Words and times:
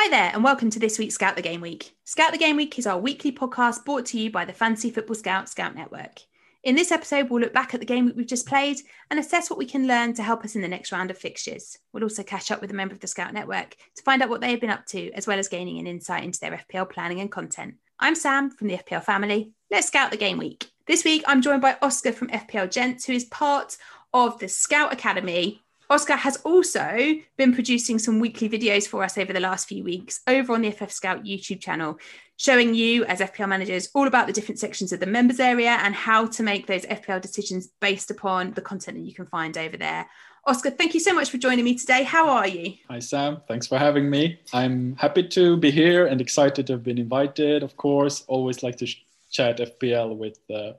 Hi 0.00 0.08
there, 0.10 0.30
and 0.32 0.44
welcome 0.44 0.70
to 0.70 0.78
this 0.78 0.96
week's 0.96 1.16
Scout 1.16 1.34
the 1.34 1.42
Game 1.42 1.60
Week. 1.60 1.92
Scout 2.04 2.30
the 2.30 2.38
Game 2.38 2.54
Week 2.54 2.78
is 2.78 2.86
our 2.86 3.00
weekly 3.00 3.32
podcast 3.32 3.84
brought 3.84 4.06
to 4.06 4.18
you 4.20 4.30
by 4.30 4.44
the 4.44 4.52
Fantasy 4.52 4.90
Football 4.90 5.16
Scout 5.16 5.48
Scout 5.48 5.74
Network. 5.74 6.20
In 6.62 6.76
this 6.76 6.92
episode, 6.92 7.28
we'll 7.28 7.40
look 7.40 7.52
back 7.52 7.74
at 7.74 7.80
the 7.80 7.86
game 7.86 8.12
we've 8.14 8.24
just 8.24 8.46
played 8.46 8.76
and 9.10 9.18
assess 9.18 9.50
what 9.50 9.58
we 9.58 9.66
can 9.66 9.88
learn 9.88 10.14
to 10.14 10.22
help 10.22 10.44
us 10.44 10.54
in 10.54 10.62
the 10.62 10.68
next 10.68 10.92
round 10.92 11.10
of 11.10 11.18
fixtures. 11.18 11.78
We'll 11.92 12.04
also 12.04 12.22
catch 12.22 12.52
up 12.52 12.60
with 12.60 12.70
a 12.70 12.74
member 12.74 12.94
of 12.94 13.00
the 13.00 13.08
Scout 13.08 13.34
Network 13.34 13.74
to 13.96 14.02
find 14.04 14.22
out 14.22 14.28
what 14.28 14.40
they 14.40 14.52
have 14.52 14.60
been 14.60 14.70
up 14.70 14.86
to, 14.86 15.10
as 15.14 15.26
well 15.26 15.40
as 15.40 15.48
gaining 15.48 15.80
an 15.80 15.88
insight 15.88 16.22
into 16.22 16.38
their 16.38 16.64
FPL 16.72 16.88
planning 16.88 17.18
and 17.20 17.32
content. 17.32 17.74
I'm 17.98 18.14
Sam 18.14 18.50
from 18.50 18.68
the 18.68 18.76
FPL 18.76 19.02
family. 19.02 19.50
Let's 19.68 19.88
scout 19.88 20.12
the 20.12 20.16
game 20.16 20.38
week. 20.38 20.70
This 20.86 21.02
week, 21.02 21.24
I'm 21.26 21.42
joined 21.42 21.60
by 21.60 21.76
Oscar 21.82 22.12
from 22.12 22.28
FPL 22.28 22.70
Gents, 22.70 23.04
who 23.04 23.14
is 23.14 23.24
part 23.24 23.76
of 24.14 24.38
the 24.38 24.48
Scout 24.48 24.92
Academy 24.92 25.60
Oscar 25.90 26.16
has 26.16 26.36
also 26.44 27.14
been 27.38 27.54
producing 27.54 27.98
some 27.98 28.20
weekly 28.20 28.46
videos 28.46 28.86
for 28.86 29.02
us 29.02 29.16
over 29.16 29.32
the 29.32 29.40
last 29.40 29.66
few 29.66 29.82
weeks 29.82 30.20
over 30.26 30.52
on 30.52 30.60
the 30.60 30.70
FF 30.70 30.90
Scout 30.90 31.24
YouTube 31.24 31.60
channel, 31.60 31.98
showing 32.36 32.74
you 32.74 33.06
as 33.06 33.20
FPL 33.20 33.48
managers 33.48 33.88
all 33.94 34.06
about 34.06 34.26
the 34.26 34.32
different 34.34 34.58
sections 34.58 34.92
of 34.92 35.00
the 35.00 35.06
members 35.06 35.40
area 35.40 35.70
and 35.70 35.94
how 35.94 36.26
to 36.26 36.42
make 36.42 36.66
those 36.66 36.84
FPL 36.84 37.22
decisions 37.22 37.68
based 37.80 38.10
upon 38.10 38.52
the 38.52 38.60
content 38.60 38.98
that 38.98 39.04
you 39.04 39.14
can 39.14 39.24
find 39.24 39.56
over 39.56 39.78
there. 39.78 40.06
Oscar, 40.46 40.70
thank 40.70 40.92
you 40.92 41.00
so 41.00 41.14
much 41.14 41.30
for 41.30 41.38
joining 41.38 41.64
me 41.64 41.74
today. 41.74 42.02
How 42.02 42.28
are 42.28 42.46
you? 42.46 42.74
Hi, 42.90 42.98
Sam. 42.98 43.40
Thanks 43.48 43.66
for 43.66 43.78
having 43.78 44.10
me. 44.10 44.38
I'm 44.52 44.94
happy 44.96 45.26
to 45.28 45.56
be 45.56 45.70
here 45.70 46.06
and 46.06 46.20
excited 46.20 46.66
to 46.66 46.74
have 46.74 46.82
been 46.82 46.98
invited, 46.98 47.62
of 47.62 47.78
course. 47.78 48.24
Always 48.28 48.62
like 48.62 48.76
to 48.76 48.86
sh- 48.86 49.04
chat 49.30 49.56
FPL 49.56 50.16
with 50.16 50.38
uh, 50.50 50.72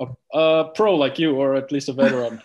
a, 0.00 0.38
a 0.38 0.64
pro 0.74 0.96
like 0.96 1.18
you, 1.18 1.34
or 1.34 1.54
at 1.54 1.72
least 1.72 1.88
a 1.88 1.94
veteran. 1.94 2.42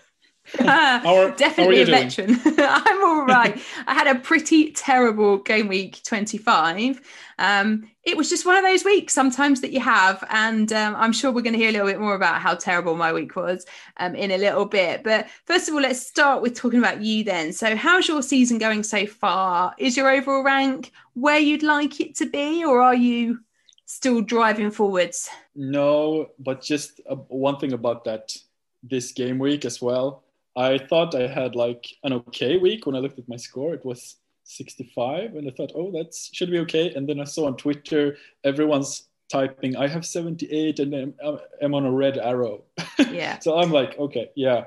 How 0.58 1.30
Definitely 1.36 1.82
a 1.82 1.86
veteran. 1.86 2.38
I'm 2.58 3.04
all 3.04 3.24
right. 3.24 3.60
I 3.86 3.94
had 3.94 4.06
a 4.06 4.18
pretty 4.18 4.72
terrible 4.72 5.38
game 5.38 5.68
week 5.68 6.02
25. 6.04 7.00
Um, 7.38 7.90
it 8.04 8.16
was 8.16 8.30
just 8.30 8.46
one 8.46 8.56
of 8.56 8.62
those 8.62 8.84
weeks 8.84 9.12
sometimes 9.12 9.60
that 9.60 9.72
you 9.72 9.80
have. 9.80 10.24
And 10.30 10.72
um, 10.72 10.94
I'm 10.96 11.12
sure 11.12 11.30
we're 11.32 11.42
going 11.42 11.54
to 11.54 11.58
hear 11.58 11.70
a 11.70 11.72
little 11.72 11.88
bit 11.88 12.00
more 12.00 12.14
about 12.14 12.40
how 12.40 12.54
terrible 12.54 12.96
my 12.96 13.12
week 13.12 13.36
was 13.36 13.66
um, 13.98 14.14
in 14.14 14.30
a 14.30 14.38
little 14.38 14.64
bit. 14.64 15.02
But 15.02 15.28
first 15.44 15.68
of 15.68 15.74
all, 15.74 15.80
let's 15.80 16.06
start 16.06 16.42
with 16.42 16.54
talking 16.54 16.78
about 16.78 17.02
you 17.02 17.24
then. 17.24 17.52
So, 17.52 17.76
how's 17.76 18.08
your 18.08 18.22
season 18.22 18.58
going 18.58 18.82
so 18.82 19.06
far? 19.06 19.74
Is 19.78 19.96
your 19.96 20.10
overall 20.10 20.42
rank 20.42 20.92
where 21.14 21.38
you'd 21.38 21.62
like 21.62 22.00
it 22.00 22.14
to 22.16 22.26
be, 22.26 22.64
or 22.64 22.80
are 22.80 22.94
you 22.94 23.40
still 23.86 24.20
driving 24.20 24.70
forwards? 24.70 25.28
No, 25.54 26.30
but 26.38 26.62
just 26.62 27.00
uh, 27.08 27.16
one 27.16 27.58
thing 27.58 27.72
about 27.72 28.04
that 28.04 28.36
this 28.82 29.12
game 29.12 29.38
week 29.38 29.64
as 29.64 29.82
well 29.82 30.22
I 30.56 30.78
thought 30.78 31.14
I 31.14 31.26
had 31.26 31.54
like 31.54 31.86
an 32.02 32.14
okay 32.14 32.56
week 32.56 32.86
when 32.86 32.96
I 32.96 33.00
looked 33.00 33.18
at 33.18 33.28
my 33.28 33.36
score. 33.36 33.74
It 33.74 33.84
was 33.84 34.16
65, 34.44 35.34
and 35.34 35.46
I 35.46 35.52
thought, 35.52 35.72
oh, 35.74 35.90
that 35.92 36.14
should 36.14 36.50
be 36.50 36.60
okay. 36.60 36.94
And 36.94 37.08
then 37.08 37.20
I 37.20 37.24
saw 37.24 37.46
on 37.46 37.56
Twitter 37.56 38.16
everyone's 38.44 39.08
typing, 39.28 39.76
I 39.76 39.88
have 39.88 40.06
78, 40.06 40.78
and 40.78 40.94
I'm, 40.94 41.38
I'm 41.60 41.74
on 41.74 41.84
a 41.84 41.92
red 41.92 42.18
arrow. 42.18 42.64
Yeah. 43.10 43.38
so 43.38 43.58
I'm 43.58 43.70
like, 43.70 43.98
okay, 43.98 44.30
yeah. 44.34 44.64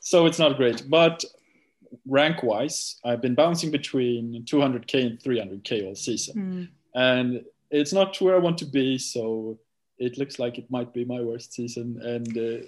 So 0.00 0.26
it's 0.26 0.38
not 0.38 0.56
great, 0.56 0.88
but 0.88 1.24
rank 2.06 2.42
wise, 2.42 2.96
I've 3.04 3.20
been 3.20 3.34
bouncing 3.34 3.70
between 3.70 4.44
200k 4.44 5.06
and 5.06 5.18
300k 5.18 5.86
all 5.86 5.94
season, 5.94 6.34
mm. 6.36 6.68
and 6.94 7.44
it's 7.70 7.92
not 7.92 8.18
where 8.20 8.34
I 8.34 8.38
want 8.38 8.58
to 8.58 8.64
be. 8.66 8.96
So 8.98 9.58
it 9.98 10.18
looks 10.18 10.38
like 10.38 10.56
it 10.58 10.70
might 10.70 10.92
be 10.92 11.04
my 11.04 11.20
worst 11.20 11.52
season, 11.52 12.00
and. 12.02 12.36
Uh, 12.36 12.66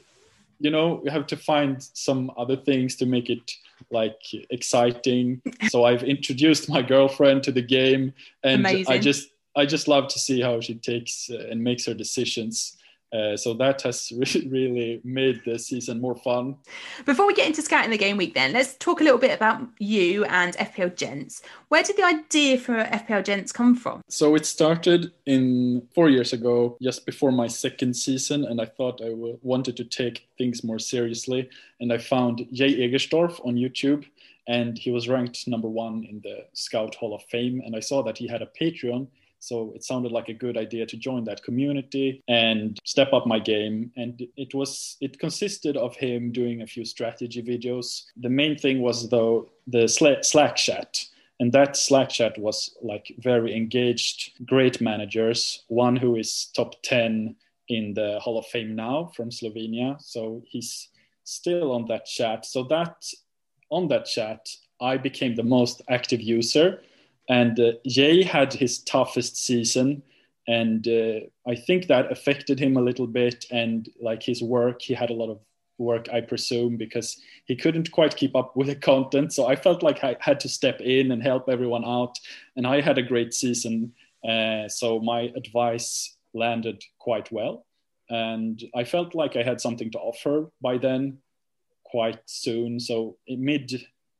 you 0.58 0.70
know 0.70 1.00
you 1.04 1.10
have 1.10 1.26
to 1.26 1.36
find 1.36 1.82
some 1.94 2.30
other 2.36 2.56
things 2.56 2.96
to 2.96 3.06
make 3.06 3.30
it 3.30 3.50
like 3.90 4.18
exciting 4.50 5.40
so 5.68 5.84
i've 5.84 6.02
introduced 6.02 6.68
my 6.68 6.82
girlfriend 6.82 7.42
to 7.42 7.52
the 7.52 7.62
game 7.62 8.12
and 8.44 8.60
Amazing. 8.60 8.92
i 8.92 8.98
just 8.98 9.30
i 9.56 9.66
just 9.66 9.88
love 9.88 10.08
to 10.08 10.18
see 10.18 10.40
how 10.40 10.60
she 10.60 10.74
takes 10.74 11.30
uh, 11.30 11.46
and 11.50 11.62
makes 11.62 11.86
her 11.86 11.94
decisions 11.94 12.76
uh, 13.12 13.36
so 13.36 13.52
that 13.54 13.82
has 13.82 14.10
really, 14.16 14.48
really 14.48 15.00
made 15.04 15.42
the 15.44 15.58
season 15.58 16.00
more 16.00 16.16
fun. 16.16 16.56
Before 17.04 17.26
we 17.26 17.34
get 17.34 17.46
into 17.46 17.62
scouting 17.62 17.90
the 17.90 17.98
game 17.98 18.16
week, 18.16 18.34
then 18.34 18.52
let's 18.52 18.74
talk 18.74 19.00
a 19.00 19.04
little 19.04 19.18
bit 19.18 19.34
about 19.34 19.62
you 19.78 20.24
and 20.24 20.56
FPL 20.56 20.96
Gents. 20.96 21.42
Where 21.68 21.82
did 21.82 21.96
the 21.96 22.04
idea 22.04 22.58
for 22.58 22.74
FPL 22.74 23.24
Gents 23.24 23.52
come 23.52 23.74
from? 23.74 24.02
So 24.08 24.34
it 24.34 24.46
started 24.46 25.12
in 25.26 25.86
four 25.94 26.08
years 26.08 26.32
ago, 26.32 26.76
just 26.80 27.04
before 27.04 27.32
my 27.32 27.48
second 27.48 27.94
season, 27.94 28.44
and 28.44 28.60
I 28.60 28.66
thought 28.66 29.00
I 29.02 29.10
w- 29.10 29.38
wanted 29.42 29.76
to 29.76 29.84
take 29.84 30.28
things 30.38 30.64
more 30.64 30.78
seriously. 30.78 31.50
And 31.80 31.92
I 31.92 31.98
found 31.98 32.46
Jay 32.52 32.74
Egerstorff 32.88 33.44
on 33.46 33.56
YouTube, 33.56 34.06
and 34.48 34.78
he 34.78 34.90
was 34.90 35.08
ranked 35.08 35.46
number 35.46 35.68
one 35.68 36.04
in 36.08 36.20
the 36.22 36.46
Scout 36.52 36.94
Hall 36.94 37.14
of 37.14 37.22
Fame. 37.24 37.62
And 37.64 37.76
I 37.76 37.80
saw 37.80 38.02
that 38.02 38.18
he 38.18 38.26
had 38.26 38.42
a 38.42 38.46
Patreon 38.46 39.06
so 39.42 39.72
it 39.74 39.82
sounded 39.82 40.12
like 40.12 40.28
a 40.28 40.34
good 40.34 40.56
idea 40.56 40.86
to 40.86 40.96
join 40.96 41.24
that 41.24 41.42
community 41.42 42.22
and 42.28 42.78
step 42.84 43.12
up 43.12 43.26
my 43.26 43.40
game. 43.40 43.90
And 43.96 44.22
it 44.36 44.54
was 44.54 44.96
it 45.00 45.18
consisted 45.18 45.76
of 45.76 45.96
him 45.96 46.30
doing 46.30 46.62
a 46.62 46.66
few 46.66 46.84
strategy 46.84 47.42
videos. 47.42 48.04
The 48.16 48.28
main 48.28 48.56
thing 48.56 48.80
was 48.80 49.08
though 49.08 49.50
the 49.66 49.88
Slack 49.88 50.54
chat. 50.54 51.04
And 51.40 51.50
that 51.52 51.76
Slack 51.76 52.10
chat 52.10 52.38
was 52.38 52.76
like 52.82 53.16
very 53.18 53.56
engaged, 53.56 54.46
great 54.46 54.80
managers. 54.80 55.64
One 55.66 55.96
who 55.96 56.14
is 56.14 56.52
top 56.54 56.80
10 56.84 57.34
in 57.68 57.94
the 57.94 58.20
Hall 58.20 58.38
of 58.38 58.46
Fame 58.46 58.76
now 58.76 59.10
from 59.16 59.30
Slovenia. 59.30 60.00
So 60.00 60.44
he's 60.46 60.88
still 61.24 61.72
on 61.72 61.86
that 61.86 62.06
chat. 62.06 62.46
So 62.46 62.62
that 62.64 63.04
on 63.70 63.88
that 63.88 64.04
chat, 64.04 64.48
I 64.80 64.98
became 64.98 65.34
the 65.34 65.42
most 65.42 65.82
active 65.88 66.20
user 66.20 66.80
and 67.28 67.58
uh, 67.58 67.72
Jay 67.86 68.22
had 68.22 68.52
his 68.52 68.80
toughest 68.80 69.36
season, 69.36 70.02
and 70.48 70.86
uh, 70.88 71.20
I 71.46 71.54
think 71.54 71.86
that 71.86 72.10
affected 72.10 72.58
him 72.58 72.76
a 72.76 72.82
little 72.82 73.06
bit. 73.06 73.44
And 73.50 73.88
like 74.00 74.22
his 74.22 74.42
work, 74.42 74.82
he 74.82 74.94
had 74.94 75.10
a 75.10 75.14
lot 75.14 75.30
of 75.30 75.38
work, 75.78 76.08
I 76.12 76.20
presume, 76.20 76.76
because 76.76 77.20
he 77.44 77.56
couldn't 77.56 77.92
quite 77.92 78.16
keep 78.16 78.34
up 78.34 78.56
with 78.56 78.66
the 78.66 78.74
content. 78.74 79.32
So 79.32 79.46
I 79.46 79.56
felt 79.56 79.82
like 79.82 80.02
I 80.02 80.16
had 80.20 80.40
to 80.40 80.48
step 80.48 80.80
in 80.80 81.12
and 81.12 81.22
help 81.22 81.48
everyone 81.48 81.84
out. 81.84 82.18
And 82.56 82.66
I 82.66 82.80
had 82.80 82.98
a 82.98 83.02
great 83.02 83.34
season. 83.34 83.92
Uh, 84.28 84.68
so 84.68 85.00
my 85.00 85.32
advice 85.36 86.16
landed 86.34 86.82
quite 86.98 87.30
well. 87.30 87.66
And 88.08 88.62
I 88.74 88.84
felt 88.84 89.14
like 89.14 89.36
I 89.36 89.42
had 89.42 89.60
something 89.60 89.90
to 89.92 89.98
offer 89.98 90.50
by 90.60 90.78
then 90.78 91.18
quite 91.84 92.20
soon. 92.26 92.80
So 92.80 93.16
mid 93.28 93.72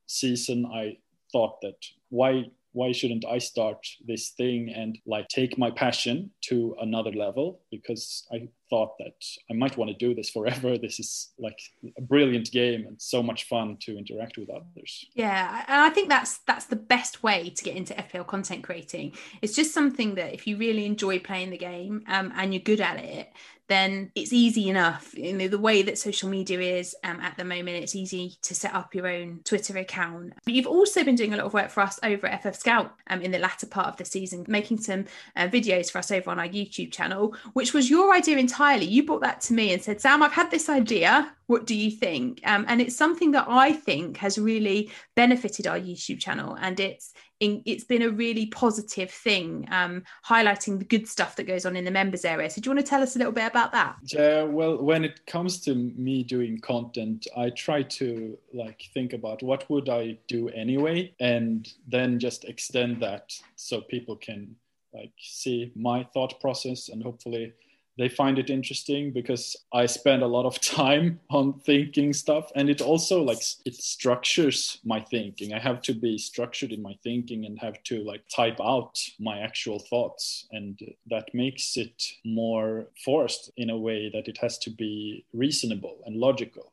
season, 0.06 0.66
I 0.66 0.98
thought 1.32 1.60
that 1.62 1.76
why 2.10 2.44
why 2.72 2.92
shouldn't 2.92 3.24
I 3.26 3.38
start 3.38 3.86
this 4.06 4.30
thing 4.30 4.72
and 4.74 4.98
like 5.06 5.28
take 5.28 5.58
my 5.58 5.70
passion 5.70 6.30
to 6.42 6.74
another 6.80 7.12
level? 7.12 7.60
Because 7.70 8.26
I 8.32 8.48
thought 8.70 8.96
that 8.98 9.12
I 9.50 9.54
might 9.54 9.76
want 9.76 9.90
to 9.90 9.96
do 9.96 10.14
this 10.14 10.30
forever. 10.30 10.76
This 10.82 10.98
is 10.98 11.32
like 11.38 11.58
a 11.98 12.00
brilliant 12.00 12.50
game 12.50 12.86
and 12.86 13.00
so 13.00 13.22
much 13.22 13.44
fun 13.44 13.76
to 13.82 13.96
interact 13.96 14.36
with 14.38 14.48
others. 14.50 15.06
Yeah, 15.14 15.64
and 15.68 15.80
I 15.80 15.90
think 15.90 16.08
that's 16.08 16.38
that's 16.46 16.66
the 16.66 16.76
best 16.76 17.22
way 17.22 17.50
to 17.50 17.64
get 17.64 17.76
into 17.76 17.94
FPL 17.94 18.26
content 18.26 18.64
creating. 18.64 19.12
It's 19.42 19.54
just 19.54 19.72
something 19.72 20.14
that 20.16 20.34
if 20.34 20.46
you 20.46 20.56
really 20.56 20.86
enjoy 20.86 21.18
playing 21.18 21.50
the 21.50 21.58
game 21.58 22.02
um, 22.08 22.32
and 22.36 22.52
you're 22.52 22.62
good 22.62 22.80
at 22.80 22.98
it, 22.98 23.32
then 23.72 24.12
it's 24.14 24.32
easy 24.32 24.68
enough. 24.68 25.14
You 25.16 25.32
know, 25.32 25.48
the 25.48 25.58
way 25.58 25.82
that 25.82 25.98
social 25.98 26.28
media 26.28 26.60
is 26.60 26.94
um, 27.02 27.20
at 27.20 27.36
the 27.36 27.44
moment, 27.44 27.82
it's 27.82 27.96
easy 27.96 28.36
to 28.42 28.54
set 28.54 28.74
up 28.74 28.94
your 28.94 29.08
own 29.08 29.40
Twitter 29.44 29.76
account. 29.78 30.34
But 30.44 30.54
you've 30.54 30.66
also 30.66 31.02
been 31.02 31.14
doing 31.14 31.32
a 31.32 31.36
lot 31.38 31.46
of 31.46 31.54
work 31.54 31.70
for 31.70 31.80
us 31.80 31.98
over 32.02 32.26
at 32.26 32.42
FF 32.42 32.60
Scout 32.60 32.94
um, 33.08 33.22
in 33.22 33.30
the 33.30 33.38
latter 33.38 33.66
part 33.66 33.88
of 33.88 33.96
the 33.96 34.04
season, 34.04 34.44
making 34.46 34.78
some 34.78 35.06
uh, 35.36 35.48
videos 35.48 35.90
for 35.90 35.98
us 35.98 36.10
over 36.10 36.30
on 36.30 36.38
our 36.38 36.48
YouTube 36.48 36.92
channel, 36.92 37.34
which 37.54 37.72
was 37.72 37.88
your 37.88 38.12
idea 38.14 38.36
entirely. 38.36 38.84
You 38.84 39.06
brought 39.06 39.22
that 39.22 39.40
to 39.42 39.54
me 39.54 39.72
and 39.72 39.82
said, 39.82 40.00
Sam, 40.00 40.22
I've 40.22 40.32
had 40.32 40.50
this 40.50 40.68
idea. 40.68 41.32
What 41.46 41.66
do 41.66 41.74
you 41.74 41.90
think? 41.90 42.40
Um, 42.44 42.64
and 42.68 42.80
it's 42.80 42.96
something 42.96 43.32
that 43.32 43.46
I 43.48 43.72
think 43.72 44.18
has 44.18 44.38
really 44.38 44.90
benefited 45.16 45.66
our 45.66 45.78
YouTube 45.78 46.20
channel, 46.20 46.56
and 46.60 46.78
it's 46.78 47.14
in, 47.42 47.60
it's 47.66 47.82
been 47.82 48.02
a 48.02 48.08
really 48.08 48.46
positive 48.46 49.10
thing, 49.10 49.66
um, 49.72 50.04
highlighting 50.24 50.78
the 50.78 50.84
good 50.84 51.08
stuff 51.08 51.34
that 51.36 51.42
goes 51.42 51.66
on 51.66 51.74
in 51.74 51.84
the 51.84 51.90
members 51.90 52.24
area. 52.24 52.48
So, 52.48 52.60
do 52.60 52.70
you 52.70 52.74
want 52.74 52.86
to 52.86 52.88
tell 52.88 53.02
us 53.02 53.16
a 53.16 53.18
little 53.18 53.32
bit 53.32 53.46
about 53.46 53.72
that? 53.72 53.96
Yeah, 54.04 54.44
well, 54.44 54.80
when 54.80 55.04
it 55.04 55.26
comes 55.26 55.60
to 55.62 55.74
me 55.74 56.22
doing 56.22 56.60
content, 56.60 57.26
I 57.36 57.50
try 57.50 57.82
to 57.82 58.38
like 58.54 58.84
think 58.94 59.12
about 59.12 59.42
what 59.42 59.68
would 59.68 59.88
I 59.88 60.18
do 60.28 60.50
anyway, 60.50 61.14
and 61.18 61.68
then 61.88 62.20
just 62.20 62.44
extend 62.44 63.02
that 63.02 63.34
so 63.56 63.80
people 63.80 64.14
can 64.14 64.54
like 64.94 65.12
see 65.18 65.72
my 65.74 66.04
thought 66.14 66.40
process 66.40 66.90
and 66.90 67.02
hopefully 67.02 67.52
they 67.98 68.08
find 68.08 68.38
it 68.38 68.50
interesting 68.50 69.12
because 69.12 69.56
I 69.72 69.86
spend 69.86 70.22
a 70.22 70.26
lot 70.26 70.46
of 70.46 70.60
time 70.78 71.20
on 71.30 71.60
thinking 71.60 72.12
stuff 72.12 72.50
and 72.54 72.70
it 72.70 72.80
also 72.80 73.22
like 73.22 73.42
it 73.64 73.74
structures 73.74 74.78
my 74.84 75.00
thinking. 75.00 75.52
I 75.52 75.58
have 75.58 75.82
to 75.82 75.94
be 75.94 76.18
structured 76.18 76.72
in 76.72 76.82
my 76.82 76.96
thinking 77.02 77.44
and 77.44 77.58
have 77.58 77.82
to 77.84 78.02
like 78.02 78.22
type 78.34 78.60
out 78.60 78.98
my 79.18 79.40
actual 79.40 79.78
thoughts 79.78 80.46
and 80.52 80.78
that 81.10 81.28
makes 81.34 81.76
it 81.76 82.02
more 82.24 82.86
forced 83.04 83.50
in 83.56 83.70
a 83.70 83.78
way 83.78 84.10
that 84.12 84.28
it 84.28 84.38
has 84.38 84.58
to 84.58 84.70
be 84.70 85.24
reasonable 85.32 85.98
and 86.06 86.16
logical. 86.16 86.72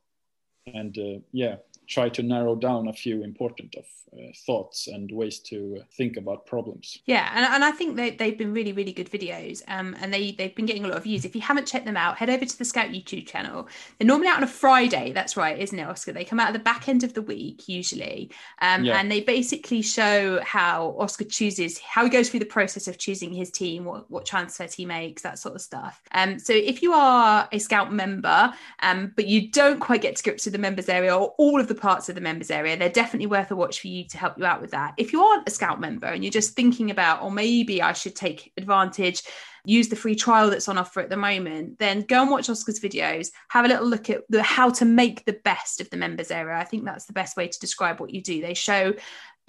And 0.74 0.98
uh, 0.98 1.20
yeah, 1.32 1.58
try 1.90 2.08
to 2.08 2.24
narrow 2.24 2.56
down 2.56 2.88
a 2.88 2.94
few 2.94 3.24
important 3.24 3.76
of 3.76 3.86
uh, 4.14 4.32
thoughts 4.46 4.88
and 4.88 5.12
ways 5.12 5.40
to 5.40 5.82
think 5.94 6.18
about 6.18 6.46
problems. 6.46 7.00
Yeah, 7.06 7.32
and, 7.34 7.46
and 7.46 7.64
I 7.64 7.72
think 7.72 7.96
they, 7.96 8.12
they've 8.12 8.38
been 8.38 8.54
really, 8.54 8.72
really 8.74 8.94
good 8.94 9.10
videos 9.10 9.64
um, 9.68 9.96
and 10.00 10.14
they, 10.14 10.32
they've 10.32 10.56
been 10.56 10.66
getting 10.66 10.86
a 10.86 10.88
lot 10.88 10.98
of 10.98 11.04
views. 11.04 11.26
If 11.26 11.36
you 11.36 11.42
haven't 11.42 11.68
checked 11.68 11.86
them 11.86 11.98
out, 11.98 12.18
head 12.18 12.30
over 12.30 12.46
to 12.46 12.58
the 12.58 12.66
Scout 12.66 12.90
YouTube 12.90 13.28
channel. 13.28 13.68
They're 13.98 14.08
normally 14.08 14.28
out 14.28 14.38
on 14.38 14.44
a 14.44 14.48
Friday, 14.48 15.12
that's 15.12 15.36
right, 15.36 15.60
isn't 15.60 15.78
it, 15.78 15.84
Oscar? 15.84 16.12
They 16.12 16.24
come 16.24 16.40
out 16.40 16.48
at 16.48 16.54
the 16.54 16.60
back 16.60 16.88
end 16.88 17.04
of 17.04 17.14
the 17.14 17.22
week, 17.22 17.68
usually. 17.68 18.32
Um, 18.62 18.84
yeah. 18.84 19.00
And 19.00 19.12
they 19.12 19.22
basically 19.22 19.82
show 19.82 20.40
how 20.44 20.96
Oscar 21.00 21.26
chooses, 21.26 21.80
how 21.80 22.04
he 22.04 22.10
goes 22.10 22.30
through 22.30 22.42
the 22.42 22.46
process 22.46 22.88
of 22.88 22.98
choosing 22.98 23.34
his 23.34 23.52
team, 23.52 23.86
what, 23.86 24.10
what 24.10 24.26
transfers 24.26 24.74
he 24.74 24.86
makes, 24.86 25.24
that 25.24 25.40
sort 25.40 25.56
of 25.56 25.62
stuff. 25.62 26.02
Um, 26.12 26.38
so 26.40 26.54
if 26.54 26.82
you 26.82 26.94
are 26.94 27.48
a 27.52 27.60
Scout 27.60 27.92
member, 27.92 28.54
um, 28.82 29.12
but 29.16 29.28
you 29.28 29.52
don't 29.52 29.80
quite 29.80 30.02
get 30.02 30.16
to 30.16 30.24
grips 30.24 30.46
with 30.46 30.54
the 30.54 30.60
members 30.60 30.90
area 30.90 31.16
or 31.16 31.34
all 31.38 31.60
of 31.60 31.68
the 31.68 31.79
parts 31.80 32.10
of 32.10 32.16
the 32.16 32.22
members 32.22 32.52
area, 32.52 32.78
they're 32.78 32.90
definitely 32.90 33.28
worth 33.28 33.52
a 33.52 33.56
watch 33.56 33.82
for 33.82 33.88
you 33.88 34.04
to 34.08 34.18
help 34.18 34.38
you 34.38 34.46
out 34.46 34.62
with 34.62 34.72
that. 34.72 34.94
If 34.98 35.14
you 35.14 35.24
aren't 35.24 35.48
a 35.48 35.52
Scout 35.52 35.80
member 35.80 36.08
and 36.08 36.24
you're 36.24 36.32
just 36.32 36.56
thinking 36.56 36.92
about, 36.92 37.22
or 37.22 37.28
oh, 37.28 37.32
maybe 37.32 37.82
I 37.82 37.94
should 37.94 38.16
take 38.16 38.52
advantage, 38.58 39.24
use 39.66 39.90
the 39.90 39.96
free 39.96 40.16
trial 40.16 40.50
that's 40.50 40.68
on 40.68 40.78
offer 40.78 41.02
at 41.02 41.10
the 41.10 41.18
moment, 41.18 41.80
then 41.80 42.02
go 42.02 42.22
and 42.22 42.32
watch 42.32 42.50
Oscar's 42.50 42.80
videos, 42.80 43.32
have 43.50 43.66
a 43.66 43.68
little 43.68 43.86
look 43.86 44.10
at 44.10 44.22
the 44.30 44.42
how 44.42 44.70
to 44.70 44.86
make 44.86 45.26
the 45.26 45.40
best 45.44 45.82
of 45.82 45.90
the 45.90 45.98
members 45.98 46.32
area. 46.32 46.58
I 46.58 46.64
think 46.64 46.86
that's 46.86 47.06
the 47.06 47.14
best 47.14 47.38
way 47.38 47.48
to 47.48 47.60
describe 47.60 48.00
what 48.00 48.12
you 48.12 48.22
do. 48.22 48.42
They 48.42 48.54
show 48.54 48.94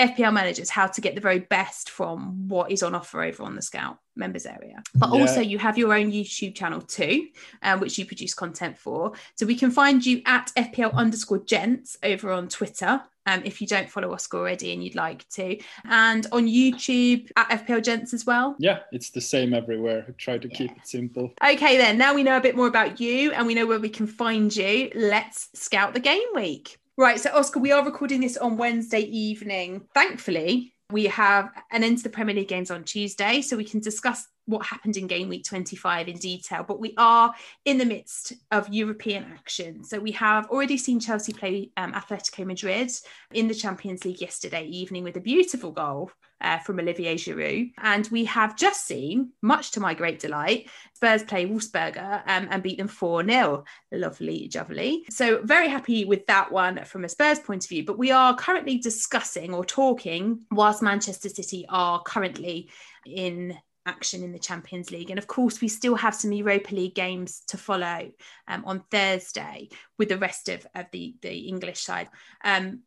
FPL 0.01 0.33
managers 0.33 0.71
how 0.71 0.87
to 0.87 1.01
get 1.01 1.15
the 1.15 1.21
very 1.21 1.41
best 1.41 1.91
from 1.91 2.49
what 2.49 2.71
is 2.71 2.83
on 2.83 2.95
offer 2.95 3.23
over 3.23 3.43
on 3.43 3.55
the 3.55 3.61
Scout 3.61 3.99
members 4.17 4.47
area. 4.47 4.83
But 4.95 5.13
yeah. 5.13 5.21
also, 5.21 5.41
you 5.41 5.59
have 5.59 5.77
your 5.77 5.93
own 5.93 6.11
YouTube 6.11 6.55
channel 6.55 6.81
too, 6.81 7.29
um, 7.63 7.81
which 7.81 7.99
you 7.99 8.07
produce 8.07 8.33
content 8.33 8.79
for. 8.79 9.13
So 9.35 9.45
we 9.45 9.55
can 9.55 9.71
find 9.71 10.05
you 10.05 10.23
at 10.25 10.53
FPL 10.57 10.95
underscore 10.95 11.41
gents 11.41 11.99
over 12.03 12.33
on 12.33 12.49
Twitter. 12.49 13.03
Um, 13.27 13.43
if 13.45 13.61
you 13.61 13.67
don't 13.67 13.89
follow 13.89 14.13
us 14.13 14.27
already 14.33 14.73
and 14.73 14.83
you'd 14.83 14.95
like 14.95 15.29
to, 15.31 15.59
and 15.85 16.27
on 16.33 16.47
YouTube 16.47 17.31
at 17.37 17.51
FPL 17.51 17.85
Gents 17.85 18.15
as 18.15 18.25
well. 18.25 18.57
Yeah, 18.59 18.81
it's 18.93 19.11
the 19.11 19.21
same 19.21 19.53
everywhere. 19.53 20.07
I 20.09 20.13
try 20.13 20.39
to 20.39 20.49
yeah. 20.49 20.57
keep 20.57 20.71
it 20.73 20.87
simple. 20.87 21.31
Okay, 21.45 21.77
then 21.77 21.99
now 21.99 22.15
we 22.15 22.23
know 22.23 22.39
a 22.39 22.41
bit 22.41 22.57
more 22.57 22.67
about 22.67 22.99
you 22.99 23.33
and 23.33 23.47
we 23.47 23.55
know 23.55 23.67
where 23.67 23.79
we 23.79 23.91
can 23.91 24.07
find 24.07 24.57
you. 24.57 24.91
Let's 24.95 25.51
scout 25.53 25.93
the 25.93 26.01
game 26.01 26.29
week. 26.35 26.79
Right. 26.97 27.19
So, 27.19 27.31
Oscar, 27.35 27.61
we 27.61 27.73
are 27.73 27.85
recording 27.85 28.21
this 28.21 28.37
on 28.37 28.57
Wednesday 28.57 29.01
evening. 29.01 29.83
Thankfully, 29.95 30.75
we 30.91 31.05
have 31.07 31.51
an 31.71 31.85
end 31.85 31.99
to 31.99 32.03
the 32.03 32.11
Premier 32.11 32.35
League 32.35 32.49
games 32.49 32.71
on 32.71 32.85
Tuesday, 32.85 33.41
so 33.41 33.57
we 33.57 33.65
can 33.65 33.81
discuss 33.81 34.27
what 34.51 34.67
happened 34.67 34.97
in 34.97 35.07
game 35.07 35.29
week 35.29 35.45
25 35.45 36.09
in 36.09 36.17
detail. 36.17 36.65
But 36.67 36.81
we 36.81 36.95
are 36.97 37.35
in 37.65 37.79
the 37.79 37.85
midst 37.85 38.35
of 38.51 38.69
European 38.69 39.25
action. 39.25 39.85
So 39.85 39.99
we 39.99 40.13
have 40.13 40.47
already 40.51 40.77
seen 40.77 41.01
Chelsea 41.01 41.33
play 41.33 41.71
um, 41.77 41.93
Atletico 41.93 42.45
Madrid 42.45 42.91
in 43.33 43.49
the 43.49 43.55
Champions 43.55 44.05
League 44.05 44.21
yesterday 44.21 44.67
evening 44.67 45.05
with 45.05 45.17
a 45.17 45.21
beautiful 45.21 45.71
goal 45.71 46.11
uh, 46.41 46.59
from 46.59 46.81
Olivier 46.81 47.15
Giroud. 47.17 47.73
And 47.79 48.09
we 48.09 48.25
have 48.27 48.57
just 48.57 48.87
seen, 48.87 49.33
much 49.43 49.73
to 49.73 49.81
my 49.81 49.95
great 49.95 50.19
delight, 50.19 50.71
Spurs 50.95 51.23
play 51.23 51.47
Wolfsberger 51.47 52.23
um, 52.27 52.49
and 52.51 52.63
beat 52.63 52.79
them 52.79 52.89
4 52.89 53.25
0. 53.25 53.65
Lovely, 53.93 54.49
jubbly. 54.49 55.03
So, 55.11 55.43
very 55.43 55.69
happy 55.69 56.05
with 56.05 56.27
that 56.27 56.51
one 56.51 56.85
from 56.85 57.05
a 57.05 57.09
Spurs 57.09 57.41
point 57.41 57.65
of 57.65 57.69
view. 57.69 57.85
But 57.85 57.99
we 57.99 58.11
are 58.11 58.37
currently 58.37 58.79
discussing 58.79 59.55
or 59.55 59.65
talking 59.65 60.41
whilst 60.51 60.83
Manchester 60.83 61.29
City 61.29 61.67
are 61.69 62.03
currently 62.03 62.71
in 63.07 63.57
action 63.87 64.23
in 64.23 64.33
the 64.33 64.39
Champions 64.39 64.91
League. 64.91 65.11
And 65.11 65.19
of 65.19 65.27
course, 65.27 65.61
we 65.61 65.69
still 65.69 65.95
have 65.95 66.15
some 66.15 66.33
Europa 66.33 66.75
League 66.75 66.95
games 66.95 67.43
to 67.49 67.57
follow 67.57 68.11
um, 68.49 68.65
on 68.65 68.85
Thursday 68.91 69.69
with 69.99 70.09
the 70.09 70.19
rest 70.19 70.49
of, 70.49 70.67
of 70.75 70.87
the, 70.93 71.15
the 71.23 71.49
English 71.49 71.81
side. 71.81 72.09
Um, 72.45 72.81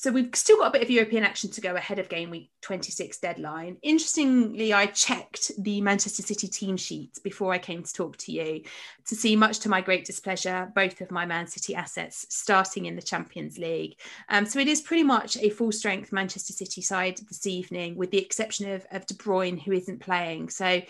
so 0.00 0.10
we've 0.10 0.34
still 0.34 0.56
got 0.56 0.68
a 0.68 0.70
bit 0.70 0.82
of 0.82 0.88
European 0.88 1.24
action 1.24 1.50
to 1.50 1.60
go 1.60 1.76
ahead 1.76 1.98
of 1.98 2.08
game 2.08 2.30
week 2.30 2.48
26 2.62 3.18
deadline. 3.18 3.76
Interestingly, 3.82 4.72
I 4.72 4.86
checked 4.86 5.50
the 5.58 5.82
Manchester 5.82 6.22
City 6.22 6.48
team 6.48 6.78
sheets 6.78 7.18
before 7.18 7.52
I 7.52 7.58
came 7.58 7.82
to 7.82 7.92
talk 7.92 8.16
to 8.16 8.32
you 8.32 8.62
to 9.08 9.14
see, 9.14 9.36
much 9.36 9.58
to 9.58 9.68
my 9.68 9.82
great 9.82 10.06
displeasure, 10.06 10.72
both 10.74 11.02
of 11.02 11.10
my 11.10 11.26
Man 11.26 11.46
City 11.46 11.74
assets 11.74 12.24
starting 12.30 12.86
in 12.86 12.96
the 12.96 13.02
Champions 13.02 13.58
League. 13.58 13.96
Um, 14.30 14.46
so 14.46 14.58
it 14.58 14.68
is 14.68 14.80
pretty 14.80 15.02
much 15.02 15.36
a 15.36 15.50
full 15.50 15.70
strength 15.70 16.14
Manchester 16.14 16.54
City 16.54 16.80
side 16.80 17.18
this 17.28 17.46
evening, 17.46 17.94
with 17.94 18.10
the 18.10 18.24
exception 18.24 18.72
of, 18.72 18.86
of 18.90 19.04
De 19.04 19.12
Bruyne, 19.12 19.60
who 19.60 19.72
isn't 19.72 20.00
playing. 20.00 20.48
So 20.48 20.80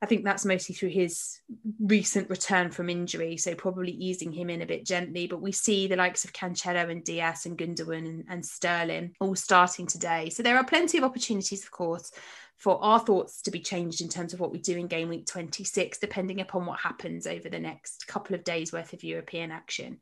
I 0.00 0.06
think 0.06 0.24
that's 0.24 0.44
mostly 0.44 0.76
through 0.76 0.90
his 0.90 1.40
recent 1.80 2.30
return 2.30 2.70
from 2.70 2.88
injury, 2.88 3.36
so 3.36 3.54
probably 3.54 3.90
easing 3.90 4.32
him 4.32 4.48
in 4.48 4.62
a 4.62 4.66
bit 4.66 4.86
gently. 4.86 5.26
But 5.26 5.42
we 5.42 5.50
see 5.50 5.88
the 5.88 5.96
likes 5.96 6.24
of 6.24 6.32
Cancelo 6.32 6.88
and 6.88 7.02
Dias 7.02 7.46
and 7.46 7.58
Gundogan 7.58 8.06
and, 8.06 8.24
and 8.28 8.46
Sterling 8.46 9.16
all 9.20 9.34
starting 9.34 9.86
today. 9.86 10.30
So 10.30 10.44
there 10.44 10.56
are 10.56 10.64
plenty 10.64 10.98
of 10.98 11.04
opportunities, 11.04 11.64
of 11.64 11.72
course, 11.72 12.12
for 12.58 12.82
our 12.82 12.98
thoughts 12.98 13.40
to 13.42 13.52
be 13.52 13.60
changed 13.60 14.00
in 14.00 14.08
terms 14.08 14.34
of 14.34 14.40
what 14.40 14.50
we 14.50 14.58
do 14.58 14.76
in 14.76 14.88
game 14.88 15.08
week 15.08 15.26
26, 15.26 15.98
depending 15.98 16.40
upon 16.40 16.66
what 16.66 16.80
happens 16.80 17.26
over 17.26 17.48
the 17.48 17.58
next 17.58 18.06
couple 18.08 18.34
of 18.34 18.42
days 18.42 18.72
worth 18.72 18.92
of 18.92 19.04
European 19.04 19.52
action. 19.52 19.98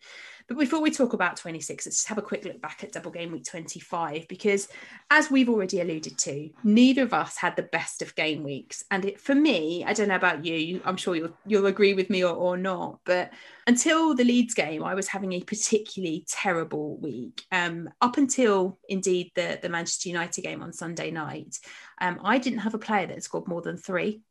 But 0.48 0.58
before 0.58 0.80
we 0.80 0.90
talk 0.90 1.12
about 1.12 1.36
26, 1.36 1.86
let's 1.86 1.96
just 1.96 2.08
have 2.08 2.18
a 2.18 2.22
quick 2.22 2.44
look 2.44 2.60
back 2.62 2.82
at 2.82 2.92
double 2.92 3.10
game 3.10 3.30
week 3.30 3.44
25, 3.44 4.26
because 4.28 4.68
as 5.10 5.30
we've 5.30 5.50
already 5.50 5.80
alluded 5.80 6.16
to, 6.18 6.50
neither 6.64 7.02
of 7.02 7.12
us 7.12 7.36
had 7.36 7.56
the 7.56 7.62
best 7.62 8.00
of 8.00 8.14
game 8.14 8.42
weeks. 8.42 8.84
And 8.90 9.04
it, 9.04 9.20
for 9.20 9.34
me, 9.34 9.84
I 9.84 9.92
don't 9.92 10.08
know 10.08 10.16
about 10.16 10.44
you, 10.44 10.80
I'm 10.84 10.96
sure 10.96 11.14
you'll, 11.14 11.36
you'll 11.46 11.66
agree 11.66 11.92
with 11.92 12.08
me 12.08 12.24
or, 12.24 12.34
or 12.34 12.56
not, 12.56 13.00
but 13.04 13.32
until 13.66 14.14
the 14.14 14.24
Leeds 14.24 14.54
game, 14.54 14.84
I 14.84 14.94
was 14.94 15.08
having 15.08 15.32
a 15.32 15.42
particularly 15.42 16.24
terrible 16.28 16.96
week. 16.98 17.42
Um, 17.50 17.90
up 18.00 18.16
until 18.16 18.78
indeed 18.88 19.32
the, 19.34 19.58
the 19.60 19.68
Manchester 19.68 20.08
United 20.08 20.42
game 20.42 20.62
on 20.62 20.72
Sunday 20.72 21.10
night, 21.10 21.58
um, 22.00 22.20
I 22.22 22.38
didn't 22.38 22.60
have 22.60 22.74
a 22.74 22.78
player 22.78 23.06
that 23.06 23.22
scored 23.22 23.48
more 23.48 23.62
than 23.62 23.76
three. 23.76 24.22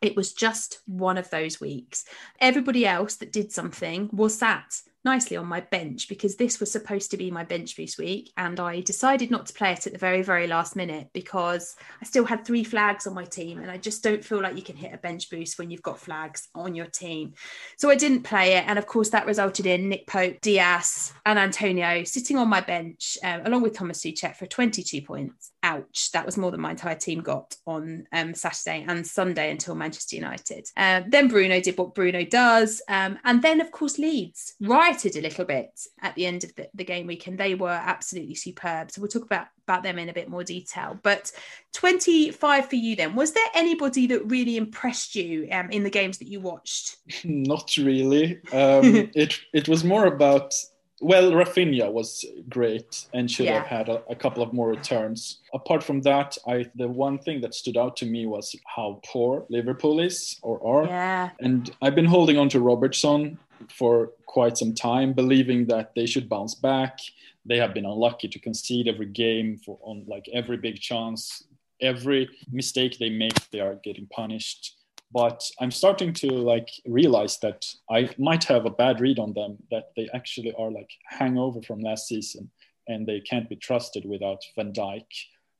It 0.00 0.16
was 0.16 0.32
just 0.32 0.80
one 0.86 1.16
of 1.16 1.30
those 1.30 1.60
weeks. 1.60 2.04
Everybody 2.40 2.84
else 2.84 3.16
that 3.16 3.32
did 3.32 3.52
something 3.52 4.10
was 4.12 4.36
sat 4.36 4.82
nicely 5.04 5.36
on 5.36 5.46
my 5.46 5.60
bench 5.60 6.08
because 6.08 6.36
this 6.36 6.60
was 6.60 6.70
supposed 6.70 7.10
to 7.10 7.16
be 7.16 7.30
my 7.30 7.44
bench 7.44 7.76
boost 7.76 7.98
week. 7.98 8.32
And 8.36 8.58
I 8.60 8.80
decided 8.80 9.30
not 9.30 9.46
to 9.46 9.52
play 9.52 9.72
it 9.72 9.86
at 9.86 9.92
the 9.92 9.98
very, 9.98 10.22
very 10.22 10.46
last 10.46 10.76
minute 10.76 11.08
because 11.12 11.76
I 12.00 12.04
still 12.04 12.24
had 12.24 12.44
three 12.44 12.64
flags 12.64 13.06
on 13.06 13.14
my 13.14 13.24
team. 13.24 13.58
And 13.58 13.70
I 13.70 13.78
just 13.78 14.02
don't 14.02 14.24
feel 14.24 14.42
like 14.42 14.56
you 14.56 14.62
can 14.62 14.76
hit 14.76 14.94
a 14.94 14.98
bench 14.98 15.30
boost 15.30 15.58
when 15.58 15.70
you've 15.70 15.82
got 15.82 15.98
flags 15.98 16.48
on 16.54 16.74
your 16.74 16.86
team. 16.86 17.34
So 17.76 17.90
I 17.90 17.94
didn't 17.94 18.22
play 18.22 18.54
it. 18.54 18.64
And 18.66 18.78
of 18.78 18.86
course, 18.86 19.10
that 19.10 19.26
resulted 19.26 19.66
in 19.66 19.88
Nick 19.88 20.06
Pope, 20.06 20.40
Dias, 20.40 21.12
and 21.26 21.38
Antonio 21.38 22.04
sitting 22.04 22.38
on 22.38 22.48
my 22.48 22.60
bench 22.60 23.18
uh, 23.24 23.40
along 23.44 23.62
with 23.62 23.76
Tomas 23.76 24.02
Soucek 24.02 24.36
for 24.36 24.46
22 24.46 25.02
points. 25.02 25.51
Ouch, 25.62 26.10
that 26.12 26.26
was 26.26 26.36
more 26.36 26.50
than 26.50 26.60
my 26.60 26.70
entire 26.70 26.94
team 26.94 27.20
got 27.20 27.56
on 27.66 28.06
um, 28.12 28.34
Saturday 28.34 28.84
and 28.88 29.06
Sunday 29.06 29.50
until 29.50 29.74
Manchester 29.74 30.16
United. 30.16 30.68
Uh, 30.76 31.02
then 31.08 31.28
Bruno 31.28 31.60
did 31.60 31.78
what 31.78 31.94
Bruno 31.94 32.24
does. 32.24 32.82
Um, 32.88 33.18
and 33.24 33.42
then, 33.42 33.60
of 33.60 33.70
course, 33.70 33.98
Leeds 33.98 34.54
rioted 34.60 35.16
a 35.16 35.20
little 35.20 35.44
bit 35.44 35.80
at 36.00 36.14
the 36.14 36.26
end 36.26 36.44
of 36.44 36.54
the, 36.54 36.68
the, 36.74 36.84
game 36.84 37.06
week, 37.06 37.26
and 37.26 37.38
they 37.38 37.54
were 37.54 37.68
absolutely 37.68 38.34
superb. 38.34 38.90
So 38.90 39.00
we'll 39.00 39.08
talk 39.08 39.24
about, 39.24 39.46
about 39.66 39.82
them 39.82 39.98
in 39.98 40.08
a 40.08 40.14
bit 40.14 40.28
more 40.28 40.44
detail. 40.44 40.98
But 41.02 41.32
25 41.74 42.68
for 42.68 42.76
you 42.76 42.96
then. 42.96 43.14
Was 43.14 43.32
there 43.32 43.46
anybody 43.54 44.06
that 44.08 44.30
really 44.30 44.56
impressed 44.56 45.14
you 45.14 45.48
um, 45.50 45.70
in 45.70 45.84
the 45.84 45.90
games 45.90 46.18
that 46.18 46.28
you 46.28 46.40
watched? 46.40 46.96
Not 47.24 47.76
really. 47.76 48.38
Um, 48.52 49.10
it, 49.14 49.38
it 49.52 49.68
was 49.68 49.84
more 49.84 50.06
about 50.06 50.54
well, 51.02 51.32
Raphinha 51.32 51.92
was 51.92 52.24
great 52.48 53.06
and 53.12 53.28
should 53.28 53.46
yeah. 53.46 53.58
have 53.58 53.66
had 53.66 53.88
a, 53.88 54.02
a, 54.08 54.14
couple 54.14 54.42
of 54.42 54.52
more 54.52 54.68
returns. 54.68 55.40
Apart 55.52 55.82
from 55.82 56.00
that, 56.02 56.38
I 56.46 56.66
the 56.76 56.88
one 56.88 57.18
thing 57.18 57.40
that 57.40 57.54
stood 57.54 57.76
out 57.76 57.96
to 57.98 58.06
me 58.06 58.26
was 58.26 58.54
how 58.76 59.00
poor 59.04 59.44
Liverpool 59.50 59.98
is 59.98 60.38
or 60.42 60.64
are. 60.64 60.86
Yeah. 60.86 61.30
And 61.40 61.70
I've 61.82 61.96
been 61.96 62.06
holding 62.06 62.38
on 62.38 62.48
to 62.50 62.60
Robertson 62.60 63.38
for 63.68 64.12
quite 64.26 64.56
some 64.56 64.74
time, 64.74 65.12
believing 65.12 65.66
that 65.66 65.92
they 65.96 66.06
should 66.06 66.28
bounce 66.28 66.54
back. 66.54 66.98
They 67.44 67.58
have 67.58 67.74
been 67.74 67.84
unlucky 67.84 68.28
to 68.28 68.38
concede 68.38 68.86
every 68.86 69.06
game 69.06 69.58
for 69.58 69.78
on 69.82 70.04
like 70.06 70.28
every 70.32 70.56
big 70.56 70.80
chance. 70.80 71.44
Every 71.80 72.28
mistake 72.52 72.98
they 72.98 73.10
make, 73.10 73.50
they 73.50 73.58
are 73.58 73.74
getting 73.82 74.06
punished 74.06 74.76
but 75.12 75.42
i'm 75.60 75.70
starting 75.70 76.12
to 76.12 76.30
like 76.30 76.68
realize 76.86 77.38
that 77.38 77.66
i 77.90 78.08
might 78.18 78.44
have 78.44 78.66
a 78.66 78.70
bad 78.70 79.00
read 79.00 79.18
on 79.18 79.32
them 79.32 79.56
that 79.70 79.90
they 79.96 80.08
actually 80.14 80.52
are 80.58 80.70
like 80.70 80.90
hangover 81.08 81.60
from 81.62 81.80
last 81.80 82.06
season 82.08 82.50
and 82.88 83.06
they 83.06 83.20
can't 83.20 83.48
be 83.48 83.56
trusted 83.56 84.04
without 84.04 84.42
van 84.56 84.72
dijk. 84.72 85.06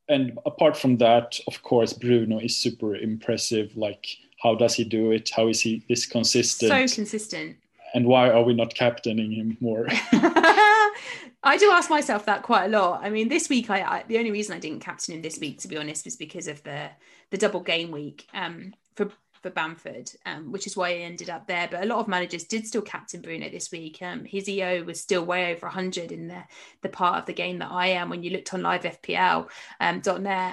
And 0.09 0.39
apart 0.45 0.77
from 0.77 0.99
that 0.99 1.39
of 1.47 1.63
course 1.63 1.93
bruno 1.93 2.39
is 2.39 2.57
super 2.57 2.97
impressive. 2.97 3.77
Like 3.77 4.07
how 4.43 4.55
does 4.55 4.75
he 4.75 4.85
do 4.85 5.13
it? 5.13 5.31
How 5.35 5.49
is 5.49 5.61
he 5.61 5.85
this 5.89 6.07
consistent? 6.07 6.71
So 6.71 6.95
consistent. 6.95 7.57
And 7.95 8.07
why 8.07 8.31
are 8.31 8.43
we 8.43 8.55
not 8.55 8.75
captaining 8.75 9.33
him 9.33 9.57
more? 9.61 9.87
I 11.45 11.57
do 11.59 11.71
ask 11.71 11.91
myself 11.91 12.25
that 12.27 12.43
quite 12.43 12.67
a 12.67 12.69
lot. 12.69 13.01
I 13.03 13.11
mean, 13.11 13.29
this 13.29 13.49
week, 13.49 13.69
I, 13.69 13.83
I, 13.83 14.05
the 14.07 14.19
only 14.19 14.31
reason 14.31 14.55
I 14.55 14.61
didn't 14.61 14.81
captain 14.81 15.15
him 15.15 15.23
this 15.23 15.39
week, 15.39 15.59
to 15.61 15.69
be 15.69 15.77
honest, 15.77 16.05
was 16.05 16.17
because 16.17 16.49
of 16.49 16.63
the 16.63 16.89
the 17.31 17.39
double 17.39 17.61
game 17.61 17.91
week. 17.91 18.27
Um, 18.33 18.75
for 18.95 19.11
for 19.43 19.51
Bamford, 19.51 20.11
um, 20.25 20.53
which 20.53 20.67
is 20.67 20.77
why 20.77 20.95
he 20.95 21.03
ended 21.03 21.29
up 21.29 21.47
there. 21.47 21.69
But 21.71 21.83
a 21.83 21.87
lot 21.87 21.99
of 21.99 22.09
managers 22.09 22.45
did 22.45 22.67
still 22.67 22.83
captain 22.83 23.21
Bruno 23.21 23.51
this 23.51 23.71
week. 23.71 24.01
Um, 24.01 24.25
his 24.25 24.49
EO 24.49 24.85
was 24.85 25.01
still 25.01 25.25
way 25.25 25.53
over 25.53 25.67
100 25.67 26.13
in 26.13 26.29
the, 26.29 26.45
the 26.83 26.89
part 26.89 27.19
of 27.19 27.27
the 27.27 27.33
game 27.33 27.59
that 27.59 27.71
I 27.71 27.89
am 27.89 28.09
when 28.09 28.23
you 28.23 28.31
looked 28.31 28.55
on 28.55 28.63
livefpl.net. 28.63 29.47
Um, 29.81 30.03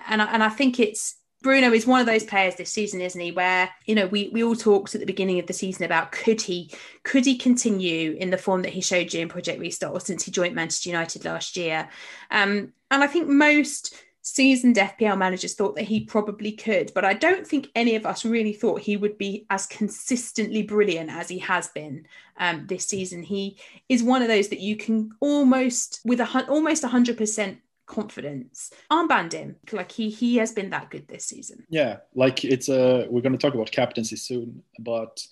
and, 0.10 0.22
I, 0.22 0.26
and 0.34 0.44
I 0.44 0.50
think 0.50 0.80
it's 0.80 1.16
Bruno 1.42 1.72
is 1.72 1.88
one 1.88 2.02
of 2.02 2.06
those 2.06 2.26
players 2.26 2.56
this 2.56 2.72
season, 2.72 3.00
isn't 3.00 3.22
he? 3.22 3.32
Where 3.32 3.70
you 3.86 3.96
know 3.96 4.08
we 4.08 4.30
we 4.34 4.44
all 4.44 4.58
talked 4.58 4.94
at 4.94 5.00
the 5.00 5.08
beginning 5.08 5.40
of 5.40 5.48
the 5.48 5.54
season 5.54 5.86
about 5.86 6.12
could 6.12 6.42
he 6.42 6.70
could 7.04 7.26
he 7.26 7.38
continue 7.38 8.18
in 8.20 8.30
the 8.30 8.38
form 8.38 8.62
that 8.64 8.74
he 8.74 8.82
showed 8.82 9.14
you 9.14 9.22
in 9.22 9.30
Project 9.30 9.60
Restart 9.60 9.94
or 9.94 10.02
since 10.02 10.24
he 10.26 10.32
joined 10.32 10.54
Manchester 10.54 10.90
United 10.90 11.24
last 11.24 11.56
year? 11.56 11.88
Um, 12.30 12.74
and 12.92 13.04
I 13.04 13.08
think 13.08 13.30
most 13.30 13.96
seasoned 14.36 14.76
FPL 14.76 15.18
managers 15.18 15.54
thought 15.54 15.76
that 15.76 15.84
he 15.84 16.02
probably 16.02 16.52
could, 16.52 16.92
but 16.94 17.06
I 17.06 17.14
don't 17.14 17.46
think 17.46 17.70
any 17.76 17.96
of 17.96 18.06
us 18.06 18.26
really 18.26 18.54
thought 18.54 18.82
he 18.82 18.98
would 18.98 19.18
be 19.18 19.46
as 19.50 19.66
consistently 19.66 20.64
brilliant 20.64 21.10
as 21.10 21.30
he 21.30 21.40
has 21.40 21.68
been 21.70 22.08
um, 22.38 22.66
this 22.68 22.88
season. 22.88 23.24
He 23.24 23.58
is 23.88 24.04
one 24.04 24.22
of 24.22 24.28
those 24.28 24.50
that 24.50 24.60
you 24.60 24.76
can 24.76 25.12
almost, 25.20 26.02
with 26.06 26.20
a 26.20 26.46
almost 26.48 26.84
hundred 26.84 27.18
percent 27.18 27.60
confidence 27.86 28.72
armband 28.92 29.34
him 29.34 29.56
like 29.72 29.92
he 29.92 30.12
he 30.12 30.38
has 30.38 30.52
been 30.52 30.70
that 30.70 30.92
good 30.92 31.08
this 31.08 31.26
season 31.26 31.66
yeah 31.70 31.98
like 32.14 32.46
it's 32.46 32.70
a 32.70 33.08
we're 33.10 33.20
going 33.20 33.32
to 33.34 33.38
talk 33.38 33.56
about 33.56 33.72
captaincy 33.72 34.16
soon 34.16 34.62
but 34.78 35.26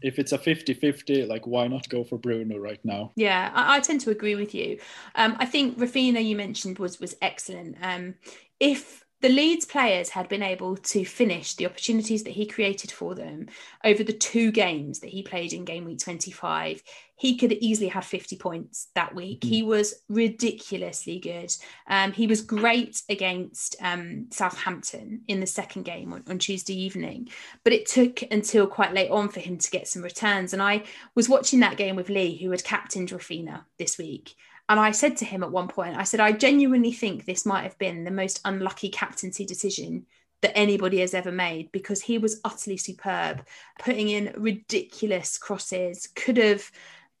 if 0.00 0.18
it's 0.18 0.32
a 0.32 0.38
50-50 0.38 1.28
like 1.28 1.46
why 1.46 1.68
not 1.68 1.88
go 1.88 2.04
for 2.04 2.18
bruno 2.18 2.58
right 2.58 2.80
now? 2.84 3.12
Yeah 3.16 3.50
i, 3.54 3.76
I 3.76 3.80
tend 3.80 4.00
to 4.02 4.10
agree 4.10 4.34
with 4.34 4.54
you. 4.54 4.78
Um, 5.14 5.36
i 5.38 5.46
think 5.46 5.78
Raphinha 5.78 6.24
you 6.24 6.36
mentioned 6.36 6.78
was 6.78 7.00
was 7.00 7.16
excellent. 7.20 7.76
Um, 7.82 8.14
if 8.60 9.02
the 9.22 9.28
Leeds 9.28 9.64
players 9.64 10.10
had 10.10 10.28
been 10.28 10.42
able 10.42 10.76
to 10.76 11.04
finish 11.04 11.54
the 11.54 11.64
opportunities 11.64 12.24
that 12.24 12.32
he 12.32 12.44
created 12.44 12.90
for 12.90 13.14
them 13.14 13.46
over 13.84 14.02
the 14.02 14.12
two 14.12 14.50
games 14.50 14.98
that 14.98 15.10
he 15.10 15.22
played 15.22 15.52
in 15.52 15.64
game 15.64 15.84
week 15.84 16.00
25 16.00 16.82
he 17.22 17.36
could 17.36 17.52
easily 17.52 17.86
have 17.86 18.04
50 18.04 18.34
points 18.34 18.88
that 18.96 19.14
week. 19.14 19.42
Mm. 19.42 19.48
He 19.48 19.62
was 19.62 19.94
ridiculously 20.08 21.20
good. 21.20 21.54
Um, 21.86 22.10
he 22.10 22.26
was 22.26 22.40
great 22.42 23.00
against 23.08 23.76
um, 23.80 24.26
Southampton 24.32 25.20
in 25.28 25.38
the 25.38 25.46
second 25.46 25.84
game 25.84 26.12
on, 26.12 26.24
on, 26.28 26.40
Tuesday 26.40 26.74
evening, 26.74 27.28
but 27.62 27.72
it 27.72 27.86
took 27.86 28.22
until 28.32 28.66
quite 28.66 28.92
late 28.92 29.12
on 29.12 29.28
for 29.28 29.38
him 29.38 29.56
to 29.56 29.70
get 29.70 29.86
some 29.86 30.02
returns. 30.02 30.52
And 30.52 30.60
I 30.60 30.82
was 31.14 31.28
watching 31.28 31.60
that 31.60 31.76
game 31.76 31.94
with 31.94 32.08
Lee, 32.08 32.42
who 32.42 32.50
had 32.50 32.64
captained 32.64 33.10
Raphinha 33.10 33.66
this 33.78 33.98
week. 33.98 34.34
And 34.68 34.80
I 34.80 34.90
said 34.90 35.16
to 35.18 35.24
him 35.24 35.44
at 35.44 35.52
one 35.52 35.68
point, 35.68 35.96
I 35.96 36.02
said, 36.02 36.18
I 36.18 36.32
genuinely 36.32 36.92
think 36.92 37.24
this 37.24 37.46
might 37.46 37.62
have 37.62 37.78
been 37.78 38.02
the 38.02 38.10
most 38.10 38.40
unlucky 38.44 38.88
captaincy 38.88 39.46
decision 39.46 40.06
that 40.40 40.58
anybody 40.58 40.98
has 40.98 41.14
ever 41.14 41.30
made 41.30 41.70
because 41.70 42.02
he 42.02 42.18
was 42.18 42.40
utterly 42.44 42.78
superb, 42.78 43.46
putting 43.78 44.08
in 44.08 44.34
ridiculous 44.36 45.38
crosses, 45.38 46.08
could 46.16 46.36
have 46.36 46.68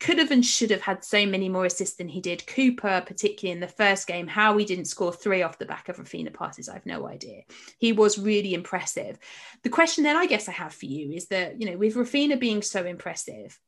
could 0.02 0.18
have 0.18 0.32
and 0.32 0.44
should 0.44 0.70
have 0.70 0.80
had 0.80 1.04
so 1.04 1.24
many 1.24 1.48
more 1.48 1.64
assists 1.64 1.96
than 1.96 2.08
he 2.08 2.20
did. 2.20 2.44
Cooper, 2.48 3.04
particularly 3.06 3.52
in 3.52 3.60
the 3.60 3.68
first 3.68 4.08
game, 4.08 4.26
how 4.26 4.56
he 4.56 4.64
didn't 4.64 4.86
score 4.86 5.12
three 5.12 5.42
off 5.42 5.58
the 5.58 5.64
back 5.64 5.88
of 5.88 5.96
Raphinha 5.96 6.34
passes, 6.34 6.68
I've 6.68 6.84
no 6.84 7.06
idea. 7.06 7.42
He 7.78 7.92
was 7.92 8.18
really 8.18 8.52
impressive. 8.52 9.16
The 9.62 9.70
question 9.70 10.02
then 10.02 10.16
I 10.16 10.26
guess 10.26 10.48
I 10.48 10.52
have 10.52 10.74
for 10.74 10.86
you 10.86 11.12
is 11.12 11.28
that, 11.28 11.60
you 11.60 11.70
know, 11.70 11.76
with 11.76 11.94
Raphinha 11.94 12.40
being 12.40 12.62
so 12.62 12.84
impressive, 12.84 13.60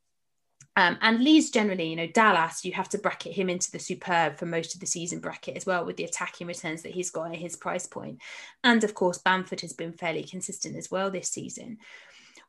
um, 0.76 0.98
and 1.02 1.22
Leeds 1.22 1.50
generally, 1.50 1.88
you 1.88 1.94
know, 1.94 2.08
Dallas, 2.08 2.64
you 2.64 2.72
have 2.72 2.88
to 2.88 2.98
bracket 2.98 3.32
him 3.32 3.48
into 3.48 3.70
the 3.70 3.78
superb 3.78 4.36
for 4.36 4.46
most 4.46 4.74
of 4.74 4.80
the 4.80 4.86
season 4.86 5.20
bracket 5.20 5.56
as 5.56 5.64
well 5.64 5.84
with 5.84 5.96
the 5.96 6.04
attacking 6.04 6.48
returns 6.48 6.82
that 6.82 6.90
he's 6.90 7.10
got 7.10 7.30
at 7.30 7.38
his 7.38 7.54
price 7.54 7.86
point. 7.86 8.18
And 8.64 8.82
of 8.82 8.92
course, 8.92 9.18
Bamford 9.18 9.60
has 9.60 9.72
been 9.72 9.92
fairly 9.92 10.24
consistent 10.24 10.74
as 10.74 10.90
well 10.90 11.12
this 11.12 11.28
season 11.28 11.78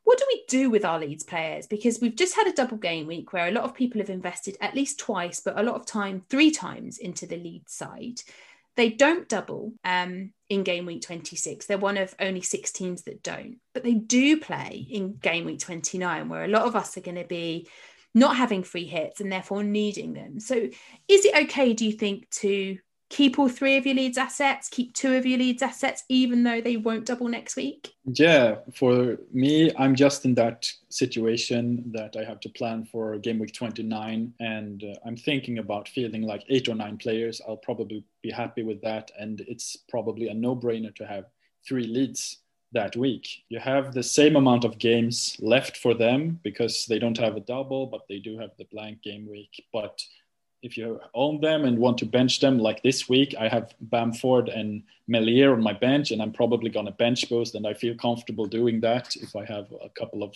what 0.06 0.18
do 0.18 0.24
we 0.28 0.44
do 0.46 0.70
with 0.70 0.84
our 0.84 1.00
Leeds 1.00 1.24
players? 1.24 1.66
Because 1.66 1.98
we've 2.00 2.14
just 2.14 2.36
had 2.36 2.46
a 2.46 2.52
double 2.52 2.76
game 2.76 3.08
week 3.08 3.32
where 3.32 3.48
a 3.48 3.50
lot 3.50 3.64
of 3.64 3.74
people 3.74 4.00
have 4.00 4.08
invested 4.08 4.56
at 4.60 4.72
least 4.72 5.00
twice, 5.00 5.40
but 5.40 5.58
a 5.58 5.64
lot 5.64 5.74
of 5.74 5.84
time, 5.84 6.22
three 6.30 6.52
times 6.52 6.98
into 6.98 7.26
the 7.26 7.36
Leeds 7.36 7.72
side. 7.72 8.20
They 8.76 8.88
don't 8.90 9.28
double 9.28 9.72
um, 9.84 10.32
in 10.48 10.62
game 10.62 10.86
week 10.86 11.02
26. 11.02 11.66
They're 11.66 11.76
one 11.76 11.96
of 11.96 12.14
only 12.20 12.40
six 12.40 12.70
teams 12.70 13.02
that 13.02 13.24
don't, 13.24 13.56
but 13.74 13.82
they 13.82 13.94
do 13.94 14.38
play 14.38 14.86
in 14.88 15.16
game 15.16 15.44
week 15.44 15.58
29, 15.58 16.28
where 16.28 16.44
a 16.44 16.48
lot 16.48 16.66
of 16.66 16.76
us 16.76 16.96
are 16.96 17.00
going 17.00 17.16
to 17.16 17.24
be 17.24 17.68
not 18.14 18.36
having 18.36 18.62
free 18.62 18.86
hits 18.86 19.20
and 19.20 19.32
therefore 19.32 19.64
needing 19.64 20.12
them. 20.12 20.38
So, 20.38 20.54
is 20.54 21.24
it 21.24 21.46
okay, 21.46 21.72
do 21.72 21.84
you 21.84 21.92
think, 21.92 22.30
to 22.30 22.78
keep 23.08 23.38
all 23.38 23.48
three 23.48 23.76
of 23.76 23.86
your 23.86 23.94
Leeds 23.94 24.18
assets, 24.18 24.68
keep 24.68 24.92
two 24.94 25.14
of 25.14 25.24
your 25.24 25.38
Leeds 25.38 25.62
assets, 25.62 26.04
even 26.08 26.42
though 26.42 26.60
they 26.60 26.76
won't 26.76 27.06
double 27.06 27.28
next 27.28 27.56
week? 27.56 27.94
Yeah, 28.04 28.56
for 28.74 29.18
me, 29.32 29.70
I'm 29.78 29.94
just 29.94 30.24
in 30.24 30.34
that 30.34 30.70
situation 30.88 31.90
that 31.92 32.16
I 32.16 32.24
have 32.24 32.40
to 32.40 32.48
plan 32.48 32.84
for 32.84 33.16
game 33.18 33.38
week 33.38 33.52
29. 33.52 34.32
And 34.40 34.84
uh, 34.84 34.98
I'm 35.06 35.16
thinking 35.16 35.58
about 35.58 35.88
fielding 35.88 36.22
like 36.22 36.44
eight 36.48 36.68
or 36.68 36.74
nine 36.74 36.96
players. 36.96 37.40
I'll 37.46 37.56
probably 37.56 38.04
be 38.22 38.30
happy 38.30 38.62
with 38.62 38.82
that. 38.82 39.10
And 39.18 39.40
it's 39.42 39.76
probably 39.88 40.28
a 40.28 40.34
no 40.34 40.56
brainer 40.56 40.94
to 40.96 41.06
have 41.06 41.26
three 41.66 41.86
Leeds 41.86 42.38
that 42.72 42.96
week. 42.96 43.44
You 43.48 43.60
have 43.60 43.94
the 43.94 44.02
same 44.02 44.36
amount 44.36 44.64
of 44.64 44.78
games 44.78 45.36
left 45.40 45.76
for 45.76 45.94
them 45.94 46.40
because 46.42 46.84
they 46.88 46.98
don't 46.98 47.18
have 47.18 47.36
a 47.36 47.40
double, 47.40 47.86
but 47.86 48.02
they 48.08 48.18
do 48.18 48.38
have 48.38 48.50
the 48.58 48.66
blank 48.72 49.02
game 49.02 49.28
week. 49.28 49.64
But 49.72 50.02
if 50.66 50.76
you 50.76 51.00
own 51.14 51.40
them 51.40 51.64
and 51.64 51.78
want 51.78 51.96
to 51.98 52.06
bench 52.06 52.40
them, 52.40 52.58
like 52.58 52.82
this 52.82 53.08
week, 53.08 53.34
I 53.38 53.46
have 53.46 53.72
Bamford 53.80 54.48
and 54.48 54.82
Meslier 55.06 55.52
on 55.52 55.62
my 55.62 55.72
bench, 55.72 56.10
and 56.10 56.20
I'm 56.20 56.32
probably 56.32 56.70
going 56.70 56.86
to 56.86 56.92
bench 56.92 57.28
boost, 57.28 57.54
and 57.54 57.66
I 57.66 57.72
feel 57.72 57.94
comfortable 57.94 58.46
doing 58.46 58.80
that 58.80 59.14
if 59.14 59.36
I 59.36 59.44
have 59.44 59.66
a 59.80 59.88
couple 59.90 60.24
of 60.24 60.34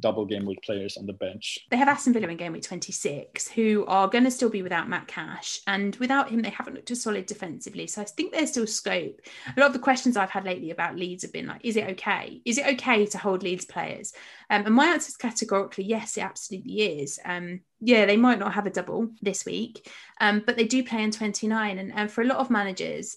double 0.00 0.24
game 0.24 0.46
week 0.46 0.62
players 0.62 0.96
on 0.96 1.06
the 1.06 1.12
bench. 1.12 1.58
They 1.70 1.76
have 1.76 1.88
Aston 1.88 2.12
Villa 2.12 2.28
in 2.28 2.36
game 2.36 2.52
week 2.52 2.62
26, 2.62 3.48
who 3.48 3.84
are 3.86 4.08
going 4.08 4.24
to 4.24 4.30
still 4.30 4.50
be 4.50 4.62
without 4.62 4.88
Matt 4.88 5.06
Cash. 5.08 5.60
And 5.66 5.94
without 5.96 6.30
him, 6.30 6.42
they 6.42 6.50
haven't 6.50 6.74
looked 6.74 6.90
as 6.90 7.02
solid 7.02 7.26
defensively. 7.26 7.86
So 7.86 8.02
I 8.02 8.04
think 8.04 8.32
there's 8.32 8.50
still 8.50 8.66
scope. 8.66 9.20
A 9.56 9.60
lot 9.60 9.68
of 9.68 9.72
the 9.72 9.78
questions 9.78 10.16
I've 10.16 10.30
had 10.30 10.44
lately 10.44 10.70
about 10.70 10.96
Leeds 10.96 11.22
have 11.22 11.32
been 11.32 11.46
like, 11.46 11.64
is 11.64 11.76
it 11.76 11.90
okay? 11.90 12.40
Is 12.44 12.58
it 12.58 12.66
okay 12.74 13.06
to 13.06 13.18
hold 13.18 13.42
Leeds 13.42 13.64
players? 13.64 14.12
Um, 14.50 14.66
and 14.66 14.74
my 14.74 14.86
answer 14.86 15.08
is 15.08 15.16
categorically 15.16 15.84
yes, 15.84 16.16
it 16.16 16.22
absolutely 16.22 17.00
is. 17.00 17.18
Um, 17.24 17.60
yeah, 17.80 18.06
they 18.06 18.16
might 18.16 18.38
not 18.38 18.54
have 18.54 18.66
a 18.66 18.70
double 18.70 19.08
this 19.22 19.44
week, 19.44 19.88
um, 20.20 20.42
but 20.44 20.56
they 20.56 20.64
do 20.64 20.82
play 20.82 21.02
in 21.02 21.10
29. 21.10 21.78
And, 21.78 21.92
and 21.92 22.10
for 22.10 22.22
a 22.22 22.26
lot 22.26 22.38
of 22.38 22.50
managers, 22.50 23.16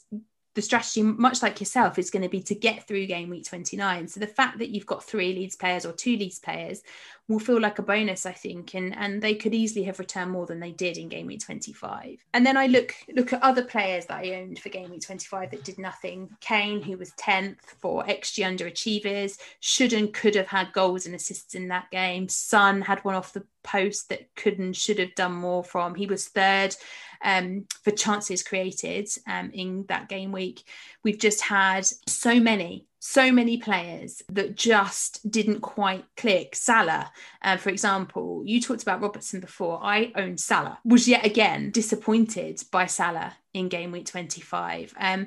the 0.54 0.62
strategy, 0.62 1.02
much 1.02 1.42
like 1.42 1.60
yourself, 1.60 1.98
is 1.98 2.10
going 2.10 2.24
to 2.24 2.30
be 2.30 2.42
to 2.42 2.56
get 2.56 2.88
through 2.88 3.06
game 3.06 3.30
week 3.30 3.46
29. 3.46 4.08
So 4.08 4.20
the 4.20 4.28
fact 4.28 4.60
that 4.60 4.70
you've 4.70 4.86
got 4.86 5.04
three 5.04 5.34
Leeds 5.34 5.56
players 5.56 5.86
or 5.86 5.94
two 5.94 6.18
Leeds 6.18 6.40
players 6.40 6.82
will 7.28 7.40
feel 7.40 7.60
like 7.60 7.80
a 7.80 7.84
bonus, 7.84 8.26
I 8.26 8.34
think, 8.34 8.74
and 8.74 8.96
and 8.96 9.22
they 9.22 9.36
could 9.36 9.54
easily 9.54 9.84
have 9.86 10.00
returned 10.00 10.32
more 10.32 10.46
than 10.46 10.60
they 10.60 10.72
did 10.72 10.98
in 10.98 11.08
game 11.08 11.28
week 11.28 11.40
25. 11.40 12.24
And 12.34 12.46
then 12.46 12.58
I 12.58 12.68
look 12.68 12.94
look 13.16 13.32
at 13.32 13.42
other 13.42 13.64
players 13.64 14.06
that 14.08 14.26
I 14.26 14.42
owned 14.42 14.60
for 14.60 14.70
game 14.70 14.90
week 14.90 15.02
25 15.02 15.52
that 15.52 15.64
did 15.64 15.78
nothing. 15.78 16.30
Kane, 16.42 16.82
who 16.82 16.98
was 16.98 17.12
10th 17.12 17.60
for 17.80 18.04
XG 18.04 18.46
underachievers, 18.46 19.40
should 19.62 19.94
and 19.94 20.14
could 20.14 20.36
have 20.36 20.48
had 20.48 20.74
goals 20.74 21.06
and 21.06 21.16
assists 21.16 21.56
in 21.56 21.70
that 21.70 21.90
game. 21.92 22.28
Son 22.28 22.82
had 22.82 23.00
one 23.06 23.16
off 23.16 23.34
the 23.34 23.46
post 23.64 24.10
that 24.10 24.34
could 24.36 24.60
and 24.60 24.76
should 24.76 25.00
have 25.00 25.16
done 25.16 25.34
more 25.34 25.64
from. 25.64 25.96
He 25.96 26.08
was 26.08 26.28
third 26.28 26.76
um, 27.24 27.66
for 27.84 27.92
chances 27.92 28.44
created 28.44 29.10
um, 29.28 29.52
in 29.54 29.86
that 29.88 30.10
game 30.10 30.32
week. 30.32 30.64
We've 31.04 31.20
just 31.20 31.42
had 31.42 31.86
so 32.08 32.40
many 32.40 32.86
so 33.04 33.32
many 33.32 33.58
players 33.58 34.22
that 34.30 34.56
just 34.56 35.30
didn't 35.30 35.60
quite 35.62 36.06
click. 36.16 36.56
Salah, 36.56 37.12
uh, 37.42 37.58
for 37.58 37.70
example, 37.70 38.44
you 38.46 38.62
talked 38.62 38.84
about 38.84 39.02
Robertson 39.02 39.40
before. 39.40 39.80
I 39.84 40.12
owned 40.16 40.40
Salah, 40.40 40.78
was 40.86 41.08
yet 41.08 41.26
again 41.26 41.72
disappointed 41.72 42.62
by 42.72 42.86
Salah 42.86 43.34
in 43.56 43.70
game 43.70 43.92
week 43.92 44.06
25. 44.06 44.94
Um, 45.00 45.26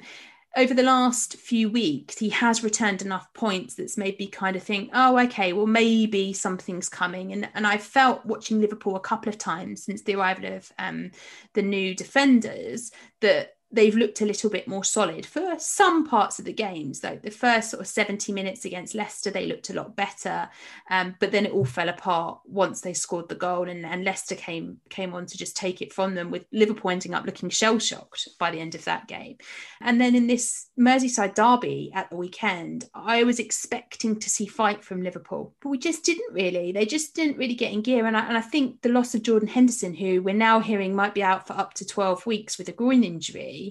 over 0.56 0.74
the 0.74 0.82
last 0.82 1.36
few 1.36 1.68
weeks, 1.68 2.18
he 2.18 2.28
has 2.30 2.62
returned 2.62 3.02
enough 3.02 3.32
points 3.34 3.74
that's 3.74 3.96
made 3.96 4.18
me 4.18 4.26
kind 4.26 4.56
of 4.56 4.62
think, 4.62 4.90
oh, 4.94 5.18
okay, 5.24 5.52
well, 5.52 5.66
maybe 5.66 6.32
something's 6.32 6.88
coming. 6.88 7.32
And 7.32 7.48
and 7.54 7.66
I 7.66 7.78
felt 7.78 8.24
watching 8.24 8.60
Liverpool 8.60 8.96
a 8.96 9.00
couple 9.00 9.28
of 9.28 9.38
times 9.38 9.84
since 9.84 10.02
the 10.02 10.14
arrival 10.14 10.52
of 10.52 10.72
um, 10.78 11.10
the 11.54 11.62
new 11.62 11.94
defenders 11.94 12.92
that 13.20 13.56
they've 13.74 13.96
looked 13.96 14.20
a 14.20 14.26
little 14.26 14.50
bit 14.50 14.68
more 14.68 14.84
solid 14.84 15.26
for 15.26 15.54
some 15.58 16.06
parts 16.06 16.38
of 16.38 16.44
the 16.44 16.52
games. 16.52 17.02
Like 17.02 17.22
the 17.22 17.30
first 17.30 17.70
sort 17.70 17.80
of 17.80 17.86
70 17.86 18.32
minutes 18.32 18.64
against 18.64 18.94
Leicester, 18.94 19.30
they 19.30 19.46
looked 19.46 19.70
a 19.70 19.74
lot 19.74 19.96
better. 19.96 20.48
Um, 20.90 21.16
but 21.18 21.32
then 21.32 21.46
it 21.46 21.52
all 21.52 21.64
fell 21.64 21.88
apart 21.88 22.40
once 22.46 22.80
they 22.80 22.94
scored 22.94 23.28
the 23.28 23.34
goal 23.34 23.68
and, 23.68 23.84
and 23.84 24.04
Leicester 24.04 24.34
came 24.34 24.78
came 24.90 25.14
on 25.14 25.26
to 25.26 25.36
just 25.36 25.56
take 25.56 25.82
it 25.82 25.92
from 25.92 26.14
them 26.14 26.30
with 26.30 26.44
Liverpool 26.52 26.90
ending 26.90 27.14
up 27.14 27.24
looking 27.24 27.48
shell-shocked 27.48 28.28
by 28.38 28.50
the 28.50 28.60
end 28.60 28.74
of 28.74 28.84
that 28.84 29.08
game. 29.08 29.36
And 29.80 30.00
then 30.00 30.14
in 30.14 30.26
this 30.26 30.70
Merseyside 30.78 31.34
derby 31.34 31.90
at 31.94 32.10
the 32.10 32.16
weekend, 32.16 32.88
I 32.94 33.24
was 33.24 33.38
expecting 33.38 34.18
to 34.20 34.30
see 34.30 34.46
fight 34.46 34.84
from 34.84 35.02
Liverpool, 35.02 35.54
but 35.60 35.68
we 35.68 35.78
just 35.78 36.04
didn't 36.04 36.32
really. 36.32 36.72
They 36.72 36.86
just 36.86 37.14
didn't 37.14 37.38
really 37.38 37.54
get 37.54 37.72
in 37.72 37.82
gear. 37.82 38.06
And 38.06 38.16
I, 38.16 38.26
and 38.26 38.36
I 38.36 38.40
think 38.40 38.82
the 38.82 38.88
loss 38.88 39.14
of 39.14 39.22
Jordan 39.22 39.48
Henderson, 39.48 39.94
who 39.94 40.22
we're 40.22 40.34
now 40.34 40.60
hearing 40.60 40.94
might 40.94 41.14
be 41.14 41.22
out 41.22 41.46
for 41.46 41.54
up 41.54 41.74
to 41.74 41.86
12 41.86 42.26
weeks 42.26 42.58
with 42.58 42.68
a 42.68 42.72
groin 42.72 43.04
injury, 43.04 43.63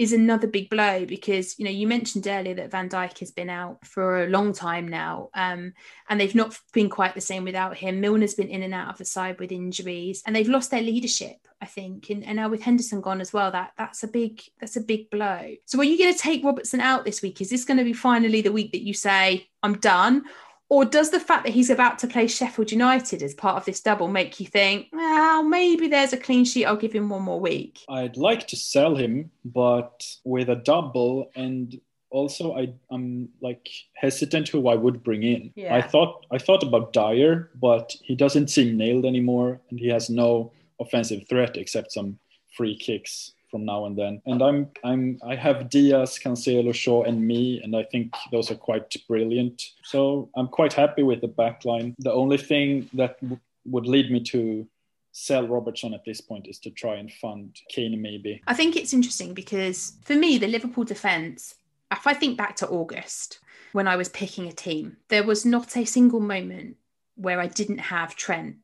is 0.00 0.14
another 0.14 0.46
big 0.46 0.70
blow 0.70 1.04
because 1.04 1.58
you 1.58 1.64
know 1.66 1.70
you 1.70 1.86
mentioned 1.86 2.26
earlier 2.26 2.54
that 2.54 2.70
Van 2.70 2.88
Dijk 2.88 3.18
has 3.18 3.30
been 3.30 3.50
out 3.50 3.86
for 3.86 4.24
a 4.24 4.28
long 4.28 4.54
time 4.54 4.88
now, 4.88 5.28
um, 5.34 5.74
and 6.08 6.18
they've 6.18 6.34
not 6.34 6.58
been 6.72 6.88
quite 6.88 7.14
the 7.14 7.20
same 7.20 7.44
without 7.44 7.76
him. 7.76 8.00
Milner's 8.00 8.32
been 8.32 8.48
in 8.48 8.62
and 8.62 8.72
out 8.72 8.88
of 8.88 8.96
the 8.96 9.04
side 9.04 9.38
with 9.38 9.52
injuries, 9.52 10.22
and 10.24 10.34
they've 10.34 10.48
lost 10.48 10.70
their 10.70 10.80
leadership, 10.80 11.36
I 11.60 11.66
think, 11.66 12.08
and, 12.08 12.24
and 12.24 12.36
now 12.36 12.48
with 12.48 12.62
Henderson 12.62 13.02
gone 13.02 13.20
as 13.20 13.34
well, 13.34 13.50
that 13.50 13.72
that's 13.76 14.02
a 14.02 14.08
big 14.08 14.40
that's 14.58 14.76
a 14.76 14.80
big 14.80 15.10
blow. 15.10 15.54
So 15.66 15.78
are 15.78 15.84
you 15.84 15.98
going 15.98 16.14
to 16.14 16.18
take 16.18 16.42
Robertson 16.42 16.80
out 16.80 17.04
this 17.04 17.20
week? 17.20 17.42
Is 17.42 17.50
this 17.50 17.66
going 17.66 17.76
to 17.76 17.84
be 17.84 17.92
finally 17.92 18.40
the 18.40 18.52
week 18.52 18.72
that 18.72 18.86
you 18.86 18.94
say 18.94 19.50
I'm 19.62 19.78
done? 19.80 20.24
Or 20.70 20.84
does 20.84 21.10
the 21.10 21.18
fact 21.18 21.44
that 21.44 21.52
he's 21.52 21.68
about 21.68 21.98
to 21.98 22.06
play 22.06 22.28
Sheffield 22.28 22.70
United 22.70 23.22
as 23.24 23.34
part 23.34 23.56
of 23.56 23.64
this 23.64 23.80
double 23.80 24.06
make 24.06 24.38
you 24.38 24.46
think, 24.46 24.86
well, 24.92 25.42
maybe 25.42 25.88
there's 25.88 26.12
a 26.12 26.16
clean 26.16 26.44
sheet, 26.44 26.64
I'll 26.64 26.76
give 26.76 26.92
him 26.92 27.08
one 27.08 27.22
more 27.22 27.40
week? 27.40 27.80
I'd 27.88 28.16
like 28.16 28.46
to 28.48 28.56
sell 28.56 28.94
him, 28.94 29.32
but 29.44 30.06
with 30.24 30.48
a 30.48 30.54
double 30.54 31.28
and 31.34 31.78
also 32.10 32.56
I, 32.56 32.72
I'm 32.90 33.28
like 33.40 33.68
hesitant 33.94 34.48
who 34.48 34.68
I 34.68 34.76
would 34.76 35.02
bring 35.02 35.24
in. 35.24 35.52
Yeah. 35.56 35.74
I 35.74 35.82
thought 35.82 36.24
I 36.30 36.38
thought 36.38 36.62
about 36.62 36.92
Dyer, 36.92 37.50
but 37.60 37.94
he 38.02 38.14
doesn't 38.14 38.48
seem 38.48 38.76
nailed 38.76 39.04
anymore 39.04 39.60
and 39.70 39.78
he 39.78 39.88
has 39.88 40.08
no 40.08 40.52
offensive 40.80 41.28
threat 41.28 41.56
except 41.56 41.92
some 41.92 42.18
free 42.56 42.76
kicks 42.76 43.32
from 43.50 43.64
now 43.64 43.86
and 43.86 43.96
then. 43.96 44.22
And 44.26 44.42
I'm 44.42 44.68
I'm 44.84 45.18
I 45.26 45.34
have 45.34 45.68
Dias, 45.68 46.18
Cancelo, 46.18 46.74
Shaw, 46.74 47.02
and 47.04 47.26
me, 47.26 47.60
and 47.62 47.76
I 47.76 47.82
think 47.84 48.14
those 48.30 48.50
are 48.50 48.56
quite 48.56 48.94
brilliant. 49.08 49.62
So 49.82 50.30
I'm 50.36 50.48
quite 50.48 50.72
happy 50.72 51.02
with 51.02 51.20
the 51.20 51.28
backline. 51.28 51.94
The 51.98 52.12
only 52.12 52.38
thing 52.38 52.88
that 52.94 53.20
w- 53.20 53.40
would 53.66 53.86
lead 53.86 54.10
me 54.10 54.20
to 54.20 54.66
sell 55.12 55.46
Robertson 55.46 55.94
at 55.94 56.04
this 56.04 56.20
point 56.20 56.46
is 56.46 56.58
to 56.60 56.70
try 56.70 56.94
and 56.96 57.12
fund 57.12 57.56
Kane 57.68 58.00
maybe. 58.00 58.42
I 58.46 58.54
think 58.54 58.76
it's 58.76 58.92
interesting 58.92 59.34
because 59.34 59.94
for 60.04 60.14
me 60.14 60.38
the 60.38 60.46
Liverpool 60.46 60.84
defence 60.84 61.56
if 61.90 62.06
I 62.06 62.14
think 62.14 62.38
back 62.38 62.54
to 62.56 62.68
August 62.68 63.40
when 63.72 63.88
I 63.88 63.96
was 63.96 64.08
picking 64.08 64.46
a 64.46 64.52
team 64.52 64.98
there 65.08 65.24
was 65.24 65.44
not 65.44 65.76
a 65.76 65.84
single 65.84 66.20
moment 66.20 66.76
where 67.16 67.40
I 67.40 67.48
didn't 67.48 67.78
have 67.78 68.14
Trent 68.14 68.56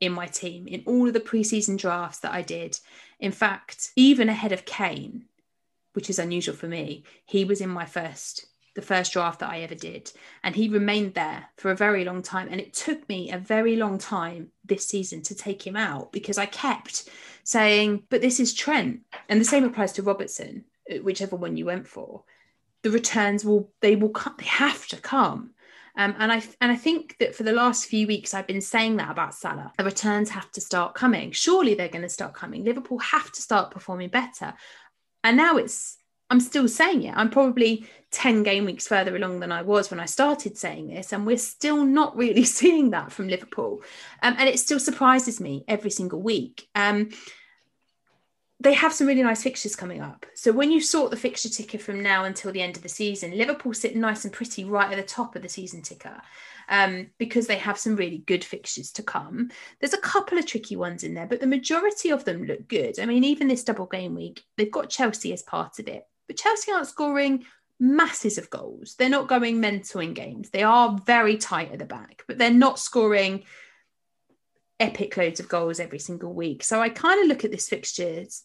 in 0.00 0.12
my 0.12 0.26
team 0.26 0.66
in 0.66 0.82
all 0.86 1.08
of 1.08 1.14
the 1.14 1.20
preseason 1.20 1.78
drafts 1.78 2.20
that 2.20 2.32
I 2.32 2.42
did. 2.42 2.78
In 3.18 3.32
fact, 3.32 3.90
even 3.96 4.28
ahead 4.28 4.52
of 4.52 4.64
Kane, 4.64 5.24
which 5.92 6.08
is 6.08 6.18
unusual 6.18 6.54
for 6.54 6.68
me, 6.68 7.04
he 7.24 7.44
was 7.44 7.60
in 7.60 7.70
my 7.70 7.84
first 7.84 8.46
the 8.74 8.82
first 8.82 9.12
draft 9.12 9.40
that 9.40 9.50
I 9.50 9.62
ever 9.62 9.74
did. 9.74 10.12
And 10.44 10.54
he 10.54 10.68
remained 10.68 11.14
there 11.14 11.46
for 11.56 11.72
a 11.72 11.76
very 11.76 12.04
long 12.04 12.22
time. 12.22 12.46
And 12.48 12.60
it 12.60 12.72
took 12.72 13.08
me 13.08 13.28
a 13.28 13.36
very 13.36 13.74
long 13.74 13.98
time 13.98 14.52
this 14.64 14.86
season 14.86 15.20
to 15.22 15.34
take 15.34 15.66
him 15.66 15.74
out 15.74 16.12
because 16.12 16.38
I 16.38 16.46
kept 16.46 17.08
saying 17.42 18.04
but 18.08 18.20
this 18.20 18.38
is 18.38 18.54
Trent. 18.54 19.00
And 19.28 19.40
the 19.40 19.44
same 19.44 19.64
applies 19.64 19.92
to 19.94 20.02
Robertson 20.04 20.64
whichever 21.02 21.34
one 21.34 21.56
you 21.56 21.66
went 21.66 21.88
for. 21.88 22.22
The 22.82 22.90
returns 22.90 23.44
will 23.44 23.72
they 23.80 23.96
will 23.96 24.10
come 24.10 24.36
they 24.38 24.46
have 24.46 24.86
to 24.88 24.96
come 24.96 25.50
um, 25.98 26.14
and 26.18 26.32
I 26.32 26.42
and 26.60 26.72
I 26.72 26.76
think 26.76 27.16
that 27.18 27.34
for 27.34 27.42
the 27.42 27.52
last 27.52 27.86
few 27.86 28.06
weeks 28.06 28.32
I've 28.32 28.46
been 28.46 28.60
saying 28.60 28.96
that 28.96 29.10
about 29.10 29.34
Salah. 29.34 29.72
The 29.76 29.84
returns 29.84 30.30
have 30.30 30.50
to 30.52 30.60
start 30.60 30.94
coming. 30.94 31.32
Surely 31.32 31.74
they're 31.74 31.88
going 31.88 32.02
to 32.02 32.08
start 32.08 32.34
coming. 32.34 32.64
Liverpool 32.64 32.98
have 33.00 33.30
to 33.32 33.42
start 33.42 33.72
performing 33.72 34.08
better. 34.08 34.54
And 35.24 35.36
now 35.36 35.56
it's 35.56 35.98
I'm 36.30 36.40
still 36.40 36.68
saying 36.68 37.02
it. 37.04 37.14
I'm 37.16 37.30
probably 37.30 37.86
10 38.10 38.42
game 38.42 38.66
weeks 38.66 38.86
further 38.86 39.16
along 39.16 39.40
than 39.40 39.50
I 39.50 39.62
was 39.62 39.90
when 39.90 39.98
I 39.98 40.04
started 40.04 40.56
saying 40.56 40.88
this, 40.88 41.12
and 41.12 41.26
we're 41.26 41.38
still 41.38 41.84
not 41.84 42.16
really 42.16 42.44
seeing 42.58 42.90
that 42.90 43.10
from 43.12 43.28
Liverpool. 43.28 43.82
Um, 44.22 44.36
and 44.38 44.48
it 44.48 44.58
still 44.60 44.78
surprises 44.78 45.40
me 45.40 45.64
every 45.66 45.90
single 45.90 46.20
week. 46.20 46.68
Um, 46.74 47.10
they 48.60 48.72
have 48.72 48.92
some 48.92 49.06
really 49.06 49.22
nice 49.22 49.42
fixtures 49.42 49.76
coming 49.76 50.00
up. 50.00 50.26
So 50.34 50.50
when 50.50 50.72
you 50.72 50.80
sort 50.80 51.10
the 51.10 51.16
fixture 51.16 51.48
ticker 51.48 51.78
from 51.78 52.02
now 52.02 52.24
until 52.24 52.50
the 52.50 52.62
end 52.62 52.76
of 52.76 52.82
the 52.82 52.88
season, 52.88 53.36
Liverpool 53.38 53.72
sit 53.72 53.94
nice 53.94 54.24
and 54.24 54.32
pretty 54.32 54.64
right 54.64 54.90
at 54.90 54.96
the 54.96 55.02
top 55.02 55.36
of 55.36 55.42
the 55.42 55.48
season 55.48 55.80
ticker 55.80 56.20
um, 56.68 57.08
because 57.18 57.46
they 57.46 57.56
have 57.56 57.78
some 57.78 57.94
really 57.94 58.18
good 58.18 58.44
fixtures 58.44 58.90
to 58.92 59.02
come. 59.02 59.50
There's 59.80 59.94
a 59.94 59.98
couple 59.98 60.38
of 60.38 60.46
tricky 60.46 60.74
ones 60.74 61.04
in 61.04 61.14
there, 61.14 61.26
but 61.26 61.40
the 61.40 61.46
majority 61.46 62.10
of 62.10 62.24
them 62.24 62.44
look 62.44 62.66
good. 62.66 62.98
I 62.98 63.06
mean, 63.06 63.22
even 63.22 63.46
this 63.46 63.62
double 63.62 63.86
game 63.86 64.16
week, 64.16 64.42
they've 64.56 64.70
got 64.70 64.90
Chelsea 64.90 65.32
as 65.32 65.42
part 65.42 65.78
of 65.78 65.86
it, 65.86 66.04
but 66.26 66.36
Chelsea 66.36 66.72
aren't 66.72 66.88
scoring 66.88 67.44
masses 67.78 68.38
of 68.38 68.50
goals. 68.50 68.96
They're 68.98 69.08
not 69.08 69.28
going 69.28 69.60
mental 69.60 70.00
in 70.00 70.14
games. 70.14 70.50
They 70.50 70.64
are 70.64 70.98
very 71.06 71.36
tight 71.36 71.70
at 71.70 71.78
the 71.78 71.84
back, 71.84 72.24
but 72.26 72.38
they're 72.38 72.50
not 72.50 72.80
scoring 72.80 73.44
epic 74.80 75.16
loads 75.16 75.40
of 75.40 75.48
goals 75.48 75.80
every 75.80 75.98
single 75.98 76.32
week. 76.32 76.64
So 76.64 76.80
I 76.80 76.88
kind 76.88 77.20
of 77.20 77.28
look 77.28 77.44
at 77.44 77.52
this 77.52 77.68
fixtures 77.68 78.44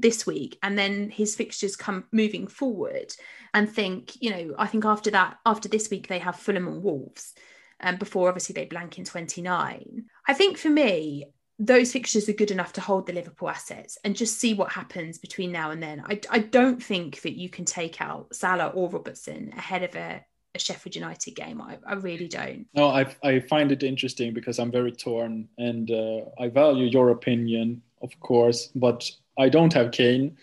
this 0.00 0.26
week 0.26 0.58
and 0.62 0.78
then 0.78 1.10
his 1.10 1.34
fixtures 1.34 1.76
come 1.76 2.04
moving 2.12 2.46
forward 2.46 3.14
and 3.54 3.70
think, 3.70 4.20
you 4.20 4.30
know, 4.30 4.54
I 4.58 4.66
think 4.66 4.84
after 4.84 5.10
that, 5.12 5.38
after 5.46 5.68
this 5.68 5.90
week, 5.90 6.08
they 6.08 6.18
have 6.18 6.36
Fulham 6.36 6.68
and 6.68 6.82
Wolves. 6.82 7.34
And 7.80 7.94
um, 7.94 7.98
before 7.98 8.28
obviously 8.28 8.54
they 8.54 8.64
blank 8.64 8.98
in 8.98 9.04
29. 9.04 10.04
I 10.26 10.34
think 10.34 10.56
for 10.58 10.70
me, 10.70 11.26
those 11.58 11.92
fixtures 11.92 12.28
are 12.28 12.34
good 12.34 12.50
enough 12.50 12.74
to 12.74 12.80
hold 12.80 13.06
the 13.06 13.12
Liverpool 13.12 13.48
assets 13.48 13.96
and 14.04 14.14
just 14.14 14.38
see 14.38 14.52
what 14.52 14.72
happens 14.72 15.18
between 15.18 15.52
now 15.52 15.70
and 15.70 15.82
then. 15.82 16.02
I, 16.06 16.20
I 16.30 16.38
don't 16.40 16.82
think 16.82 17.22
that 17.22 17.38
you 17.38 17.48
can 17.48 17.64
take 17.64 18.00
out 18.00 18.34
Salah 18.34 18.68
or 18.68 18.90
Robertson 18.90 19.52
ahead 19.56 19.82
of 19.82 19.94
a, 19.96 20.22
a 20.54 20.58
Sheffield 20.58 20.94
United 20.94 21.34
game. 21.34 21.62
I, 21.62 21.78
I 21.86 21.94
really 21.94 22.28
don't. 22.28 22.66
No, 22.74 22.88
I, 22.88 23.06
I 23.22 23.40
find 23.40 23.72
it 23.72 23.82
interesting 23.82 24.34
because 24.34 24.58
I'm 24.58 24.70
very 24.70 24.92
torn 24.92 25.48
and 25.56 25.90
uh, 25.90 26.20
I 26.38 26.48
value 26.48 26.86
your 26.86 27.10
opinion, 27.10 27.80
of 28.02 28.18
course, 28.20 28.70
but 28.74 29.10
I 29.38 29.48
don't 29.48 29.72
have 29.72 29.90
Kane, 29.92 30.36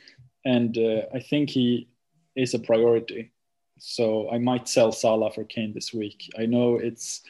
and 0.46 0.78
uh, 0.78 1.02
I 1.14 1.20
think 1.20 1.50
he 1.50 1.88
is 2.36 2.54
a 2.54 2.60
priority. 2.60 3.32
So 3.80 4.30
I 4.32 4.38
might 4.38 4.68
sell 4.68 4.92
Salah 4.92 5.32
for 5.32 5.44
Kane 5.44 5.74
this 5.74 5.94
week. 5.94 6.30
I 6.38 6.46
know 6.46 6.78
it's 6.78 7.22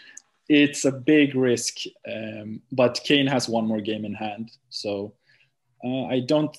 it's 0.50 0.86
a 0.86 0.92
big 0.92 1.36
risk, 1.36 1.78
um, 2.12 2.62
but 2.72 3.02
Kane 3.04 3.28
has 3.28 3.48
one 3.48 3.66
more 3.66 3.82
game 3.82 4.06
in 4.06 4.14
hand, 4.14 4.52
so 4.70 5.14
uh, 5.84 6.06
I 6.06 6.20
don't 6.20 6.56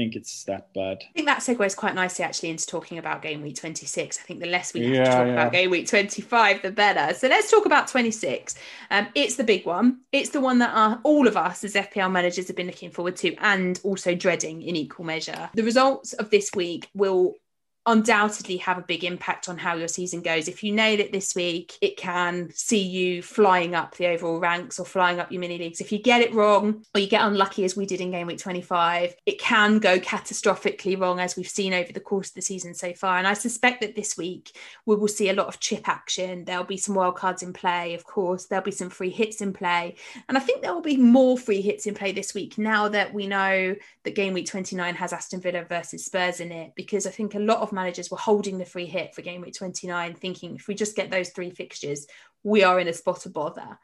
think 0.00 0.16
it's 0.16 0.44
that 0.44 0.72
bad. 0.72 0.98
I 1.02 1.12
think 1.12 1.26
that 1.26 1.40
segues 1.40 1.76
quite 1.76 1.94
nicely 1.94 2.24
actually 2.24 2.50
into 2.50 2.66
talking 2.66 2.98
about 2.98 3.22
game 3.22 3.42
week 3.42 3.56
26. 3.56 4.18
I 4.18 4.22
think 4.22 4.40
the 4.40 4.46
less 4.46 4.72
we 4.72 4.84
have 4.84 4.94
yeah, 4.94 5.04
to 5.04 5.10
talk 5.10 5.26
yeah. 5.26 5.32
about 5.32 5.52
game 5.52 5.70
week 5.70 5.86
25, 5.86 6.62
the 6.62 6.70
better. 6.70 7.14
So 7.14 7.28
let's 7.28 7.50
talk 7.50 7.66
about 7.66 7.88
26. 7.88 8.54
Um, 8.90 9.08
it's 9.14 9.36
the 9.36 9.44
big 9.44 9.66
one. 9.66 10.00
It's 10.12 10.30
the 10.30 10.40
one 10.40 10.58
that 10.60 10.74
our, 10.74 11.00
all 11.02 11.28
of 11.28 11.36
us 11.36 11.64
as 11.64 11.74
FPL 11.74 12.10
managers 12.10 12.46
have 12.48 12.56
been 12.56 12.66
looking 12.66 12.90
forward 12.90 13.16
to 13.16 13.34
and 13.36 13.78
also 13.84 14.14
dreading 14.14 14.62
in 14.62 14.74
equal 14.74 15.04
measure. 15.04 15.50
The 15.54 15.64
results 15.64 16.14
of 16.14 16.30
this 16.30 16.50
week 16.54 16.88
will 16.94 17.34
undoubtedly 17.86 18.58
have 18.58 18.78
a 18.78 18.82
big 18.82 19.04
impact 19.04 19.48
on 19.48 19.56
how 19.56 19.74
your 19.74 19.88
season 19.88 20.20
goes. 20.20 20.48
If 20.48 20.62
you 20.62 20.72
nail 20.72 21.00
it 21.00 21.12
this 21.12 21.34
week, 21.34 21.76
it 21.80 21.96
can 21.96 22.50
see 22.52 22.82
you 22.82 23.22
flying 23.22 23.74
up 23.74 23.96
the 23.96 24.08
overall 24.08 24.38
ranks 24.38 24.78
or 24.78 24.84
flying 24.84 25.18
up 25.18 25.32
your 25.32 25.40
mini 25.40 25.58
leagues. 25.58 25.80
If 25.80 25.90
you 25.90 25.98
get 25.98 26.20
it 26.20 26.34
wrong 26.34 26.84
or 26.94 27.00
you 27.00 27.08
get 27.08 27.24
unlucky 27.24 27.64
as 27.64 27.76
we 27.76 27.86
did 27.86 28.00
in 28.00 28.10
game 28.10 28.26
week 28.26 28.38
25, 28.38 29.14
it 29.24 29.40
can 29.40 29.78
go 29.78 29.98
catastrophically 29.98 31.00
wrong 31.00 31.20
as 31.20 31.36
we've 31.36 31.48
seen 31.48 31.72
over 31.72 31.92
the 31.92 32.00
course 32.00 32.28
of 32.28 32.34
the 32.34 32.42
season 32.42 32.74
so 32.74 32.92
far. 32.92 33.16
And 33.16 33.26
I 33.26 33.32
suspect 33.32 33.80
that 33.80 33.96
this 33.96 34.16
week 34.16 34.56
we 34.84 34.96
will 34.96 35.08
see 35.08 35.30
a 35.30 35.34
lot 35.34 35.46
of 35.46 35.58
chip 35.60 35.88
action. 35.88 36.44
There'll 36.44 36.64
be 36.64 36.76
some 36.76 36.94
wild 36.94 37.16
cards 37.16 37.42
in 37.42 37.52
play, 37.52 37.94
of 37.94 38.04
course. 38.04 38.46
There'll 38.46 38.64
be 38.64 38.70
some 38.70 38.90
free 38.90 39.10
hits 39.10 39.40
in 39.40 39.52
play. 39.52 39.96
And 40.28 40.36
I 40.36 40.40
think 40.40 40.62
there 40.62 40.74
will 40.74 40.82
be 40.82 40.96
more 40.96 41.38
free 41.38 41.62
hits 41.62 41.86
in 41.86 41.94
play 41.94 42.12
this 42.12 42.34
week 42.34 42.58
now 42.58 42.88
that 42.88 43.14
we 43.14 43.26
know 43.26 43.74
that 44.04 44.14
game 44.14 44.34
week 44.34 44.46
29 44.46 44.94
has 44.94 45.12
Aston 45.12 45.40
Villa 45.40 45.64
versus 45.64 46.04
Spurs 46.04 46.40
in 46.40 46.52
it, 46.52 46.72
because 46.74 47.06
I 47.06 47.10
think 47.10 47.34
a 47.34 47.38
lot 47.38 47.58
of 47.60 47.69
managers 47.72 48.10
were 48.10 48.16
holding 48.16 48.58
the 48.58 48.64
free 48.64 48.86
hit 48.86 49.14
for 49.14 49.22
game 49.22 49.40
week 49.40 49.54
29, 49.54 50.14
thinking 50.14 50.56
if 50.56 50.68
we 50.68 50.74
just 50.74 50.96
get 50.96 51.10
those 51.10 51.30
three 51.30 51.50
fixtures, 51.50 52.06
we 52.42 52.62
are 52.62 52.80
in 52.80 52.88
a 52.88 52.92
spot 52.92 53.26
of 53.26 53.32
bother. 53.32 53.78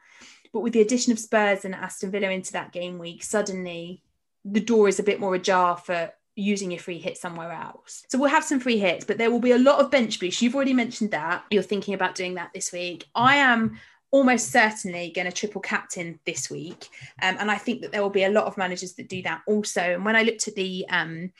But 0.53 0.61
with 0.61 0.73
the 0.73 0.81
addition 0.81 1.11
of 1.11 1.19
Spurs 1.19 1.65
and 1.65 1.75
Aston 1.75 2.11
Villa 2.11 2.29
into 2.29 2.53
that 2.53 2.71
game 2.71 2.97
week, 2.97 3.23
suddenly 3.23 4.03
the 4.45 4.59
door 4.59 4.87
is 4.87 4.99
a 4.99 5.03
bit 5.03 5.19
more 5.19 5.35
ajar 5.35 5.77
for 5.77 6.11
using 6.35 6.71
your 6.71 6.79
free 6.79 6.99
hit 6.99 7.17
somewhere 7.17 7.51
else. 7.51 8.03
So 8.09 8.17
we'll 8.17 8.29
have 8.29 8.43
some 8.43 8.59
free 8.59 8.77
hits, 8.77 9.03
but 9.03 9.17
there 9.17 9.31
will 9.31 9.39
be 9.39 9.51
a 9.51 9.59
lot 9.59 9.79
of 9.79 9.91
bench 9.91 10.19
boosts. 10.19 10.41
You've 10.41 10.55
already 10.55 10.73
mentioned 10.73 11.11
that. 11.11 11.43
You're 11.49 11.63
thinking 11.63 11.95
about 11.95 12.15
doing 12.15 12.35
that 12.35 12.51
this 12.53 12.71
week. 12.71 13.05
I 13.15 13.37
am 13.37 13.79
almost 14.11 14.51
certainly 14.51 15.11
going 15.13 15.25
to 15.25 15.33
triple 15.33 15.61
captain 15.61 16.19
this 16.25 16.49
week. 16.49 16.89
Um, 17.21 17.37
and 17.39 17.51
I 17.51 17.57
think 17.57 17.81
that 17.81 17.91
there 17.91 18.01
will 18.01 18.09
be 18.09 18.23
a 18.23 18.29
lot 18.29 18.45
of 18.45 18.57
managers 18.57 18.93
that 18.93 19.09
do 19.09 19.21
that 19.23 19.41
also. 19.47 19.81
And 19.81 20.05
when 20.05 20.15
I 20.15 20.23
looked 20.23 20.47
at 20.47 20.55
the 20.55 20.85
um, 20.89 21.31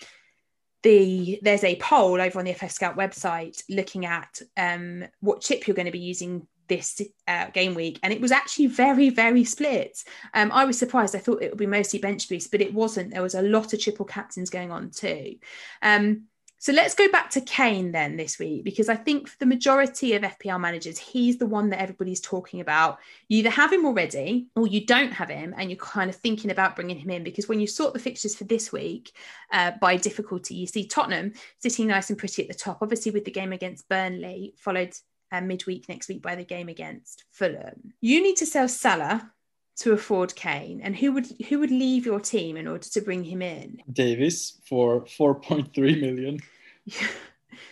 the 0.83 1.39
there's 1.41 1.63
a 1.63 1.75
poll 1.77 2.21
over 2.21 2.39
on 2.39 2.45
the 2.45 2.53
FF 2.53 2.71
Scout 2.71 2.97
website 2.97 3.61
looking 3.69 4.05
at 4.05 4.41
um, 4.55 5.05
what 5.19 5.41
chip 5.41 5.67
you're 5.67 5.75
going 5.75 5.85
to 5.85 5.91
be 5.91 5.99
using 5.99 6.47
this 6.67 7.01
uh, 7.27 7.47
game 7.47 7.73
week, 7.73 7.99
and 8.03 8.13
it 8.13 8.21
was 8.21 8.31
actually 8.31 8.67
very, 8.67 9.09
very 9.09 9.43
split. 9.43 10.03
Um, 10.33 10.51
I 10.51 10.65
was 10.65 10.77
surprised. 10.77 11.15
I 11.15 11.19
thought 11.19 11.41
it 11.41 11.49
would 11.49 11.57
be 11.57 11.65
mostly 11.65 11.99
bench 11.99 12.27
boost, 12.29 12.51
but 12.51 12.61
it 12.61 12.73
wasn't. 12.73 13.11
There 13.11 13.21
was 13.21 13.35
a 13.35 13.41
lot 13.41 13.73
of 13.73 13.79
triple 13.79 14.05
captains 14.05 14.49
going 14.49 14.71
on 14.71 14.91
too. 14.91 15.35
Um, 15.81 16.23
so 16.59 16.73
let's 16.73 16.95
go 16.95 17.09
back 17.11 17.29
to 17.31 17.41
Kane 17.41 17.91
then 17.91 18.17
this 18.17 18.39
week, 18.39 18.63
because 18.63 18.89
I 18.89 18.95
think 18.95 19.27
for 19.27 19.37
the 19.39 19.45
majority 19.45 20.13
of 20.13 20.23
FPL 20.23 20.59
managers, 20.59 20.97
he's 20.97 21.37
the 21.37 21.45
one 21.45 21.69
that 21.69 21.81
everybody's 21.81 22.19
talking 22.19 22.61
about. 22.61 22.97
You 23.29 23.39
either 23.39 23.51
have 23.51 23.71
him 23.71 23.85
already 23.85 24.47
or 24.55 24.65
you 24.65 24.85
don't 24.85 25.11
have 25.11 25.29
him, 25.29 25.53
and 25.57 25.69
you're 25.69 25.77
kind 25.77 26.09
of 26.09 26.15
thinking 26.15 26.49
about 26.49 26.75
bringing 26.75 26.97
him 26.97 27.11
in. 27.11 27.23
Because 27.23 27.47
when 27.47 27.59
you 27.59 27.67
sort 27.67 27.93
the 27.93 27.99
fixtures 27.99 28.35
for 28.35 28.45
this 28.45 28.71
week 28.71 29.11
uh, 29.51 29.71
by 29.79 29.97
difficulty, 29.97 30.55
you 30.55 30.65
see 30.65 30.87
Tottenham 30.87 31.33
sitting 31.59 31.87
nice 31.87 32.09
and 32.09 32.17
pretty 32.17 32.41
at 32.41 32.47
the 32.47 32.55
top, 32.55 32.79
obviously 32.81 33.11
with 33.11 33.25
the 33.25 33.31
game 33.31 33.53
against 33.53 33.87
Burnley, 33.87 34.55
followed 34.57 34.95
uh, 35.31 35.41
midweek 35.41 35.87
next 35.89 36.07
week 36.07 36.21
by 36.21 36.35
the 36.35 36.45
game 36.45 36.69
against 36.69 37.23
Fulham. 37.31 37.93
You 38.01 38.21
need 38.23 38.37
to 38.37 38.45
sell 38.45 38.67
Salah 38.67 39.31
to 39.77 39.93
afford 39.93 40.35
Kane, 40.35 40.81
and 40.83 40.95
who 40.95 41.11
would 41.13 41.27
who 41.49 41.59
would 41.59 41.71
leave 41.71 42.05
your 42.05 42.19
team 42.19 42.57
in 42.57 42.67
order 42.67 42.87
to 42.87 43.01
bring 43.01 43.23
him 43.23 43.41
in? 43.41 43.81
Davis 43.91 44.59
for 44.67 45.01
4.3 45.05 46.01
million. 46.01 46.39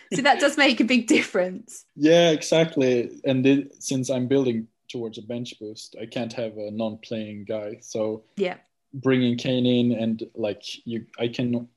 so 0.14 0.22
that 0.22 0.40
does 0.40 0.56
make 0.56 0.80
a 0.80 0.84
big 0.84 1.06
difference. 1.06 1.84
Yeah, 1.96 2.30
exactly. 2.30 3.20
And 3.24 3.46
it, 3.46 3.82
since 3.82 4.10
I'm 4.10 4.26
building 4.26 4.68
towards 4.88 5.18
a 5.18 5.22
bench 5.22 5.58
boost, 5.58 5.96
I 6.00 6.06
can't 6.06 6.32
have 6.32 6.56
a 6.58 6.70
non-playing 6.70 7.46
guy. 7.48 7.78
So 7.80 8.24
yeah, 8.36 8.56
bringing 8.94 9.36
Kane 9.36 9.66
in 9.66 9.92
and 9.92 10.22
like 10.34 10.62
you, 10.86 11.06
I 11.18 11.28
can 11.28 11.68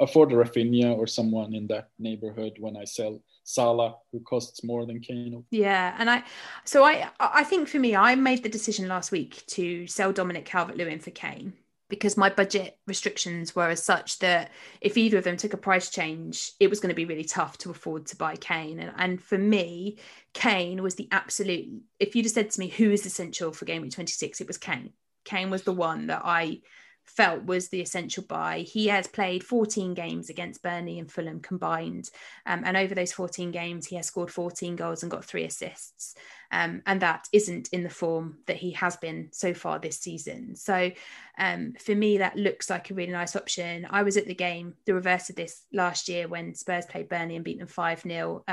afford 0.00 0.32
a 0.32 0.36
Raphinha 0.36 0.96
or 0.96 1.06
someone 1.06 1.54
in 1.54 1.66
that 1.68 1.88
neighborhood 1.98 2.54
when 2.58 2.76
I 2.76 2.84
sell 2.84 3.20
Salah, 3.44 3.96
who 4.10 4.20
costs 4.20 4.64
more 4.64 4.86
than 4.86 5.00
Kane. 5.00 5.44
Yeah, 5.50 5.94
and 5.98 6.10
I, 6.10 6.24
so 6.64 6.84
I, 6.84 7.10
I 7.20 7.44
think 7.44 7.68
for 7.68 7.78
me, 7.78 7.94
I 7.94 8.14
made 8.14 8.42
the 8.42 8.48
decision 8.48 8.88
last 8.88 9.12
week 9.12 9.44
to 9.48 9.86
sell 9.86 10.12
Dominic 10.12 10.46
Calvert-Lewin 10.46 10.98
for 10.98 11.10
Kane 11.10 11.52
because 11.90 12.16
my 12.16 12.30
budget 12.30 12.78
restrictions 12.86 13.54
were 13.54 13.68
as 13.68 13.82
such 13.82 14.18
that 14.20 14.50
if 14.80 14.96
either 14.96 15.18
of 15.18 15.24
them 15.24 15.36
took 15.36 15.52
a 15.52 15.58
price 15.58 15.90
change, 15.90 16.52
it 16.58 16.70
was 16.70 16.80
going 16.80 16.88
to 16.88 16.96
be 16.96 17.04
really 17.04 17.24
tough 17.24 17.58
to 17.58 17.70
afford 17.70 18.06
to 18.06 18.16
buy 18.16 18.34
Kane. 18.36 18.80
And, 18.80 18.92
and 18.96 19.22
for 19.22 19.36
me, 19.36 19.98
Kane 20.32 20.82
was 20.82 20.94
the 20.94 21.08
absolute. 21.12 21.82
If 22.00 22.16
you'd 22.16 22.24
have 22.24 22.32
said 22.32 22.50
to 22.50 22.60
me 22.60 22.68
who 22.68 22.90
is 22.90 23.04
essential 23.04 23.52
for 23.52 23.66
game 23.66 23.82
week 23.82 23.92
26, 23.92 24.40
it 24.40 24.46
was 24.46 24.58
Kane. 24.58 24.92
Kane 25.24 25.50
was 25.50 25.62
the 25.62 25.72
one 25.72 26.06
that 26.06 26.22
I 26.24 26.60
felt 27.04 27.44
was 27.44 27.68
the 27.68 27.80
essential 27.80 28.24
buy. 28.24 28.60
He 28.60 28.88
has 28.88 29.06
played 29.06 29.44
14 29.44 29.94
games 29.94 30.30
against 30.30 30.62
Burnley 30.62 30.98
and 30.98 31.10
Fulham 31.10 31.40
combined. 31.40 32.10
Um, 32.46 32.62
and 32.64 32.76
over 32.76 32.94
those 32.94 33.12
14 33.12 33.50
games, 33.50 33.86
he 33.86 33.96
has 33.96 34.06
scored 34.06 34.30
14 34.30 34.74
goals 34.76 35.02
and 35.02 35.10
got 35.10 35.24
three 35.24 35.44
assists. 35.44 36.14
Um, 36.50 36.82
and 36.86 37.00
that 37.02 37.28
isn't 37.32 37.68
in 37.72 37.82
the 37.82 37.90
form 37.90 38.38
that 38.46 38.56
he 38.56 38.72
has 38.72 38.96
been 38.96 39.28
so 39.32 39.54
far 39.54 39.78
this 39.78 39.98
season. 39.98 40.56
So 40.56 40.90
um, 41.38 41.74
for 41.78 41.94
me, 41.94 42.18
that 42.18 42.36
looks 42.36 42.70
like 42.70 42.90
a 42.90 42.94
really 42.94 43.12
nice 43.12 43.36
option. 43.36 43.86
I 43.90 44.02
was 44.02 44.16
at 44.16 44.26
the 44.26 44.34
game, 44.34 44.74
the 44.84 44.94
reverse 44.94 45.30
of 45.30 45.36
this 45.36 45.62
last 45.72 46.08
year 46.08 46.28
when 46.28 46.54
Spurs 46.54 46.86
played 46.86 47.08
Burnley 47.08 47.36
and 47.36 47.44
beat 47.44 47.58
them 47.58 47.68
5 47.68 48.02
0 48.02 48.44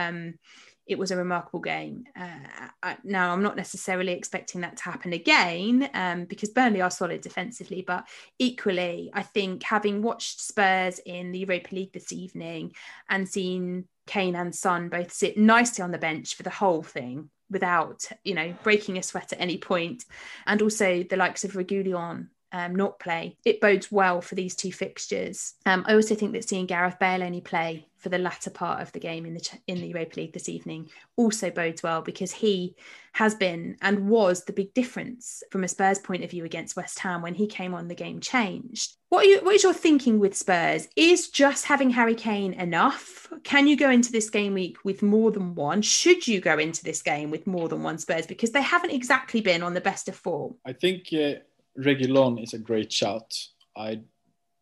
it 0.92 1.00
was 1.00 1.12
a 1.12 1.18
remarkable 1.18 1.60
game. 1.60 2.06
Uh, 2.16 2.70
I, 2.84 2.98
now, 3.04 3.34
I'm 3.34 3.42
not 3.42 3.56
necessarily 3.56 4.12
expecting 4.12 4.62
that 4.62 4.78
to 4.78 4.84
happen 4.84 5.14
again 5.14 5.90
um, 5.94 6.26
because 6.26 6.50
Burnley 6.50 6.82
are 6.82 6.92
solid 6.92 7.22
defensively, 7.22 7.84
but 7.86 8.08
equally, 8.40 9.10
I 9.14 9.24
think 9.24 9.64
having 9.64 10.02
watched 10.02 10.42
Spurs 10.42 11.00
in 11.00 11.32
the 11.32 11.40
Europa 11.40 11.74
League 11.74 11.94
this 11.94 12.12
evening 12.12 12.74
and 13.10 13.28
seen 13.28 13.86
Kane 14.08 14.36
and 14.36 14.54
Son 14.54 14.90
both 14.90 15.12
sit 15.12 15.38
nicely 15.38 15.84
on 15.84 15.92
the 15.92 15.98
bench 15.98 16.36
for 16.36 16.44
the 16.44 16.50
whole 16.50 16.84
thing 16.84 17.30
without, 17.50 18.08
you 18.24 18.34
know, 18.34 18.54
breaking 18.64 18.98
a 18.98 19.04
sweat 19.04 19.34
at 19.34 19.42
any 19.42 19.58
point, 19.58 20.06
and 20.46 20.62
also 20.62 21.04
the 21.04 21.18
likes 21.18 21.44
of 21.44 21.54
Reguilon 21.54 22.28
um, 22.52 22.76
not 22.76 23.00
play, 23.00 23.38
it 23.46 23.62
bodes 23.62 23.92
well 23.92 24.22
for 24.22 24.36
these 24.36 24.56
two 24.56 24.72
fixtures. 24.72 25.54
Um, 25.66 25.84
I 25.88 25.96
also 25.96 26.16
think 26.16 26.34
that 26.34 26.48
seeing 26.48 26.66
Gareth 26.66 27.00
Bale 27.00 27.24
only 27.24 27.42
play 27.42 27.88
for 28.02 28.10
the 28.10 28.18
latter 28.18 28.50
part 28.50 28.82
of 28.82 28.92
the 28.94 29.00
game 29.00 29.26
in 29.26 29.36
the 29.36 29.50
in 29.68 29.80
the 29.80 29.88
Europa 29.88 30.20
League 30.20 30.34
this 30.34 30.50
evening 30.50 30.90
also 31.16 31.52
bodes 31.52 31.84
well 31.84 32.02
because 32.02 32.32
he 32.32 32.76
has 33.14 33.36
been 33.36 33.78
and 33.82 34.10
was 34.10 34.44
the 34.44 34.54
big 34.54 34.74
difference 34.74 35.44
from 35.52 35.64
a 35.64 35.68
Spurs 35.68 36.00
point 36.00 36.24
of 36.24 36.32
view 36.32 36.44
against 36.44 36.76
West 36.76 36.98
Ham 37.00 37.22
when 37.22 37.36
he 37.36 37.46
came 37.46 37.76
on. 37.76 37.88
The 37.88 37.96
game 37.96 38.22
changed. 38.22 38.96
What, 39.10 39.28
you, 39.28 39.40
what 39.42 39.56
is 39.56 39.64
your 39.64 39.74
thinking 39.74 40.20
with 40.20 40.36
Spurs? 40.36 40.88
Is 40.96 41.30
just 41.30 41.66
having 41.66 41.90
Harry 41.90 42.16
Kane 42.16 42.54
enough? 42.54 43.28
Can 43.44 43.68
you 43.68 43.76
go 43.76 43.90
into 43.90 44.12
this 44.12 44.30
game 44.30 44.54
week 44.54 44.78
with 44.86 45.02
more 45.02 45.32
than 45.32 45.54
one? 45.56 45.82
Should 45.82 46.26
you 46.28 46.40
go 46.40 46.58
into 46.58 46.84
this 46.84 47.02
game 47.02 47.30
with 47.30 47.46
more 47.46 47.68
than 47.68 47.84
one 47.84 47.98
Spurs 47.98 48.26
because 48.26 48.52
they 48.52 48.62
haven't 48.62 48.92
exactly 48.92 49.42
been 49.42 49.62
on 49.62 49.74
the 49.74 49.82
best 49.82 50.08
of 50.08 50.16
form? 50.16 50.56
I 50.66 50.74
think. 50.74 51.08
Uh 51.14 51.40
Reguilon 51.78 52.42
is 52.42 52.54
a 52.54 52.60
great 52.60 52.92
shout. 52.92 53.34
I'd 53.76 54.04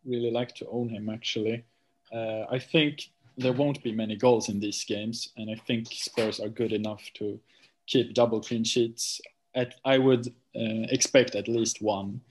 really 0.05 0.31
like 0.31 0.55
to 0.55 0.67
own 0.69 0.89
him 0.89 1.09
actually. 1.09 1.63
Uh, 2.11 2.45
I 2.49 2.59
think 2.59 3.09
there 3.37 3.53
won't 3.53 3.83
be 3.83 3.91
many 3.91 4.15
goals 4.15 4.49
in 4.49 4.59
these 4.59 4.83
games, 4.83 5.29
and 5.37 5.49
I 5.49 5.55
think 5.55 5.87
Spurs 5.91 6.39
are 6.39 6.49
good 6.49 6.73
enough 6.73 7.03
to 7.15 7.39
keep 7.87 8.13
double 8.13 8.41
clean 8.41 8.63
sheets. 8.63 9.21
At, 9.55 9.75
I 9.85 9.97
would 9.97 10.27
uh, 10.55 10.87
expect 10.89 11.35
at 11.35 11.47
least 11.47 11.81
one. 11.81 12.21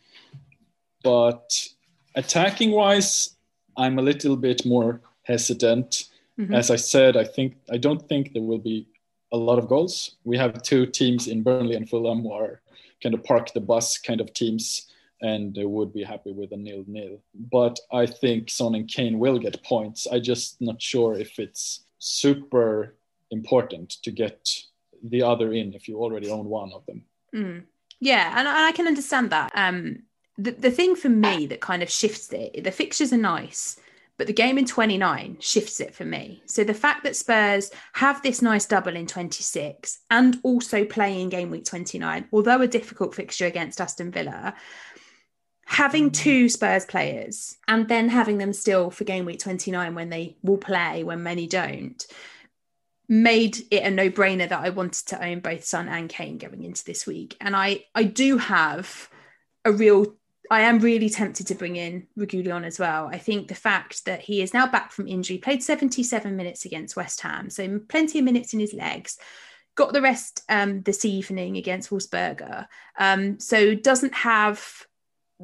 But 1.02 1.68
attacking 2.14 2.72
wise, 2.72 3.36
I'm 3.76 3.98
a 3.98 4.02
little 4.02 4.36
bit 4.36 4.66
more 4.66 5.00
hesitant. 5.22 6.08
Mm-hmm. 6.38 6.54
As 6.54 6.70
I 6.70 6.76
said, 6.76 7.16
I 7.16 7.24
think 7.24 7.56
I 7.70 7.78
don't 7.78 8.06
think 8.08 8.32
there 8.32 8.42
will 8.42 8.58
be 8.58 8.86
a 9.32 9.36
lot 9.36 9.58
of 9.58 9.68
goals. 9.68 10.16
We 10.24 10.36
have 10.38 10.62
two 10.62 10.86
teams 10.86 11.28
in 11.28 11.42
Burnley 11.42 11.76
and 11.76 11.88
Fulham 11.88 12.22
who 12.22 12.32
are 12.32 12.60
kind 13.02 13.14
of 13.14 13.24
park 13.24 13.52
the 13.52 13.60
bus 13.60 13.98
kind 13.98 14.20
of 14.20 14.32
teams 14.32 14.88
and 15.20 15.54
they 15.54 15.64
would 15.64 15.92
be 15.92 16.02
happy 16.02 16.32
with 16.32 16.52
a 16.52 16.56
nil 16.56 16.84
nil. 16.86 17.20
But 17.34 17.78
I 17.92 18.06
think 18.06 18.50
Son 18.50 18.74
and 18.74 18.88
Kane 18.88 19.18
will 19.18 19.38
get 19.38 19.62
points. 19.64 20.06
I 20.06 20.20
just 20.20 20.60
not 20.60 20.80
sure 20.80 21.14
if 21.14 21.38
it's 21.38 21.84
super 21.98 22.96
important 23.30 23.90
to 24.02 24.10
get 24.10 24.48
the 25.02 25.22
other 25.22 25.52
in 25.52 25.74
if 25.74 25.88
you 25.88 25.98
already 25.98 26.30
own 26.30 26.46
one 26.46 26.72
of 26.72 26.86
them. 26.86 27.04
Mm. 27.34 27.62
Yeah, 28.00 28.32
and 28.36 28.48
I 28.48 28.72
can 28.72 28.86
understand 28.86 29.30
that. 29.30 29.50
Um, 29.54 30.02
the 30.36 30.52
the 30.52 30.70
thing 30.70 30.94
for 30.94 31.08
me 31.08 31.46
that 31.46 31.60
kind 31.60 31.82
of 31.82 31.90
shifts 31.90 32.32
it, 32.32 32.62
the 32.62 32.70
fixtures 32.70 33.12
are 33.12 33.18
nice, 33.18 33.76
but 34.18 34.26
the 34.26 34.32
game 34.32 34.58
in 34.58 34.66
29 34.66 35.38
shifts 35.40 35.80
it 35.80 35.94
for 35.94 36.04
me. 36.04 36.42
So 36.46 36.64
the 36.64 36.74
fact 36.74 37.04
that 37.04 37.16
Spurs 37.16 37.70
have 37.94 38.20
this 38.20 38.42
nice 38.42 38.66
double 38.66 38.96
in 38.96 39.06
26 39.06 40.00
and 40.10 40.38
also 40.42 40.84
play 40.84 41.22
in 41.22 41.28
game 41.28 41.50
week 41.50 41.64
29, 41.64 42.28
although 42.32 42.60
a 42.60 42.68
difficult 42.68 43.14
fixture 43.14 43.46
against 43.46 43.80
Aston 43.80 44.10
Villa, 44.10 44.54
having 45.66 46.10
mm. 46.10 46.14
two 46.14 46.48
Spurs 46.48 46.84
players 46.84 47.56
and 47.68 47.88
then 47.88 48.08
having 48.08 48.38
them 48.38 48.52
still 48.52 48.90
for 48.90 49.04
game 49.04 49.24
week 49.24 49.38
29 49.38 49.94
when 49.94 50.10
they 50.10 50.36
will 50.42 50.58
play, 50.58 51.04
when 51.04 51.22
many 51.22 51.46
don't, 51.46 52.04
made 53.08 53.56
it 53.70 53.84
a 53.84 53.90
no-brainer 53.90 54.48
that 54.48 54.60
I 54.60 54.70
wanted 54.70 55.06
to 55.08 55.24
own 55.24 55.40
both 55.40 55.64
Son 55.64 55.88
and 55.88 56.08
Kane 56.08 56.38
going 56.38 56.64
into 56.64 56.84
this 56.84 57.06
week. 57.06 57.36
And 57.40 57.54
I 57.54 57.84
I 57.94 58.02
do 58.02 58.36
have 58.36 59.08
a 59.64 59.72
real 59.72 60.16
I 60.50 60.60
am 60.62 60.78
really 60.78 61.10
tempted 61.10 61.46
to 61.48 61.54
bring 61.54 61.76
in 61.76 62.06
Reguilon 62.18 62.64
as 62.64 62.78
well. 62.78 63.08
I 63.12 63.18
think 63.18 63.48
the 63.48 63.54
fact 63.54 64.04
that 64.06 64.20
he 64.20 64.40
is 64.40 64.54
now 64.54 64.66
back 64.66 64.92
from 64.92 65.06
injury, 65.06 65.38
played 65.38 65.62
77 65.62 66.36
minutes 66.36 66.64
against 66.64 66.96
West 66.96 67.20
Ham, 67.20 67.50
so 67.50 67.80
plenty 67.88 68.18
of 68.18 68.24
minutes 68.24 68.54
in 68.54 68.60
his 68.60 68.72
legs, 68.72 69.18
got 69.74 69.92
the 69.92 70.02
rest 70.02 70.42
um, 70.48 70.82
this 70.82 71.04
evening 71.04 71.56
against 71.56 71.90
Wolfsberger, 71.90 72.66
um, 72.98 73.38
so 73.38 73.74
doesn't 73.74 74.14
have, 74.14 74.86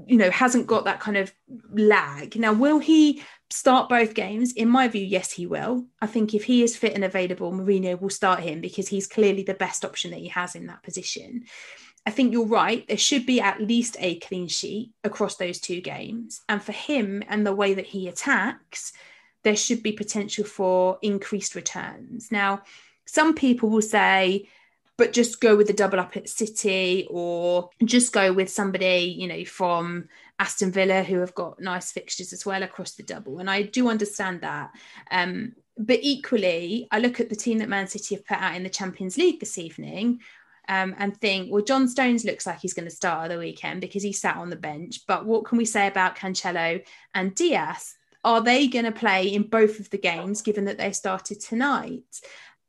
you 0.06 0.16
know, 0.16 0.30
hasn't 0.30 0.66
got 0.66 0.86
that 0.86 1.00
kind 1.00 1.16
of 1.16 1.32
lag. 1.72 2.36
Now, 2.36 2.52
will 2.52 2.78
he 2.78 3.22
start 3.50 3.88
both 3.88 4.14
games? 4.14 4.52
In 4.52 4.68
my 4.68 4.88
view, 4.88 5.04
yes, 5.04 5.30
he 5.30 5.46
will. 5.46 5.86
I 6.00 6.06
think 6.06 6.34
if 6.34 6.44
he 6.44 6.62
is 6.62 6.76
fit 6.76 6.94
and 6.94 7.04
available, 7.04 7.52
Mourinho 7.52 8.00
will 8.00 8.10
start 8.10 8.40
him 8.40 8.60
because 8.60 8.88
he's 8.88 9.06
clearly 9.06 9.42
the 9.42 9.54
best 9.54 9.84
option 9.84 10.10
that 10.10 10.20
he 10.20 10.28
has 10.28 10.54
in 10.54 10.66
that 10.66 10.82
position. 10.82 11.44
I 12.06 12.10
think 12.10 12.32
you're 12.32 12.46
right. 12.46 12.86
There 12.86 12.98
should 12.98 13.24
be 13.24 13.40
at 13.40 13.60
least 13.60 13.96
a 13.98 14.18
clean 14.18 14.48
sheet 14.48 14.92
across 15.04 15.36
those 15.36 15.58
two 15.58 15.80
games. 15.80 16.42
And 16.48 16.62
for 16.62 16.72
him 16.72 17.22
and 17.28 17.46
the 17.46 17.54
way 17.54 17.74
that 17.74 17.86
he 17.86 18.08
attacks, 18.08 18.92
there 19.42 19.56
should 19.56 19.82
be 19.82 19.92
potential 19.92 20.44
for 20.44 20.98
increased 21.02 21.54
returns. 21.54 22.30
Now, 22.30 22.62
some 23.06 23.34
people 23.34 23.70
will 23.70 23.82
say, 23.82 24.48
but 24.96 25.12
just 25.12 25.40
go 25.40 25.56
with 25.56 25.66
the 25.66 25.72
double 25.72 25.98
up 25.98 26.16
at 26.16 26.28
City 26.28 27.06
or 27.10 27.70
just 27.84 28.12
go 28.12 28.32
with 28.32 28.50
somebody, 28.50 29.14
you 29.18 29.26
know, 29.26 29.44
from 29.44 30.08
Aston 30.38 30.72
Villa 30.72 31.02
who 31.02 31.18
have 31.18 31.34
got 31.34 31.60
nice 31.60 31.90
fixtures 31.90 32.32
as 32.32 32.46
well 32.46 32.62
across 32.62 32.92
the 32.92 33.02
double. 33.02 33.38
And 33.38 33.50
I 33.50 33.62
do 33.62 33.88
understand 33.88 34.42
that. 34.42 34.70
Um, 35.10 35.54
but 35.76 35.98
equally, 36.02 36.86
I 36.92 37.00
look 37.00 37.18
at 37.18 37.28
the 37.28 37.36
team 37.36 37.58
that 37.58 37.68
Man 37.68 37.88
City 37.88 38.14
have 38.14 38.26
put 38.26 38.38
out 38.38 38.54
in 38.54 38.62
the 38.62 38.68
Champions 38.68 39.18
League 39.18 39.40
this 39.40 39.58
evening 39.58 40.20
um, 40.68 40.94
and 40.98 41.16
think, 41.16 41.53
well, 41.53 41.62
John 41.62 41.88
Stones 41.88 42.24
looks 42.24 42.46
like 42.46 42.61
he's 42.61 42.74
going 42.74 42.88
to 42.88 42.94
start 42.94 43.24
at 43.24 43.35
the 43.35 43.38
weekend 43.38 43.81
because 43.81 44.03
he 44.03 44.12
sat 44.12 44.37
on 44.37 44.50
the 44.50 44.57
bench. 44.57 45.00
But 45.07 45.27
what 45.27 45.44
can 45.44 45.59
we 45.59 45.64
say 45.64 45.87
about 45.87 46.16
Cancelo 46.16 46.85
and 47.14 47.35
Dias? 47.35 47.96
Are 48.24 48.40
they 48.40 48.66
going 48.68 48.87
to 48.87 48.92
play 48.92 49.29
in 49.29 49.42
both 49.42 49.81
of 49.81 49.90
the 49.90 49.98
games 49.98 50.42
given 50.42 50.64
that 50.64 50.79
they 50.79 50.92
started 50.92 51.40
tonight? 51.40 52.03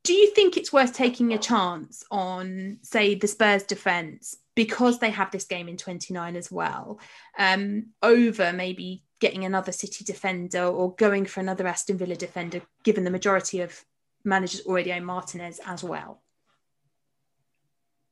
Do 0.03 0.13
you 0.13 0.29
think 0.31 0.58
it's 0.58 0.73
worth 0.73 0.93
taking 0.93 1.34
a 1.34 1.38
chance 1.39 2.03
on, 2.12 2.77
say, 2.84 3.15
the 3.15 3.27
Spurs 3.27 3.63
defence 3.63 4.36
because 4.53 4.99
they 4.99 5.10
have 5.10 5.31
this 5.31 5.45
game 5.45 5.67
in 5.67 5.77
29 5.77 6.36
as 6.36 6.51
well, 6.51 6.99
um, 7.38 7.88
over 8.03 8.53
maybe 8.53 9.03
getting 9.19 9.45
another 9.45 9.71
City 9.71 10.03
defender 10.03 10.63
or 10.63 10.93
going 10.95 11.25
for 11.25 11.39
another 11.39 11.65
Aston 11.67 11.97
Villa 11.97 12.15
defender, 12.15 12.62
given 12.84 13.03
the 13.03 13.10
majority 13.10 13.62
of 13.62 13.84
managers 14.23 14.65
already 14.65 14.93
own 14.93 15.05
Martinez 15.05 15.60
as 15.65 15.84
well? 15.84 16.21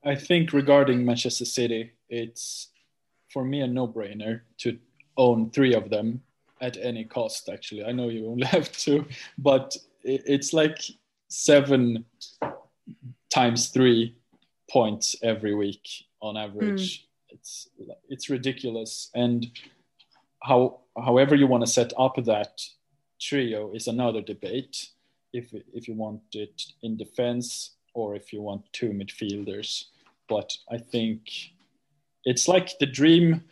I 0.06 0.16
think 0.16 0.52
regarding 0.52 1.06
Manchester 1.06 1.46
City, 1.46 1.92
it's 2.10 2.70
for 3.32 3.46
me 3.46 3.62
a 3.62 3.68
no-brainer 3.68 4.42
to 4.60 4.78
own 5.18 5.50
three 5.52 5.74
of 5.74 5.90
them 5.90 6.22
at 6.62 6.78
any 6.78 7.06
cost. 7.06 7.50
Actually, 7.50 7.86
I 7.86 7.92
know 7.92 8.10
you 8.10 8.28
only 8.28 8.46
have 8.58 8.72
two, 8.72 9.06
but 9.38 9.76
it's 10.04 10.54
like 10.54 10.80
seven 11.30 12.06
times 13.34 13.70
three 13.70 14.16
points 14.70 15.16
every 15.24 15.56
week 15.56 15.88
on 16.22 16.38
average. 16.38 17.00
Mm. 17.00 17.06
It's 17.30 17.70
it's 18.10 18.30
ridiculous, 18.30 19.10
and 19.16 19.48
how 20.44 20.82
however 21.04 21.36
you 21.36 21.48
want 21.48 21.66
to 21.66 21.72
set 21.72 21.94
up 21.98 22.16
that 22.26 22.62
trio 23.20 23.74
is 23.74 23.88
another 23.88 24.22
debate. 24.22 24.90
If 25.32 25.54
if 25.74 25.88
you 25.88 25.96
want 25.96 26.22
it 26.34 26.62
in 26.84 26.98
defense 26.98 27.72
or 27.96 28.16
if 28.16 28.34
you 28.34 28.42
want 28.42 28.72
two 28.74 28.90
midfielders 28.90 29.86
but 30.34 30.52
I 30.76 30.80
think 30.80 31.20
it's 32.26 32.48
like 32.48 32.80
the 32.80 32.88
dream 32.88 33.44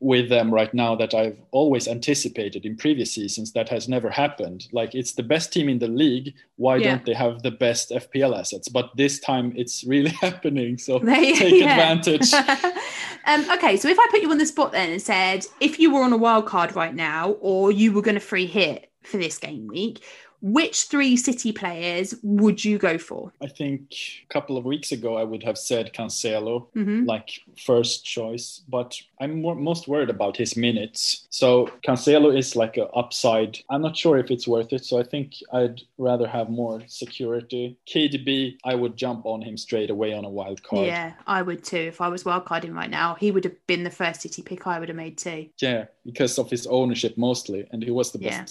with 0.00 0.28
them 0.28 0.52
right 0.52 0.74
now 0.74 0.94
that 0.96 1.14
I've 1.14 1.40
always 1.52 1.86
anticipated 1.88 2.66
in 2.66 2.76
previous 2.76 3.12
seasons 3.12 3.52
that 3.52 3.68
has 3.68 3.88
never 3.88 4.10
happened. 4.10 4.66
Like 4.72 4.94
it's 4.94 5.12
the 5.12 5.22
best 5.22 5.52
team 5.52 5.68
in 5.68 5.78
the 5.78 5.88
league. 5.88 6.34
Why 6.56 6.76
yeah. 6.76 6.90
don't 6.90 7.06
they 7.06 7.14
have 7.14 7.42
the 7.42 7.52
best 7.52 7.90
FPL 7.90 8.38
assets? 8.38 8.68
But 8.68 8.90
this 8.96 9.20
time 9.20 9.52
it's 9.56 9.84
really 9.84 10.10
happening. 10.26 10.78
So 10.78 10.98
take 11.04 11.62
advantage. 11.62 12.32
um, 13.26 13.50
okay, 13.52 13.76
so 13.76 13.88
if 13.88 13.98
I 13.98 14.06
put 14.10 14.20
you 14.20 14.30
on 14.30 14.38
the 14.38 14.46
spot 14.46 14.72
then 14.72 14.90
and 14.90 15.00
said 15.00 15.46
if 15.60 15.78
you 15.78 15.94
were 15.94 16.02
on 16.02 16.12
a 16.12 16.18
wild 16.18 16.46
card 16.46 16.74
right 16.74 16.94
now 16.94 17.30
or 17.40 17.70
you 17.70 17.92
were 17.92 18.02
going 18.02 18.16
to 18.16 18.26
free 18.32 18.46
hit 18.46 18.90
for 19.02 19.16
this 19.18 19.38
game 19.38 19.66
week, 19.68 20.02
which 20.40 20.84
three 20.84 21.16
City 21.16 21.52
players 21.52 22.14
would 22.22 22.64
you 22.64 22.78
go 22.78 22.98
for? 22.98 23.32
I 23.42 23.48
think 23.48 23.94
a 24.28 24.32
couple 24.32 24.56
of 24.56 24.64
weeks 24.64 24.92
ago 24.92 25.16
I 25.16 25.24
would 25.24 25.42
have 25.42 25.58
said 25.58 25.92
Cancelo, 25.92 26.66
mm-hmm. 26.74 27.04
like 27.04 27.40
first 27.64 28.04
choice, 28.04 28.62
but 28.68 28.96
I'm 29.20 29.42
more, 29.42 29.54
most 29.54 29.88
worried 29.88 30.10
about 30.10 30.36
his 30.36 30.56
minutes. 30.56 31.26
So 31.30 31.70
Cancelo 31.86 32.36
is 32.36 32.56
like 32.56 32.76
an 32.76 32.88
upside. 32.94 33.58
I'm 33.70 33.82
not 33.82 33.96
sure 33.96 34.18
if 34.18 34.30
it's 34.30 34.46
worth 34.46 34.72
it. 34.72 34.84
So 34.84 34.98
I 34.98 35.02
think 35.02 35.34
I'd 35.52 35.82
rather 35.98 36.28
have 36.28 36.50
more 36.50 36.82
security. 36.86 37.76
KDB, 37.86 38.58
I 38.64 38.74
would 38.74 38.96
jump 38.96 39.26
on 39.26 39.42
him 39.42 39.56
straight 39.56 39.90
away 39.90 40.12
on 40.12 40.24
a 40.24 40.30
wild 40.30 40.62
card. 40.62 40.86
Yeah, 40.86 41.12
I 41.26 41.42
would 41.42 41.64
too. 41.64 41.76
If 41.76 42.00
I 42.00 42.08
was 42.08 42.24
wild 42.24 42.44
carding 42.44 42.74
right 42.74 42.90
now, 42.90 43.14
he 43.14 43.30
would 43.30 43.44
have 43.44 43.66
been 43.66 43.84
the 43.84 43.90
first 43.90 44.22
City 44.22 44.42
pick 44.42 44.66
I 44.66 44.78
would 44.78 44.88
have 44.88 44.96
made 44.96 45.18
too. 45.18 45.48
Yeah, 45.58 45.86
because 46.04 46.38
of 46.38 46.50
his 46.50 46.66
ownership 46.66 47.16
mostly, 47.16 47.66
and 47.70 47.82
he 47.82 47.90
was 47.90 48.12
the 48.12 48.18
yeah. 48.18 48.44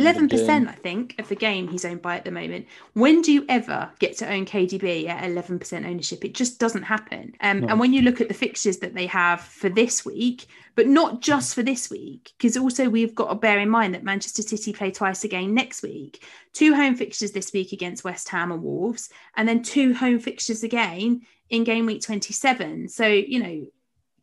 Eleven 0.00 0.28
percent, 0.28 0.68
I 0.68 0.72
think, 0.72 1.14
of 1.20 1.28
the 1.28 1.36
game 1.36 1.68
he's 1.68 1.84
owned 1.84 2.02
by 2.02 2.16
at 2.16 2.24
the 2.24 2.32
moment. 2.32 2.66
When 2.94 3.22
do 3.22 3.32
you 3.32 3.44
ever 3.48 3.90
get 4.00 4.16
to 4.18 4.30
own 4.30 4.46
KDB 4.46 5.08
at 5.08 5.24
eleven 5.24 5.60
percent 5.60 5.86
ownership? 5.86 6.24
It 6.24 6.34
just 6.34 6.58
doesn't 6.58 6.82
happen. 6.82 7.34
Um, 7.40 7.60
no. 7.60 7.68
And 7.68 7.80
when 7.80 7.92
you 7.92 8.02
look 8.02 8.20
at 8.20 8.26
the 8.28 8.34
fixtures 8.34 8.78
that 8.78 8.94
they 8.94 9.06
have 9.06 9.40
for 9.40 9.68
this 9.68 10.04
week, 10.04 10.46
but 10.74 10.88
not 10.88 11.20
just 11.20 11.54
for 11.54 11.62
this 11.62 11.88
week, 11.88 12.32
because 12.36 12.56
also 12.56 12.88
we've 12.88 13.14
got 13.14 13.28
to 13.28 13.36
bear 13.36 13.60
in 13.60 13.70
mind 13.70 13.94
that 13.94 14.02
Manchester 14.02 14.42
City 14.42 14.72
play 14.72 14.90
twice 14.90 15.22
again 15.22 15.54
next 15.54 15.84
week. 15.84 16.24
Two 16.52 16.74
home 16.74 16.96
fixtures 16.96 17.30
this 17.30 17.52
week 17.52 17.70
against 17.72 18.02
West 18.02 18.28
Ham 18.30 18.50
and 18.50 18.62
Wolves, 18.62 19.08
and 19.36 19.48
then 19.48 19.62
two 19.62 19.94
home 19.94 20.18
fixtures 20.18 20.64
again 20.64 21.22
in 21.48 21.62
game 21.62 21.86
week 21.86 22.02
twenty-seven. 22.02 22.88
So 22.88 23.06
you 23.06 23.40
know 23.40 23.66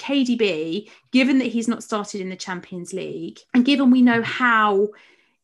KDB, 0.02 0.90
given 1.12 1.38
that 1.38 1.48
he's 1.48 1.68
not 1.68 1.84
started 1.84 2.22
in 2.22 2.30
the 2.30 2.36
Champions 2.36 2.92
League, 2.92 3.40
and 3.54 3.64
given 3.64 3.92
we 3.92 4.02
know 4.02 4.22
how 4.24 4.90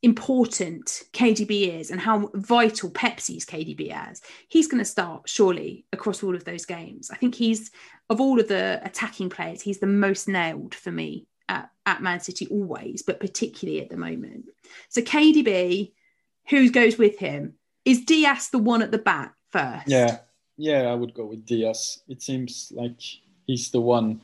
important 0.03 1.03
KDB 1.13 1.79
is 1.79 1.91
and 1.91 1.99
how 1.99 2.29
vital 2.35 2.89
Pepsi's 2.89 3.45
KDB 3.45 4.11
is, 4.11 4.21
he's 4.47 4.67
going 4.67 4.79
to 4.79 4.85
start 4.85 5.27
surely 5.27 5.85
across 5.91 6.23
all 6.23 6.35
of 6.35 6.43
those 6.45 6.65
games. 6.65 7.09
I 7.11 7.15
think 7.15 7.35
he's, 7.35 7.71
of 8.09 8.21
all 8.21 8.39
of 8.39 8.47
the 8.47 8.79
attacking 8.83 9.29
players, 9.29 9.61
he's 9.61 9.79
the 9.79 9.87
most 9.87 10.27
nailed 10.27 10.75
for 10.75 10.91
me 10.91 11.27
at, 11.49 11.69
at 11.85 12.01
Man 12.01 12.19
City 12.19 12.47
always, 12.47 13.01
but 13.01 13.19
particularly 13.19 13.81
at 13.81 13.89
the 13.89 13.97
moment. 13.97 14.45
So 14.89 15.01
KDB, 15.01 15.93
who 16.49 16.69
goes 16.69 16.97
with 16.97 17.17
him? 17.17 17.55
Is 17.85 18.05
Dias 18.05 18.49
the 18.49 18.59
one 18.59 18.81
at 18.81 18.91
the 18.91 18.97
back 18.97 19.33
first? 19.51 19.87
Yeah, 19.87 20.19
yeah, 20.57 20.83
I 20.83 20.93
would 20.93 21.13
go 21.13 21.25
with 21.25 21.45
Dias. 21.45 22.01
It 22.07 22.21
seems 22.21 22.71
like 22.75 23.01
he's 23.45 23.71
the 23.71 23.81
one 23.81 24.21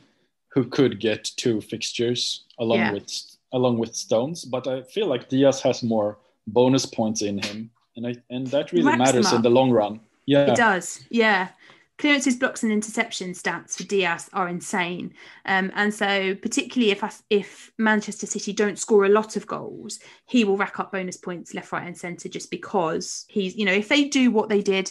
who 0.48 0.64
could 0.66 1.00
get 1.00 1.24
two 1.36 1.60
fixtures 1.60 2.44
along 2.58 2.78
yeah. 2.78 2.92
with 2.92 3.33
along 3.54 3.78
with 3.78 3.94
Stones, 3.94 4.44
but 4.44 4.66
I 4.66 4.82
feel 4.82 5.06
like 5.06 5.28
Dias 5.30 5.62
has 5.62 5.82
more 5.82 6.18
bonus 6.48 6.84
points 6.84 7.22
in 7.22 7.38
him, 7.38 7.70
and 7.96 8.06
I 8.06 8.16
and 8.28 8.46
that 8.48 8.72
really 8.72 8.96
matters 8.96 9.32
in 9.32 9.40
the 9.40 9.50
long 9.50 9.70
run. 9.70 10.00
Yeah, 10.26 10.50
it 10.50 10.56
does. 10.56 11.02
Yeah. 11.08 11.48
Clearances, 11.96 12.34
blocks, 12.34 12.64
and 12.64 12.72
interception 12.72 13.30
stats 13.30 13.76
for 13.76 13.84
Dias 13.84 14.28
are 14.32 14.48
insane, 14.48 15.14
um, 15.46 15.70
and 15.76 15.94
so 15.94 16.34
particularly 16.34 16.90
if 16.90 17.22
if 17.30 17.70
Manchester 17.78 18.26
City 18.26 18.52
don't 18.52 18.80
score 18.80 19.04
a 19.04 19.08
lot 19.08 19.36
of 19.36 19.46
goals, 19.46 20.00
he 20.26 20.42
will 20.42 20.56
rack 20.56 20.80
up 20.80 20.90
bonus 20.90 21.16
points 21.16 21.54
left, 21.54 21.70
right, 21.70 21.86
and 21.86 21.96
centre 21.96 22.28
just 22.28 22.50
because 22.50 23.24
he's 23.28 23.54
you 23.54 23.64
know 23.64 23.72
if 23.72 23.88
they 23.88 24.08
do 24.08 24.32
what 24.32 24.48
they 24.48 24.60
did 24.60 24.90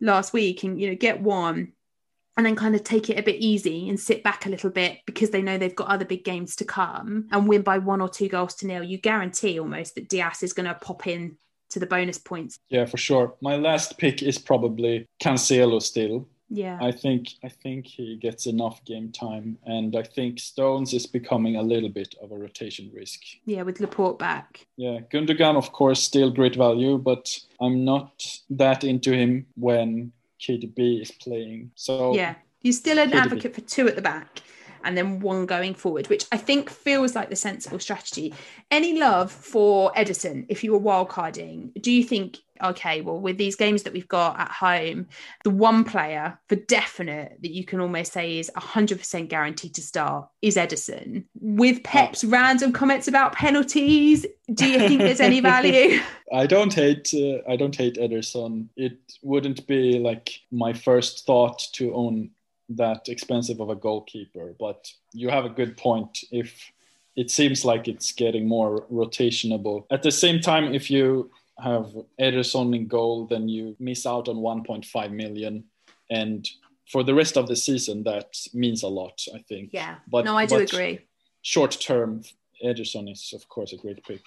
last 0.00 0.32
week 0.32 0.62
and 0.62 0.80
you 0.80 0.88
know 0.88 0.94
get 0.94 1.20
one 1.20 1.72
and 2.36 2.44
then 2.44 2.56
kind 2.56 2.74
of 2.74 2.84
take 2.84 3.08
it 3.08 3.18
a 3.18 3.22
bit 3.22 3.36
easy 3.36 3.88
and 3.88 3.98
sit 3.98 4.22
back 4.22 4.46
a 4.46 4.50
little 4.50 4.70
bit 4.70 4.98
because 5.06 5.30
they 5.30 5.42
know 5.42 5.56
they've 5.56 5.74
got 5.74 5.88
other 5.88 6.04
big 6.04 6.24
games 6.24 6.54
to 6.56 6.64
come 6.64 7.26
and 7.32 7.48
win 7.48 7.62
by 7.62 7.78
one 7.78 8.00
or 8.00 8.08
two 8.08 8.28
goals 8.28 8.54
to 8.56 8.66
nil, 8.66 8.82
you 8.82 8.98
guarantee 8.98 9.58
almost 9.58 9.94
that 9.94 10.08
Dias 10.08 10.42
is 10.42 10.52
going 10.52 10.66
to 10.66 10.74
pop 10.74 11.06
in 11.06 11.36
to 11.70 11.78
the 11.78 11.86
bonus 11.86 12.18
points. 12.18 12.58
Yeah, 12.68 12.84
for 12.84 12.96
sure. 12.96 13.34
My 13.40 13.56
last 13.56 13.98
pick 13.98 14.22
is 14.22 14.38
probably 14.38 15.06
Cancelo 15.20 15.82
still. 15.82 16.28
Yeah. 16.48 16.78
I 16.80 16.92
think 16.92 17.30
I 17.42 17.48
think 17.48 17.86
he 17.86 18.16
gets 18.16 18.46
enough 18.46 18.84
game 18.84 19.10
time 19.10 19.58
and 19.66 19.96
I 19.96 20.02
think 20.02 20.38
Stones 20.38 20.94
is 20.94 21.06
becoming 21.06 21.56
a 21.56 21.62
little 21.62 21.88
bit 21.88 22.14
of 22.22 22.30
a 22.30 22.36
rotation 22.36 22.90
risk. 22.94 23.20
Yeah, 23.46 23.62
with 23.62 23.80
Laporte 23.80 24.18
back. 24.18 24.66
Yeah, 24.76 25.00
Gundogan 25.10 25.56
of 25.56 25.72
course 25.72 26.02
still 26.02 26.30
great 26.30 26.54
value, 26.54 26.98
but 26.98 27.36
I'm 27.60 27.84
not 27.84 28.40
that 28.50 28.84
into 28.84 29.12
him 29.12 29.46
when 29.56 30.12
KDB 30.40 31.02
is 31.02 31.10
playing. 31.12 31.70
So 31.74 32.14
yeah, 32.14 32.34
you're 32.62 32.72
still 32.72 32.98
an 32.98 33.10
KDB. 33.10 33.14
advocate 33.14 33.54
for 33.54 33.60
two 33.62 33.88
at 33.88 33.96
the 33.96 34.02
back. 34.02 34.40
And 34.86 34.96
then 34.96 35.20
one 35.20 35.44
going 35.46 35.74
forward, 35.74 36.08
which 36.08 36.24
I 36.32 36.36
think 36.36 36.70
feels 36.70 37.14
like 37.14 37.28
the 37.28 37.36
sensible 37.36 37.80
strategy. 37.80 38.32
Any 38.70 38.98
love 38.98 39.30
for 39.32 39.92
Ederson 39.92 40.46
if 40.48 40.64
you 40.64 40.72
were 40.72 40.80
wildcarding? 40.80 41.80
Do 41.82 41.92
you 41.92 42.04
think 42.04 42.38
okay, 42.62 43.00
well, 43.00 43.20
with 43.20 43.38
these 43.38 43.56
games 43.56 43.82
that 43.82 43.92
we've 43.92 44.08
got 44.08 44.38
at 44.38 44.50
home, 44.50 45.06
the 45.44 45.50
one 45.50 45.84
player 45.84 46.38
for 46.48 46.56
definite 46.56 47.38
that 47.42 47.52
you 47.52 47.64
can 47.64 47.80
almost 47.80 48.12
say 48.12 48.38
is 48.38 48.50
100% 48.56 49.28
guaranteed 49.28 49.74
to 49.74 49.82
start 49.82 50.28
is 50.42 50.56
Ederson? 50.56 51.24
With 51.40 51.82
Pep's 51.82 52.24
random 52.24 52.72
comments 52.72 53.08
about 53.08 53.34
penalties, 53.34 54.26
do 54.52 54.66
you 54.66 54.78
think 54.78 55.00
there's 55.00 55.20
any 55.20 55.40
value? 55.40 56.00
I 56.32 56.46
don't 56.46 56.74
hate 56.74 57.12
uh, 57.14 57.38
I 57.48 57.56
don't 57.56 57.76
hate 57.76 57.96
Ederson. 57.96 58.68
It 58.76 58.98
wouldn't 59.22 59.66
be 59.66 59.98
like 59.98 60.40
my 60.50 60.72
first 60.72 61.24
thought 61.24 61.62
to 61.74 61.94
own 61.94 62.30
that 62.68 63.08
expensive 63.08 63.60
of 63.60 63.70
a 63.70 63.76
goalkeeper, 63.76 64.54
but 64.58 64.90
you 65.12 65.28
have 65.28 65.44
a 65.44 65.50
good 65.50 65.76
point 65.76 66.24
if 66.30 66.72
it 67.16 67.30
seems 67.30 67.64
like 67.64 67.88
it's 67.88 68.12
getting 68.12 68.46
more 68.46 68.86
rotationable. 68.92 69.84
At 69.90 70.02
the 70.02 70.10
same 70.10 70.40
time, 70.40 70.74
if 70.74 70.90
you 70.90 71.30
have 71.58 71.94
Ederson 72.20 72.74
in 72.76 72.86
goal, 72.86 73.26
then 73.26 73.48
you 73.48 73.74
miss 73.78 74.04
out 74.04 74.28
on 74.28 74.36
1.5 74.36 75.12
million. 75.12 75.64
And 76.10 76.48
for 76.90 77.02
the 77.02 77.14
rest 77.14 77.36
of 77.36 77.48
the 77.48 77.56
season, 77.56 78.02
that 78.04 78.36
means 78.52 78.82
a 78.82 78.88
lot, 78.88 79.24
I 79.34 79.38
think. 79.48 79.70
Yeah. 79.72 79.96
But 80.08 80.24
no, 80.24 80.36
I 80.36 80.46
do 80.46 80.56
agree. 80.58 81.00
Short 81.42 81.70
term, 81.80 82.22
Ederson 82.64 83.10
is, 83.10 83.32
of 83.34 83.48
course, 83.48 83.72
a 83.72 83.76
great 83.76 84.04
pick 84.04 84.22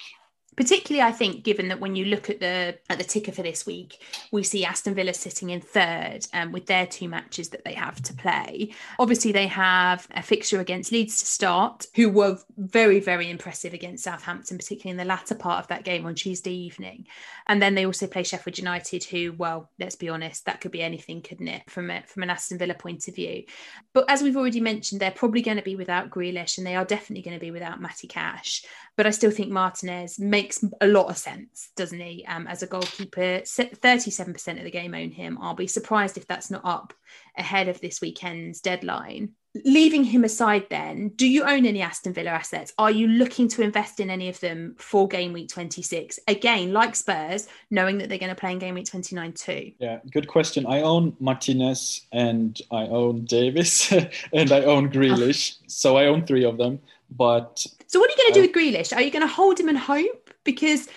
particularly 0.60 1.02
I 1.02 1.14
think 1.14 1.46
given 1.46 1.70
that 1.70 1.80
when 1.80 1.96
you 1.96 2.04
look 2.04 2.30
at 2.30 2.42
the 2.42 2.78
at 2.90 2.98
the 2.98 3.06
ticker 3.06 3.32
for 3.32 3.44
this 3.44 3.66
week 3.66 4.04
we 4.34 4.44
see 4.44 4.66
Aston 4.66 4.94
Villa 4.94 5.14
sitting 5.14 5.52
in 5.52 5.62
third 5.62 6.28
um, 6.34 6.52
with 6.52 6.66
their 6.66 6.86
two 6.86 7.08
matches 7.08 7.48
that 7.50 7.64
they 7.64 7.72
have 7.76 8.02
to 8.02 8.14
play. 8.14 8.74
Obviously 9.00 9.32
they 9.32 9.48
have 9.48 10.06
a 10.12 10.22
fixture 10.22 10.60
against 10.60 10.92
Leeds 10.92 11.22
to 11.22 11.26
start 11.26 11.86
who 11.96 12.10
were 12.10 12.38
very 12.58 13.00
very 13.00 13.30
impressive 13.30 13.74
against 13.74 14.04
Southampton 14.04 14.58
particularly 14.58 14.92
in 14.92 14.98
the 14.98 15.06
latter 15.06 15.34
part 15.34 15.60
of 15.60 15.70
that 15.70 15.86
game 15.86 16.06
on 16.06 16.14
Tuesday 16.14 16.54
evening. 16.54 17.08
And 17.48 17.62
then 17.62 17.74
they 17.74 17.86
also 17.86 18.06
play 18.06 18.24
Sheffield 18.24 18.58
United 18.58 19.06
who 19.06 19.32
well 19.38 19.72
let's 19.80 19.96
be 19.96 20.10
honest 20.10 20.44
that 20.44 20.60
could 20.60 20.72
be 20.72 20.82
anything 20.82 21.22
couldn't 21.22 21.48
it 21.48 21.70
from 21.70 21.90
a, 21.90 22.04
from 22.04 22.24
an 22.24 22.32
Aston 22.32 22.58
Villa 22.58 22.74
point 22.74 23.08
of 23.08 23.16
view. 23.16 23.46
But 23.94 24.10
as 24.10 24.22
we've 24.22 24.36
already 24.36 24.60
mentioned 24.60 25.00
they're 25.00 25.10
probably 25.10 25.42
going 25.42 25.56
to 25.56 25.64
be 25.64 25.78
without 25.78 26.10
Grealish 26.10 26.58
and 26.58 26.68
they 26.68 26.76
are 26.76 26.84
definitely 26.84 27.24
going 27.24 27.40
to 27.40 27.46
be 27.46 27.52
without 27.52 27.80
Matty 27.80 28.10
Cash 28.10 28.66
but 29.00 29.08
I 29.08 29.12
still 29.12 29.32
think 29.32 29.50
Martinez 29.50 30.20
makes 30.20 30.62
a 30.82 30.88
lot 30.88 31.10
of 31.10 31.18
sense, 31.18 31.70
doesn't 31.78 32.02
he? 32.02 32.26
Um, 32.28 32.48
as 32.48 32.64
a 32.64 32.68
goalkeeper, 32.68 33.40
37% 33.46 34.58
of 34.58 34.64
the 34.66 34.70
game 34.70 34.94
own 34.94 35.10
him. 35.10 35.38
I'll 35.42 35.54
be 35.54 35.68
surprised 35.68 36.18
if 36.18 36.28
that's 36.28 36.52
not 36.52 36.66
up 36.66 36.94
ahead 37.40 37.68
of 37.68 37.82
this 37.82 38.02
weekend's 38.02 38.62
deadline. 38.62 39.32
Leaving 39.66 40.04
him 40.04 40.24
aside, 40.24 40.68
then, 40.70 41.10
do 41.16 41.28
you 41.28 41.44
own 41.44 41.66
any 41.66 41.82
Aston 41.82 42.14
Villa 42.14 42.30
assets? 42.30 42.72
Are 42.78 42.92
you 42.92 43.08
looking 43.08 43.48
to 43.48 43.64
invest 43.64 44.00
in 44.00 44.12
any 44.12 44.30
of 44.30 44.40
them 44.42 44.76
for 44.78 45.08
game 45.08 45.34
week 45.34 45.50
26? 45.50 46.20
Again, 46.28 46.72
like 46.72 46.96
Spurs, 46.96 47.48
knowing 47.72 47.98
that 47.98 48.10
they're 48.10 48.20
going 48.20 48.30
to 48.30 48.40
play 48.40 48.52
in 48.52 48.60
game 48.60 48.76
week 48.76 48.86
29 48.86 49.34
too. 49.34 49.72
Yeah, 49.80 50.00
good 50.12 50.28
question. 50.28 50.68
I 50.68 50.82
own 50.82 51.16
Martinez 51.20 52.06
and 52.12 52.62
I 52.72 52.84
own 52.84 53.26
Davis 53.26 53.92
and 54.34 54.52
I 54.52 54.62
own 54.62 54.92
Grealish. 54.92 55.56
so 55.68 55.98
I 55.98 56.06
own 56.06 56.28
three 56.28 56.46
of 56.46 56.58
them. 56.58 56.80
But 57.10 57.66
so, 57.88 58.00
what 58.00 58.08
are 58.08 58.12
you 58.12 58.18
going 58.18 58.34
to 58.34 58.40
do 58.40 58.42
with 58.42 58.52
Grealish? 58.56 58.96
Are 58.96 59.02
you 59.02 59.10
going 59.10 59.28
to 59.28 59.34
hold 59.34 59.60
him 59.60 59.68
and 59.68 59.80
hope? 59.80 60.30
Because 60.44 60.90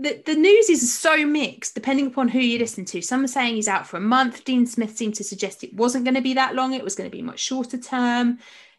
the, 0.00 0.22
the 0.24 0.34
news 0.34 0.70
is 0.70 0.92
so 0.92 1.24
mixed 1.26 1.74
depending 1.74 2.06
upon 2.06 2.28
who 2.28 2.38
you 2.38 2.58
listen 2.58 2.84
to. 2.86 3.02
Some 3.02 3.24
are 3.24 3.28
saying 3.28 3.54
he's 3.54 3.68
out 3.68 3.86
for 3.86 3.96
a 3.96 4.00
month. 4.00 4.44
Dean 4.44 4.66
Smith 4.66 4.96
seemed 4.96 5.14
to 5.16 5.24
suggest 5.24 5.62
it 5.62 5.74
wasn't 5.74 6.04
going 6.04 6.14
to 6.14 6.20
be 6.20 6.34
that 6.34 6.54
long, 6.54 6.72
it 6.72 6.84
was 6.84 6.94
going 6.94 7.10
to 7.10 7.16
be 7.16 7.22
much 7.22 7.40
shorter 7.40 7.78
term. 7.78 8.38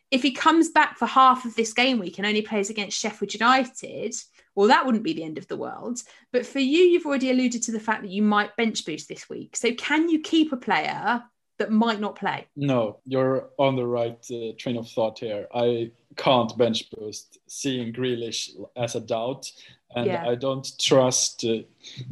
If 0.10 0.24
he 0.24 0.32
comes 0.32 0.70
back 0.70 0.98
for 0.98 1.06
half 1.06 1.46
of 1.46 1.56
this 1.56 1.72
game 1.72 2.00
week 2.00 2.18
and 2.18 2.28
only 2.28 2.42
plays 2.42 2.70
against 2.70 3.00
Sheffield 3.00 3.34
United, 3.34 4.14
well, 4.56 4.68
that 4.68 4.86
wouldn't 4.86 5.06
be 5.06 5.14
the 5.14 5.24
end 5.24 5.38
of 5.38 5.48
the 5.48 5.56
world. 5.56 6.02
But 6.34 6.46
for 6.46 6.60
you, 6.60 6.80
you've 6.80 7.06
already 7.06 7.32
alluded 7.32 7.64
to 7.64 7.72
the 7.72 7.80
fact 7.80 8.02
that 8.02 8.12
you 8.12 8.22
might 8.22 8.58
bench 8.58 8.86
boost 8.86 9.08
this 9.08 9.30
week. 9.30 9.56
So, 9.56 9.74
can 9.76 10.10
you 10.10 10.20
keep 10.20 10.52
a 10.52 10.58
player 10.58 11.24
that 11.60 11.72
might 11.72 12.02
not 12.02 12.18
play? 12.18 12.48
No, 12.58 13.00
you're 13.06 13.50
on 13.58 13.78
the 13.78 13.86
right 13.86 14.18
uh, 14.32 14.52
train 14.58 14.78
of 14.78 14.90
thought 14.90 15.20
here. 15.20 15.48
I 15.54 15.92
can't 16.18 16.58
bench 16.58 16.90
boost 16.92 17.38
seeing 17.48 17.94
Grealish 17.94 18.50
as 18.76 18.96
a 18.96 19.00
doubt. 19.00 19.50
And 19.96 20.08
yeah. 20.08 20.28
I 20.28 20.36
don't 20.36 20.68
trust 20.80 21.46
uh, 21.46 21.60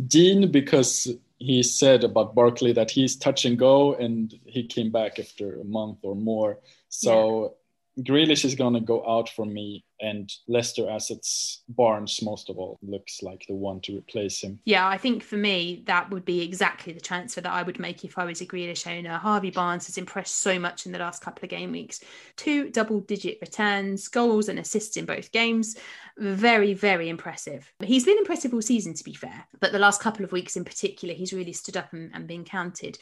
Dean 0.08 0.52
because 0.52 1.08
he 1.38 1.64
said 1.64 2.04
about 2.04 2.36
Barkley 2.36 2.74
that 2.74 2.92
he's 2.92 3.16
touch 3.16 3.46
and 3.46 3.58
go 3.58 3.94
and 3.96 4.38
he 4.46 4.64
came 4.68 4.92
back 4.92 5.20
after 5.20 5.60
a 5.60 5.64
month 5.64 6.00
or 6.04 6.16
more. 6.16 6.60
So 6.90 7.56
Grealish 8.04 8.46
is 8.46 8.56
going 8.56 8.74
to 8.74 8.80
go 8.80 9.06
out 9.08 9.30
for 9.30 9.46
me, 9.46 9.84
and 10.00 10.32
Leicester 10.48 10.90
assets, 10.90 11.64
Barnes 11.70 12.22
most 12.22 12.50
of 12.50 12.58
all, 12.58 12.80
looks 12.82 13.22
like 13.22 13.46
the 13.48 13.54
one 13.54 13.82
to 13.82 13.98
replace 13.98 14.42
him. 14.42 14.60
Yeah, 14.66 14.88
I 14.88 14.98
think 14.98 15.24
for 15.24 15.38
me, 15.38 15.84
that 15.86 16.10
would 16.10 16.26
be 16.26 16.42
exactly 16.42 16.94
the 16.94 17.02
transfer 17.02 17.42
that 17.42 17.52
I 17.52 17.64
would 17.64 17.80
make 17.80 18.06
if 18.06 18.18
I 18.18 18.26
was 18.26 18.42
a 18.42 18.46
Grealish 18.46 18.88
owner. 18.88 19.18
Harvey 19.18 19.52
Barnes 19.52 19.88
has 19.88 19.98
impressed 19.98 20.40
so 20.40 20.58
much 20.58 20.86
in 20.86 20.92
the 20.92 21.00
last 21.00 21.22
couple 21.22 21.44
of 21.44 21.50
game 21.50 21.72
weeks. 21.72 22.00
Two 22.38 22.70
double 22.70 23.02
digit 23.02 23.38
returns, 23.42 24.08
goals, 24.08 24.50
and 24.50 24.60
assists 24.60 24.98
in 24.98 25.06
both 25.06 25.32
games. 25.32 25.76
Very, 26.18 26.74
very 26.74 27.10
impressive. 27.10 27.72
He's 27.84 28.06
been 28.06 28.18
impressive 28.18 28.54
all 28.54 28.62
season, 28.62 28.94
to 28.94 29.04
be 29.04 29.14
fair, 29.14 29.48
but 29.60 29.72
the 29.72 29.80
last 29.80 30.02
couple 30.02 30.24
of 30.24 30.32
weeks 30.32 30.56
in 30.56 30.64
particular, 30.64 31.14
he's 31.14 31.34
really 31.34 31.54
stood 31.54 31.78
up 31.78 31.94
and, 31.94 32.12
and 32.14 32.28
been 32.28 32.46
counted. 32.46 32.98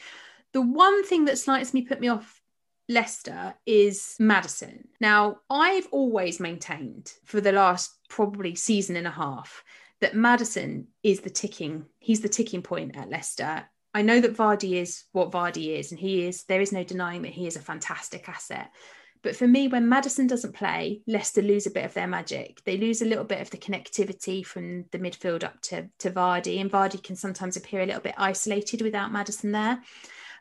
The 0.52 0.62
one 0.62 1.04
thing 1.04 1.26
that 1.26 1.38
slightly 1.38 1.82
put 1.82 2.00
me 2.00 2.08
off 2.08 2.40
Leicester 2.88 3.54
is 3.66 4.16
Maddison. 4.18 4.88
Now, 4.98 5.38
I've 5.50 5.88
always 5.90 6.40
maintained 6.40 7.12
for 7.24 7.40
the 7.40 7.52
last 7.52 7.98
probably 8.08 8.54
season 8.54 8.96
and 8.96 9.06
a 9.06 9.10
half 9.10 9.62
that 10.00 10.14
Maddison 10.14 10.86
is 11.02 11.20
the 11.20 11.30
ticking, 11.30 11.84
he's 11.98 12.20
the 12.20 12.28
ticking 12.28 12.62
point 12.62 12.96
at 12.96 13.10
Leicester. 13.10 13.64
I 13.92 14.02
know 14.02 14.20
that 14.20 14.36
Vardy 14.36 14.80
is 14.80 15.04
what 15.12 15.32
Vardy 15.32 15.78
is, 15.78 15.90
and 15.90 16.00
he 16.00 16.24
is, 16.26 16.44
there 16.44 16.60
is 16.60 16.72
no 16.72 16.84
denying 16.84 17.22
that 17.22 17.32
he 17.32 17.46
is 17.46 17.56
a 17.56 17.60
fantastic 17.60 18.28
asset. 18.28 18.70
But 19.22 19.36
for 19.36 19.48
me, 19.48 19.68
when 19.68 19.88
Maddison 19.88 20.26
doesn't 20.26 20.54
play, 20.54 21.02
Leicester 21.06 21.42
lose 21.42 21.66
a 21.66 21.72
bit 21.72 21.84
of 21.84 21.94
their 21.94 22.06
magic. 22.06 22.62
They 22.64 22.76
lose 22.76 23.02
a 23.02 23.06
little 23.06 23.24
bit 23.24 23.40
of 23.40 23.50
the 23.50 23.56
connectivity 23.58 24.46
from 24.46 24.84
the 24.92 24.98
midfield 24.98 25.42
up 25.42 25.60
to, 25.62 25.88
to 25.98 26.10
Vardy, 26.10 26.60
and 26.60 26.70
Vardy 26.70 27.02
can 27.02 27.16
sometimes 27.16 27.56
appear 27.56 27.82
a 27.82 27.86
little 27.86 28.00
bit 28.00 28.14
isolated 28.16 28.80
without 28.80 29.12
Maddison 29.12 29.52
there. 29.52 29.82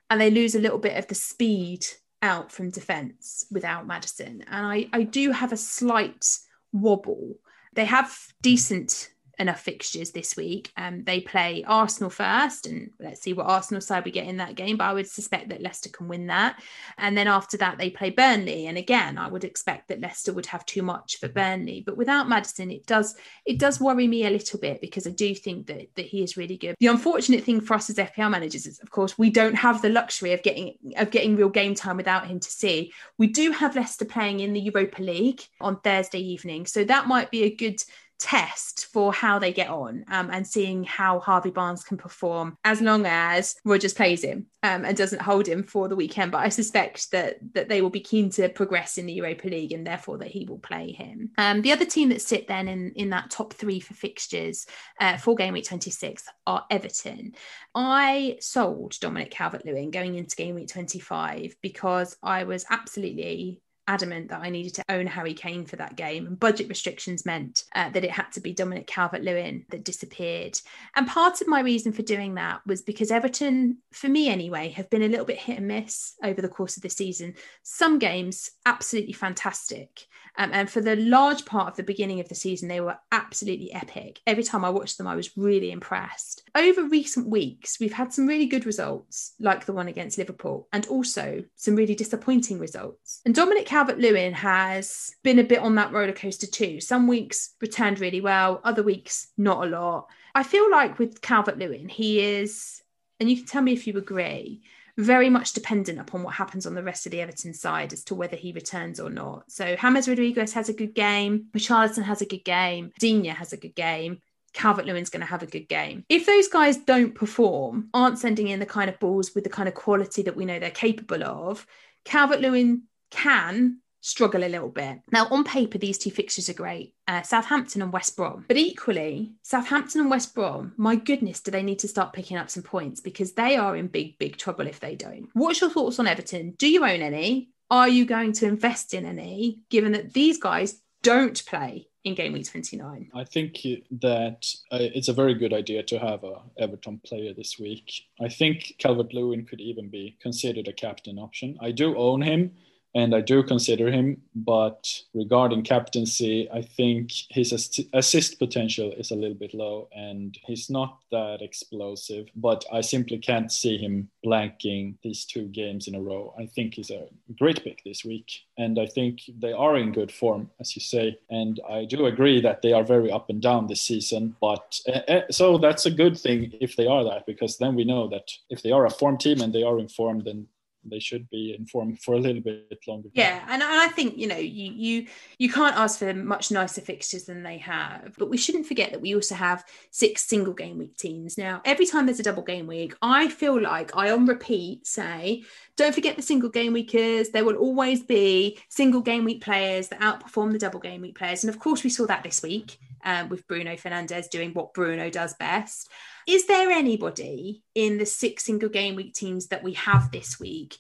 And 0.10 0.22
they 0.22 0.30
lose 0.30 0.56
a 0.56 0.62
little 0.62 0.78
bit 0.78 0.96
of 0.96 1.08
the 1.08 1.16
speed 1.16 1.86
out 2.22 2.52
from 2.52 2.70
defence 2.70 3.46
without 3.52 3.88
Maddison. 3.88 4.44
And 4.48 4.66
I, 4.66 4.88
I 4.94 5.04
do 5.04 5.32
have 5.32 5.52
a 5.52 5.58
slight 5.58 6.26
wobble. 6.72 7.36
They 7.74 7.86
have 7.86 8.18
decent 8.42 9.10
enough 9.40 9.62
fixtures 9.62 10.12
this 10.12 10.36
week. 10.36 10.72
Um, 10.78 11.04
they 11.04 11.22
play 11.22 11.64
Arsenal 11.68 12.10
first, 12.10 12.66
and 12.66 12.92
let's 13.00 13.22
see 13.22 13.34
what 13.34 13.46
Arsenal 13.46 13.82
side 13.82 14.06
we 14.06 14.12
get 14.12 14.28
in 14.28 14.38
that 14.38 14.56
game. 14.56 14.78
But 14.78 14.86
I 14.86 14.94
would 14.94 15.08
suspect 15.08 15.50
that 15.50 15.62
Leicester 15.62 15.90
can 15.90 16.08
win 16.08 16.28
that. 16.28 16.62
And 16.98 17.18
then 17.18 17.28
after 17.28 17.58
that, 17.58 17.78
they 17.78 17.90
play 17.90 18.10
Burnley, 18.10 18.68
and 18.68 18.78
again, 18.78 19.18
I 19.18 19.28
would 19.28 19.44
expect 19.44 19.88
that 19.88 20.02
Leicester 20.02 20.34
would 20.34 20.48
have 20.48 20.66
too 20.66 20.82
much 20.82 21.20
for 21.20 21.28
Burnley. 21.28 21.84
But 21.86 21.98
without 21.98 22.30
Maddison, 22.30 22.72
it 22.72 22.86
does 22.86 23.16
it 23.46 23.60
does 23.60 23.80
worry 23.80 24.08
me 24.08 24.26
a 24.26 24.32
little 24.32 24.60
bit 24.60 24.82
because 24.82 25.06
I 25.06 25.12
do 25.12 25.36
think 25.36 25.68
that 25.68 25.88
that 25.96 26.06
he 26.06 26.24
is 26.24 26.38
really 26.38 26.58
good. 26.58 26.76
The 26.80 26.88
unfortunate 26.88 27.44
thing 27.44 27.62
for 27.62 27.76
us 27.76 27.90
as 27.90 27.98
FPL 27.98 28.32
managers 28.32 28.66
is, 28.66 28.80
of 28.80 28.92
course, 28.92 29.18
we 29.18 29.30
don't 29.30 29.56
have 29.56 29.82
the 29.82 29.90
luxury 29.90 30.34
of 30.34 30.44
getting 30.44 30.76
of 30.98 31.12
getting 31.12 31.36
real 31.36 31.50
game 31.50 31.76
time 31.76 31.98
without 31.98 32.28
him 32.28 32.40
to 32.40 32.50
see. 32.50 32.92
We 33.18 33.28
do 33.28 33.52
have 33.52 33.76
Leicester 33.76 34.06
playing 34.06 34.40
in 34.40 34.54
the 34.54 34.60
Europa 34.60 35.02
League 35.02 35.42
on 35.62 35.80
Thursday 35.80 36.20
evening, 36.20 36.66
so 36.66 36.84
that 36.84 37.08
might 37.08 37.30
be 37.30 37.44
a 37.44 37.56
good 37.56 37.84
test 38.20 38.88
for 38.88 39.14
how 39.14 39.40
they 39.40 39.54
get 39.54 39.70
on 39.70 40.04
um, 40.10 40.30
and 40.32 40.46
seeing 40.46 40.84
how 40.84 41.20
Harvey 41.20 41.52
Barnes 41.52 41.84
can 41.84 41.98
perform 41.98 42.58
as 42.64 42.82
long 42.82 43.06
as 43.06 43.56
Rodgers 43.64 43.94
plays 43.94 44.24
him 44.24 44.48
um, 44.64 44.86
and 44.86 44.98
doesn't 44.98 45.22
hold 45.22 45.48
him 45.48 45.64
for 45.64 45.88
the 45.88 45.96
weekend. 45.96 46.32
But 46.32 46.40
I 46.40 46.50
suspect 46.50 47.12
that 47.12 47.38
that 47.54 47.70
they 47.70 47.82
will 47.82 47.90
be 47.90 48.00
keen 48.00 48.30
to 48.32 48.50
progress 48.50 48.98
in 48.98 49.06
the 49.06 49.14
Europa 49.14 49.48
League 49.48 49.72
and 49.72 49.86
therefore 49.86 50.18
that 50.20 50.30
he 50.30 50.46
will 50.46 50.60
play 50.60 50.92
him. 50.92 51.32
Um, 51.38 51.62
the 51.62 51.72
other 51.72 51.86
team 51.86 52.10
that 52.10 52.22
sit 52.22 52.48
then 52.48 52.68
in, 52.68 52.92
in 52.96 53.10
that 53.12 53.30
top 53.30 53.54
three 53.54 53.80
for 53.80 53.94
fixtures 53.94 54.66
uh, 55.00 55.18
for 55.18 55.36
game 55.36 55.54
week 55.54 55.66
26 55.66 56.24
are 56.46 56.66
Everton. 56.70 57.34
I 57.76 58.38
sold 58.40 59.00
Dominic 59.00 59.32
Calvert 59.32 59.66
Lewin 59.66 59.92
going 59.92 60.16
into 60.16 60.36
game 60.36 60.56
week 60.56 60.70
25 60.70 61.56
because 61.62 62.18
I 62.24 62.44
was 62.44 62.66
absolutely 62.70 63.62
adamant 63.88 64.30
that 64.30 64.42
I 64.42 64.50
needed 64.50 64.76
to 64.76 64.86
own 64.90 65.08
Harry 65.08 65.34
Kane 65.34 65.66
for 65.66 65.76
that 65.78 65.96
game. 65.96 66.28
And 66.28 66.40
budget 66.40 66.70
restrictions 66.70 67.26
meant 67.26 67.64
uh, 67.76 67.90
that 67.90 68.04
it 68.04 68.12
had 68.12 68.32
to 68.34 68.42
be 68.42 68.54
Dominic 68.54 68.88
Calvert 68.88 69.22
Lewin 69.22 69.66
that 69.70 69.84
disappeared. 69.84 70.60
And 70.96 71.08
part 71.08 71.42
of 71.42 71.48
my 71.48 71.62
reason 71.62 71.92
for 71.92 72.02
doing 72.02 72.36
that 72.36 72.62
was 72.66 72.82
because 72.82 73.12
Everton, 73.12 73.78
for 73.92 74.08
me 74.08 74.30
anyway, 74.30 74.70
have 74.70 74.90
been 74.90 75.04
a 75.04 75.08
little 75.08 75.26
bit 75.26 75.38
hit 75.38 75.58
and 75.58 75.68
miss 75.68 76.16
over 76.24 76.42
the 76.42 76.50
course 76.50 76.78
of 76.78 76.84
the 76.84 76.90
season. 76.90 77.36
Some 77.64 78.00
games, 78.00 78.52
absolutely 78.66 79.14
fantastic. 79.14 80.08
Um, 80.38 80.52
and 80.54 80.70
for 80.70 80.82
the 80.82 80.96
large 80.96 81.46
part 81.46 81.70
of 81.70 81.78
the 81.78 81.84
beginning 81.84 82.20
of 82.20 82.30
the 82.30 82.36
season, 82.36 82.68
they 82.68 82.82
were 82.82 82.98
absolutely 83.12 83.74
epic. 83.74 84.22
Every 84.28 84.44
time 84.44 84.64
I 84.64 84.70
watched 84.70 84.98
them, 84.98 85.08
I 85.08 85.16
was 85.16 85.36
really 85.36 85.72
impressed. 85.72 86.44
Over 86.56 86.84
recent 86.84 87.28
weeks, 87.28 87.80
we've 87.80 87.94
had 87.94 88.14
some 88.14 88.28
really 88.28 88.46
good 88.46 88.66
results, 88.66 89.34
like 89.40 89.66
the 89.66 89.74
one 89.74 89.88
against 89.88 90.18
Liverpool, 90.18 90.68
and 90.72 90.86
also 90.88 91.44
some 91.56 91.76
really 91.76 91.96
disappointing 91.96 92.60
results. 92.60 93.22
And 93.26 93.34
Dominic 93.34 93.68
Lewin 93.86 94.34
has 94.34 95.16
been 95.24 95.40
a 95.40 95.44
bit 95.44 95.60
on 95.60 95.76
that 95.76 95.92
roller 95.92 96.14
coaster 96.14 96.48
too. 96.48 96.82
Some 96.82 97.08
weeks 97.08 97.56
returned 97.62 98.00
really 98.00 98.22
well, 98.22 98.62
other 98.64 98.84
weeks 98.84 99.28
not 99.38 99.66
a 99.66 99.70
lot. 99.70 100.08
I 100.36 100.44
feel 100.44 100.70
like 100.70 101.00
with 101.00 101.22
Calvert 101.22 101.58
Lewin, 101.58 101.90
he 101.90 102.20
is, 102.20 102.82
and 103.20 103.30
you 103.30 103.38
can 103.38 103.46
tell 103.46 103.62
me 103.62 103.74
if 103.74 103.88
you 103.88 103.98
agree, 103.98 104.62
very 104.98 105.30
much 105.30 105.54
dependent 105.54 106.00
upon 106.00 106.24
what 106.24 106.34
happens 106.34 106.66
on 106.66 106.74
the 106.74 106.84
rest 106.84 107.06
of 107.06 107.12
the 107.12 107.22
Everton 107.22 107.54
side 107.54 107.94
as 107.94 108.04
to 108.06 108.16
whether 108.16 108.36
he 108.36 108.52
returns 108.52 109.00
or 109.00 109.10
not. 109.10 109.50
So 109.52 109.76
James 109.76 110.08
Rodriguez 110.08 110.54
has 110.54 110.70
a 110.70 110.74
good 110.74 110.96
game, 110.96 111.48
Richarlison 111.56 112.04
has 112.04 112.22
a 112.22 112.26
good 112.26 112.44
game, 112.44 112.92
Digne 113.00 113.30
has 113.30 113.54
a 113.54 113.58
good 113.58 113.76
game. 113.76 114.20
Calvert 114.54 114.86
Lewin's 114.86 115.10
going 115.10 115.22
to 115.22 115.28
have 115.28 115.44
a 115.44 115.48
good 115.48 115.68
game. 115.68 116.04
If 116.10 116.26
those 116.26 116.48
guys 116.48 116.78
don't 116.78 117.14
perform, 117.14 117.90
aren't 117.94 118.18
sending 118.18 118.48
in 118.48 118.60
the 118.60 118.66
kind 118.66 118.90
of 118.90 118.98
balls 118.98 119.36
with 119.36 119.44
the 119.44 119.52
kind 119.52 119.68
of 119.68 119.76
quality 119.76 120.24
that 120.24 120.36
we 120.36 120.46
know 120.46 120.58
they're 120.58 120.72
capable 120.72 121.24
of, 121.24 121.68
Calvert 122.06 122.42
Lewin 122.42 122.84
can 123.12 123.80
struggle 124.02 124.44
a 124.44 124.48
little 124.48 124.70
bit. 124.70 125.00
Now, 125.12 125.28
on 125.30 125.44
paper, 125.44 125.78
these 125.78 125.98
two 125.98 126.12
fixtures 126.12 126.50
are 126.50 126.54
great 126.54 126.94
uh, 127.08 127.22
Southampton 127.22 127.82
and 127.82 127.92
West 127.92 128.16
Brom. 128.16 128.46
But 128.48 128.58
equally, 128.58 129.34
Southampton 129.42 130.02
and 130.02 130.10
West 130.10 130.34
Brom, 130.34 130.74
my 130.78 130.96
goodness, 130.96 131.42
do 131.42 131.52
they 131.52 131.64
need 131.64 131.80
to 131.80 131.88
start 131.88 132.14
picking 132.14 132.38
up 132.38 132.50
some 132.50 132.64
points 132.64 133.02
because 133.02 133.34
they 133.34 133.56
are 133.56 133.76
in 133.76 133.88
big, 133.88 134.18
big 134.18 134.38
trouble 134.38 134.68
if 134.68 134.80
they 134.80 134.96
don't. 134.96 135.30
What's 135.34 135.62
your 135.62 135.70
thoughts 135.70 136.00
on 136.00 136.08
Everton? 136.08 136.56
Do 136.58 136.70
you 136.70 136.84
own 136.84 137.02
any? 137.02 137.50
Are 137.70 137.90
you 137.90 138.06
going 138.06 138.32
to 138.34 138.48
invest 138.48 138.94
in 138.94 139.06
any, 139.06 139.60
given 139.70 139.92
that 139.92 140.14
these 140.14 140.38
guys 140.38 140.82
don't 141.04 141.46
play 141.46 141.88
in 142.04 142.16
game 142.16 142.34
week 142.34 142.50
29. 142.50 143.12
I 143.14 143.24
think 143.24 143.58
that 144.02 144.46
uh, 144.72 144.78
it's 144.80 145.10
a 145.10 145.14
very 145.14 145.34
good 145.34 145.54
idea 145.54 145.84
to 145.84 146.00
have 146.00 146.24
a 146.24 146.42
Everton 146.58 147.00
player 147.06 147.34
this 147.34 147.60
week. 147.60 147.92
I 148.22 148.30
think 148.30 148.76
Calvert 148.80 149.14
Lewin 149.14 149.46
could 149.46 149.60
even 149.60 149.90
be 149.90 150.18
considered 150.22 150.68
a 150.68 150.74
captain 150.74 151.20
option. 151.20 151.58
I 151.62 151.72
do 151.72 151.98
own 151.98 152.22
him 152.22 152.52
and 152.98 153.14
I 153.14 153.22
do 153.22 153.44
consider 153.44 153.92
him. 153.92 154.20
But 154.36 155.04
regarding 155.14 155.62
captaincy, 155.62 156.50
I 156.52 156.64
think 156.64 157.12
his 157.30 157.54
assist 157.94 158.40
potential 158.40 158.92
is 158.98 159.12
a 159.12 159.16
little 159.16 159.38
bit 159.38 159.54
low, 159.54 159.88
and 159.96 160.36
he's 160.48 160.68
not 160.70 160.98
that 161.12 161.44
explosive. 161.44 162.26
But 162.36 162.66
I 162.74 162.82
simply 162.82 163.20
can't 163.20 163.52
see 163.52 163.78
him 163.78 164.10
blanking 164.26 164.96
these 165.04 165.26
two 165.26 165.46
games 165.50 165.88
in 165.88 165.94
a 165.94 166.02
row. 166.02 166.34
I 166.40 166.48
think 166.48 166.74
he's 166.74 166.90
a 166.90 167.08
great 167.38 167.64
pick 167.64 167.84
this 167.84 168.04
week, 168.04 168.30
and 168.58 168.80
I 168.80 168.88
think 168.88 169.22
they 169.38 169.54
are 169.54 169.78
in 169.78 169.92
good 169.92 170.12
form, 170.12 170.50
as 170.60 170.76
you 170.76 170.82
say. 170.82 171.20
And 171.30 171.60
I 171.70 171.86
do 171.86 172.08
agree 172.08 172.42
that 172.42 172.64
they 172.64 172.74
are 172.74 172.84
very 172.84 173.12
up 173.12 173.30
and 173.30 173.42
down 173.42 173.68
this 173.68 173.84
season. 173.84 174.36
But 174.42 174.80
uh, 174.88 175.22
so 175.30 175.60
that's 175.60 175.86
a 175.86 175.92
good 175.92 176.18
thing 176.18 176.52
if 176.60 176.76
they 176.76 176.88
are 176.88 177.04
that, 177.04 177.28
because 177.28 177.60
then 177.60 177.76
we 177.76 177.84
know 177.84 178.08
that 178.08 178.32
if 178.50 178.64
they 178.64 178.72
are 178.72 178.88
a 178.88 178.98
form 179.00 179.18
team 179.20 179.42
and 179.42 179.54
they 179.54 179.64
are 179.64 179.78
informed, 179.78 180.26
then 180.26 180.48
they 180.90 181.00
should 181.00 181.30
be 181.30 181.56
informed 181.58 182.02
for 182.02 182.16
a 182.16 182.20
little 182.20 182.42
bit 182.42 182.80
longer. 182.88 183.10
Yeah, 183.14 183.46
and, 183.50 183.64
I 183.64 183.88
think 183.90 184.18
you 184.18 184.28
know 184.28 184.38
you 184.38 184.72
you 184.72 185.08
you 185.38 185.52
can't 185.52 185.76
ask 185.76 186.00
for 186.00 186.14
much 186.14 186.52
nicer 186.52 186.82
fixtures 186.82 187.26
than 187.26 187.44
they 187.44 187.58
have, 187.60 188.16
but 188.18 188.30
we 188.30 188.38
shouldn't 188.38 188.68
forget 188.68 188.92
that 188.92 189.02
we 189.02 189.16
also 189.16 189.36
have 189.36 189.66
six 189.92 190.26
single 190.26 190.54
game 190.54 190.78
week 190.78 190.96
teams. 190.98 191.38
Now, 191.38 191.62
every 191.66 191.86
time 191.86 192.06
there's 192.06 192.20
a 192.20 192.24
double 192.24 192.44
game 192.44 192.68
week, 192.68 192.96
I 193.02 193.30
feel 193.30 193.62
like 193.62 193.96
I 193.96 194.12
on 194.12 194.26
repeat 194.26 194.88
say, 194.88 195.44
don't 195.78 195.96
forget 195.96 196.16
the 196.16 196.22
single 196.22 196.50
game 196.50 196.74
weekers. 196.74 197.30
There 197.30 197.46
will 197.46 197.56
always 197.56 198.02
be 198.04 198.60
single 198.68 199.02
game 199.02 199.24
week 199.24 199.42
players 199.42 199.88
that 199.90 200.02
outperform 200.02 200.52
the 200.52 200.60
double 200.60 200.80
game 200.80 201.02
week 201.02 201.18
players, 201.18 201.44
and 201.44 201.54
of 201.54 201.60
course 201.60 201.84
we 201.84 201.90
saw 201.90 202.06
that 202.08 202.24
this 202.24 202.42
week 202.42 202.78
um, 203.06 203.30
with 203.30 203.48
Bruno 203.48 203.76
Fernandes 203.76 204.30
doing 204.30 204.54
what 204.54 204.74
Bruno 204.74 205.10
does 205.10 205.36
best. 205.36 205.90
Is 206.28 206.48
there 206.48 206.72
anybody 206.72 207.64
in 207.76 207.98
the 207.98 208.06
six 208.06 208.44
single 208.44 208.70
game 208.70 208.96
week 208.96 209.14
teams 209.14 209.48
that 209.48 209.64
we 209.64 209.74
have 209.74 210.12
this 210.12 210.40
week? 210.40 210.78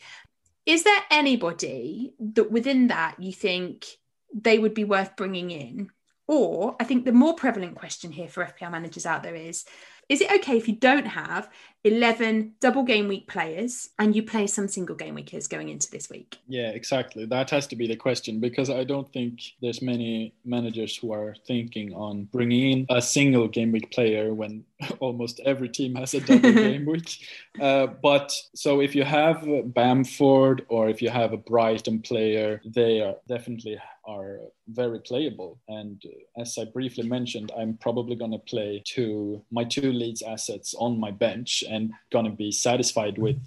Is 0.65 0.83
there 0.83 1.01
anybody 1.09 2.13
that 2.19 2.51
within 2.51 2.87
that 2.87 3.15
you 3.19 3.31
think 3.31 3.85
they 4.33 4.59
would 4.59 4.73
be 4.73 4.83
worth 4.83 5.15
bringing 5.15 5.51
in? 5.51 5.89
Or 6.27 6.75
I 6.79 6.83
think 6.83 7.05
the 7.05 7.13
more 7.13 7.35
prevalent 7.35 7.75
question 7.75 8.11
here 8.11 8.27
for 8.27 8.43
FPL 8.43 8.71
managers 8.71 9.05
out 9.05 9.23
there 9.23 9.35
is 9.35 9.63
is 10.09 10.21
it 10.21 10.31
okay 10.31 10.57
if 10.57 10.67
you 10.67 10.75
don't 10.75 11.05
have 11.05 11.49
11 11.83 12.53
double 12.59 12.83
game 12.83 13.07
week 13.07 13.27
players 13.27 13.89
and 13.99 14.15
you 14.15 14.23
play 14.23 14.47
some 14.47 14.67
single 14.67 14.95
game 14.95 15.15
weekers 15.15 15.47
going 15.47 15.69
into 15.69 15.89
this 15.91 16.09
week? 16.09 16.37
Yeah, 16.47 16.69
exactly. 16.69 17.25
That 17.25 17.49
has 17.51 17.67
to 17.67 17.75
be 17.75 17.87
the 17.87 17.95
question 17.95 18.39
because 18.39 18.69
I 18.69 18.83
don't 18.83 19.11
think 19.13 19.39
there's 19.61 19.81
many 19.81 20.33
managers 20.43 20.95
who 20.97 21.13
are 21.13 21.35
thinking 21.47 21.93
on 21.93 22.25
bringing 22.25 22.71
in 22.71 22.85
a 22.89 23.01
single 23.01 23.47
game 23.47 23.71
week 23.71 23.91
player 23.91 24.33
when 24.33 24.63
almost 24.99 25.39
every 25.45 25.69
team 25.69 25.95
has 25.95 26.13
a 26.13 26.21
double 26.21 26.51
game 26.53 26.85
week. 26.85 27.17
Uh, 27.59 27.87
but 27.87 28.33
so 28.55 28.81
if 28.81 28.95
you 28.95 29.03
have 29.03 29.45
Bamford 29.73 30.65
or 30.69 30.89
if 30.89 31.01
you 31.01 31.09
have 31.09 31.33
a 31.33 31.37
Brighton 31.37 32.01
player, 32.01 32.61
they 32.65 33.01
are 33.01 33.15
definitely 33.27 33.77
are 34.07 34.39
very 34.69 34.99
playable. 35.01 35.59
And 35.67 36.01
as 36.37 36.57
I 36.57 36.65
briefly 36.65 37.07
mentioned, 37.07 37.51
I'm 37.57 37.77
probably 37.77 38.15
going 38.15 38.31
to 38.31 38.39
play 38.39 38.81
two 38.85 39.43
my 39.51 39.65
two 39.65 39.91
Leeds 39.91 40.21
assets 40.21 40.73
on 40.79 40.99
my 40.99 41.11
bench 41.11 41.63
and 41.69 41.76
going 42.11 42.25
to 42.25 42.31
be 42.31 42.51
satisfied 42.51 43.17
with 43.17 43.39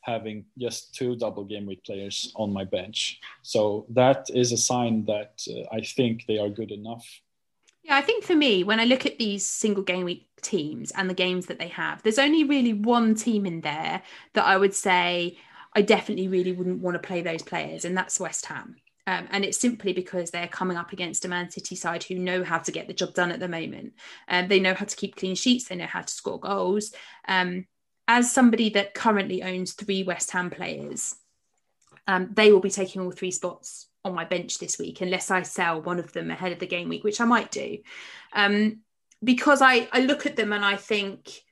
having 0.00 0.44
just 0.58 0.94
two 0.94 1.16
double 1.16 1.44
game 1.44 1.66
week 1.66 1.84
players 1.84 2.32
on 2.36 2.52
my 2.52 2.64
bench. 2.64 3.20
So 3.42 3.86
that 3.90 4.26
is 4.34 4.52
a 4.52 4.56
sign 4.56 5.04
that 5.06 5.32
uh, 5.50 5.76
I 5.76 5.80
think 5.82 6.24
they 6.26 6.38
are 6.38 6.48
good 6.48 6.70
enough. 6.70 7.06
Yeah, 7.82 7.96
I 7.96 8.02
think 8.02 8.24
for 8.24 8.34
me, 8.34 8.64
when 8.64 8.80
I 8.80 8.84
look 8.84 9.06
at 9.06 9.18
these 9.18 9.46
single 9.46 9.82
game 9.82 10.04
week 10.04 10.28
teams 10.42 10.90
and 10.92 11.08
the 11.08 11.14
games 11.14 11.46
that 11.46 11.58
they 11.58 11.68
have, 11.68 12.02
there's 12.02 12.18
only 12.18 12.44
really 12.44 12.72
one 12.72 13.14
team 13.14 13.46
in 13.46 13.60
there 13.60 14.02
that 14.34 14.44
I 14.44 14.56
would 14.56 14.74
say 14.74 15.38
I 15.74 15.82
definitely 15.82 16.28
really 16.28 16.52
wouldn't 16.52 16.80
want 16.80 16.94
to 17.00 17.06
play 17.06 17.22
those 17.22 17.42
players, 17.42 17.84
and 17.84 17.96
that's 17.96 18.20
West 18.20 18.46
Ham. 18.46 18.76
Um, 19.06 19.26
and 19.30 19.42
it's 19.42 19.58
simply 19.58 19.94
because 19.94 20.30
they're 20.30 20.48
coming 20.48 20.76
up 20.76 20.92
against 20.92 21.24
a 21.24 21.28
Man 21.28 21.50
City 21.50 21.76
side 21.76 22.04
who 22.04 22.16
know 22.16 22.44
how 22.44 22.58
to 22.58 22.72
get 22.72 22.88
the 22.88 22.92
job 22.92 23.14
done 23.14 23.32
at 23.32 23.40
the 23.40 23.48
moment. 23.48 23.94
Um, 24.28 24.48
they 24.48 24.60
know 24.60 24.74
how 24.74 24.84
to 24.84 24.96
keep 24.96 25.16
clean 25.16 25.34
sheets, 25.34 25.68
they 25.68 25.76
know 25.76 25.86
how 25.86 26.02
to 26.02 26.12
score 26.12 26.38
goals. 26.38 26.92
Um, 27.26 27.66
as 28.08 28.32
somebody 28.32 28.70
that 28.70 28.94
currently 28.94 29.42
owns 29.42 29.74
three 29.74 30.02
West 30.02 30.30
Ham 30.30 30.48
players, 30.50 31.14
um, 32.06 32.30
they 32.32 32.50
will 32.50 32.60
be 32.60 32.70
taking 32.70 33.02
all 33.02 33.10
three 33.10 33.30
spots 33.30 33.86
on 34.04 34.14
my 34.14 34.24
bench 34.24 34.58
this 34.58 34.78
week, 34.78 35.02
unless 35.02 35.30
I 35.30 35.42
sell 35.42 35.82
one 35.82 35.98
of 35.98 36.12
them 36.12 36.30
ahead 36.30 36.52
of 36.52 36.58
the 36.58 36.66
game 36.66 36.88
week, 36.88 37.04
which 37.04 37.20
I 37.20 37.26
might 37.26 37.50
do. 37.50 37.78
Um, 38.32 38.80
because 39.22 39.60
I, 39.60 39.88
I 39.92 40.00
look 40.00 40.24
at 40.24 40.36
them 40.36 40.52
and 40.52 40.64
I 40.64 40.76
think 40.76 41.42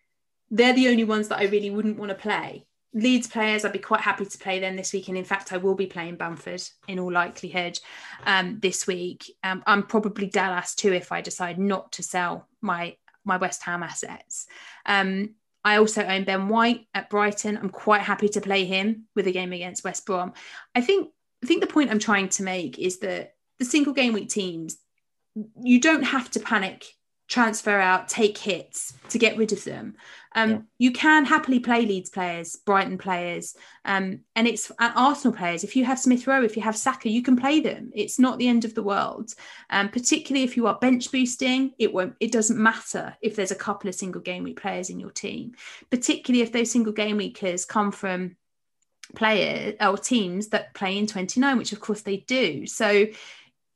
they're 0.50 0.72
the 0.72 0.88
only 0.88 1.04
ones 1.04 1.28
that 1.28 1.38
I 1.38 1.44
really 1.44 1.70
wouldn't 1.70 1.98
want 1.98 2.08
to 2.08 2.14
play. 2.14 2.66
Leeds 2.94 3.26
players, 3.26 3.64
I'd 3.64 3.72
be 3.72 3.78
quite 3.78 4.00
happy 4.00 4.24
to 4.24 4.38
play 4.38 4.58
them 4.58 4.76
this 4.76 4.94
week. 4.94 5.08
And 5.08 5.18
in 5.18 5.24
fact, 5.24 5.52
I 5.52 5.58
will 5.58 5.74
be 5.74 5.86
playing 5.86 6.16
Bamford 6.16 6.62
in 6.88 6.98
all 6.98 7.12
likelihood 7.12 7.78
um, 8.24 8.58
this 8.60 8.86
week. 8.86 9.30
Um, 9.44 9.62
I'm 9.66 9.82
probably 9.82 10.28
Dallas 10.28 10.74
too 10.74 10.94
if 10.94 11.12
I 11.12 11.20
decide 11.20 11.58
not 11.58 11.92
to 11.92 12.02
sell 12.02 12.48
my 12.62 12.96
my 13.24 13.36
West 13.36 13.64
Ham 13.64 13.82
assets. 13.82 14.46
Um, 14.86 15.34
I 15.66 15.78
also 15.78 16.04
own 16.04 16.22
Ben 16.22 16.48
White 16.48 16.86
at 16.94 17.10
Brighton. 17.10 17.56
I'm 17.56 17.70
quite 17.70 18.02
happy 18.02 18.28
to 18.28 18.40
play 18.40 18.64
him 18.66 19.06
with 19.16 19.26
a 19.26 19.32
game 19.32 19.52
against 19.52 19.82
West 19.82 20.06
Brom. 20.06 20.32
I 20.76 20.80
think 20.80 21.10
I 21.42 21.46
think 21.48 21.60
the 21.60 21.66
point 21.66 21.90
I'm 21.90 21.98
trying 21.98 22.28
to 22.30 22.44
make 22.44 22.78
is 22.78 23.00
that 23.00 23.32
the 23.58 23.64
single 23.64 23.92
game 23.92 24.12
week 24.12 24.28
teams, 24.28 24.76
you 25.60 25.80
don't 25.80 26.04
have 26.04 26.30
to 26.30 26.40
panic 26.40 26.86
transfer 27.28 27.78
out, 27.78 28.08
take 28.08 28.38
hits 28.38 28.94
to 29.08 29.18
get 29.18 29.36
rid 29.36 29.52
of 29.52 29.64
them. 29.64 29.96
Um, 30.34 30.50
yeah. 30.50 30.58
You 30.78 30.92
can 30.92 31.24
happily 31.24 31.60
play 31.60 31.86
Leeds 31.86 32.10
players, 32.10 32.56
Brighton 32.56 32.98
players, 32.98 33.56
um, 33.84 34.20
and 34.36 34.46
it's 34.46 34.70
uh, 34.78 34.92
Arsenal 34.94 35.36
players. 35.36 35.64
If 35.64 35.74
you 35.74 35.84
have 35.86 35.98
Smith 35.98 36.26
Rowe, 36.26 36.44
if 36.44 36.56
you 36.56 36.62
have 36.62 36.76
Saka, 36.76 37.08
you 37.08 37.22
can 37.22 37.36
play 37.36 37.60
them. 37.60 37.90
It's 37.94 38.18
not 38.18 38.38
the 38.38 38.48
end 38.48 38.64
of 38.64 38.74
the 38.74 38.82
world. 38.82 39.32
Um, 39.70 39.88
particularly 39.88 40.44
if 40.44 40.56
you 40.56 40.66
are 40.66 40.78
bench 40.78 41.10
boosting, 41.10 41.72
it 41.78 41.92
won't. 41.92 42.14
It 42.20 42.32
doesn't 42.32 42.58
matter 42.58 43.16
if 43.22 43.34
there's 43.34 43.50
a 43.50 43.56
couple 43.56 43.88
of 43.88 43.94
single 43.94 44.20
game 44.20 44.44
week 44.44 44.60
players 44.60 44.90
in 44.90 45.00
your 45.00 45.10
team. 45.10 45.52
Particularly 45.90 46.42
if 46.42 46.52
those 46.52 46.70
single 46.70 46.92
game 46.92 47.16
weekers 47.16 47.64
come 47.64 47.90
from 47.90 48.36
players 49.14 49.74
or 49.80 49.96
teams 49.96 50.48
that 50.48 50.74
play 50.74 50.98
in 50.98 51.06
29, 51.06 51.56
which 51.56 51.72
of 51.72 51.80
course 51.80 52.02
they 52.02 52.18
do. 52.18 52.66
So 52.66 53.06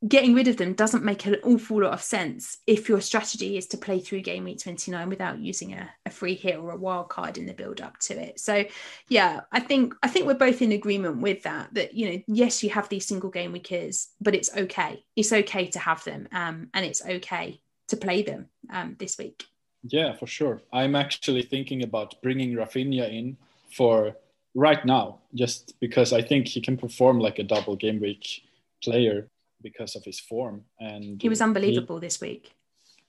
getting 0.07 0.35
rid 0.35 0.49
of 0.49 0.57
them 0.57 0.73
doesn't 0.73 1.05
make 1.05 1.27
an 1.27 1.37
awful 1.45 1.83
lot 1.83 1.93
of 1.93 2.03
sense 2.03 2.59
if 2.67 2.89
your 2.89 3.01
strategy 3.01 3.59
is 3.59 3.67
to 3.67 3.77
play 3.77 4.01
through 4.01 4.23
game 4.23 4.45
week 4.45 4.59
29 4.59 5.09
without 5.09 5.39
using 5.39 5.75
a, 5.75 5.91
a 6.07 6.11
free 6.11 6.35
hit 6.35 6.57
or 6.57 6.71
a 6.71 6.77
wild 6.77 7.09
card 7.11 7.37
in 7.37 7.45
the 7.45 7.53
build 7.53 7.81
up 7.81 7.99
to 7.99 8.15
it. 8.19 8.41
So 8.41 8.65
yeah 9.09 9.41
i 9.53 9.61
think 9.61 9.95
i 10.03 10.09
think 10.09 10.27
we're 10.27 10.35
both 10.35 10.63
in 10.63 10.73
agreement 10.73 11.19
with 11.19 11.43
that 11.43 11.73
that 11.75 11.95
you 11.95 12.11
know 12.11 12.23
yes 12.27 12.63
you 12.63 12.71
have 12.71 12.89
these 12.89 13.07
single 13.07 13.31
game 13.31 13.53
weekers 13.53 14.09
but 14.21 14.35
it's 14.35 14.55
okay. 14.57 15.05
It's 15.17 15.33
okay 15.33 15.67
to 15.69 15.79
have 15.79 16.03
them 16.05 16.29
um, 16.33 16.69
and 16.73 16.85
it's 16.85 17.05
okay 17.05 17.61
to 17.89 17.97
play 17.97 18.23
them 18.23 18.49
um, 18.71 18.97
this 18.99 19.19
week. 19.19 19.45
Yeah 19.83 20.15
for 20.15 20.27
sure. 20.27 20.63
I'm 20.73 20.95
actually 20.95 21.43
thinking 21.43 21.83
about 21.83 22.21
bringing 22.23 22.55
Raphinha 22.55 23.11
in 23.11 23.37
for 23.77 24.17
right 24.55 24.85
now 24.85 25.21
just 25.33 25.79
because 25.79 26.13
i 26.13 26.21
think 26.21 26.49
he 26.49 26.61
can 26.61 26.77
perform 26.77 27.21
like 27.21 27.39
a 27.39 27.45
double 27.45 27.77
game 27.77 28.01
week 28.01 28.43
player 28.83 29.29
because 29.63 29.97
of 29.97 30.05
his 30.05 30.21
form. 30.21 30.65
And 30.79 31.21
he 31.21 31.29
was 31.29 31.41
unbelievable 31.41 31.97
he, 31.97 32.07
this 32.07 32.21
week. 32.21 32.55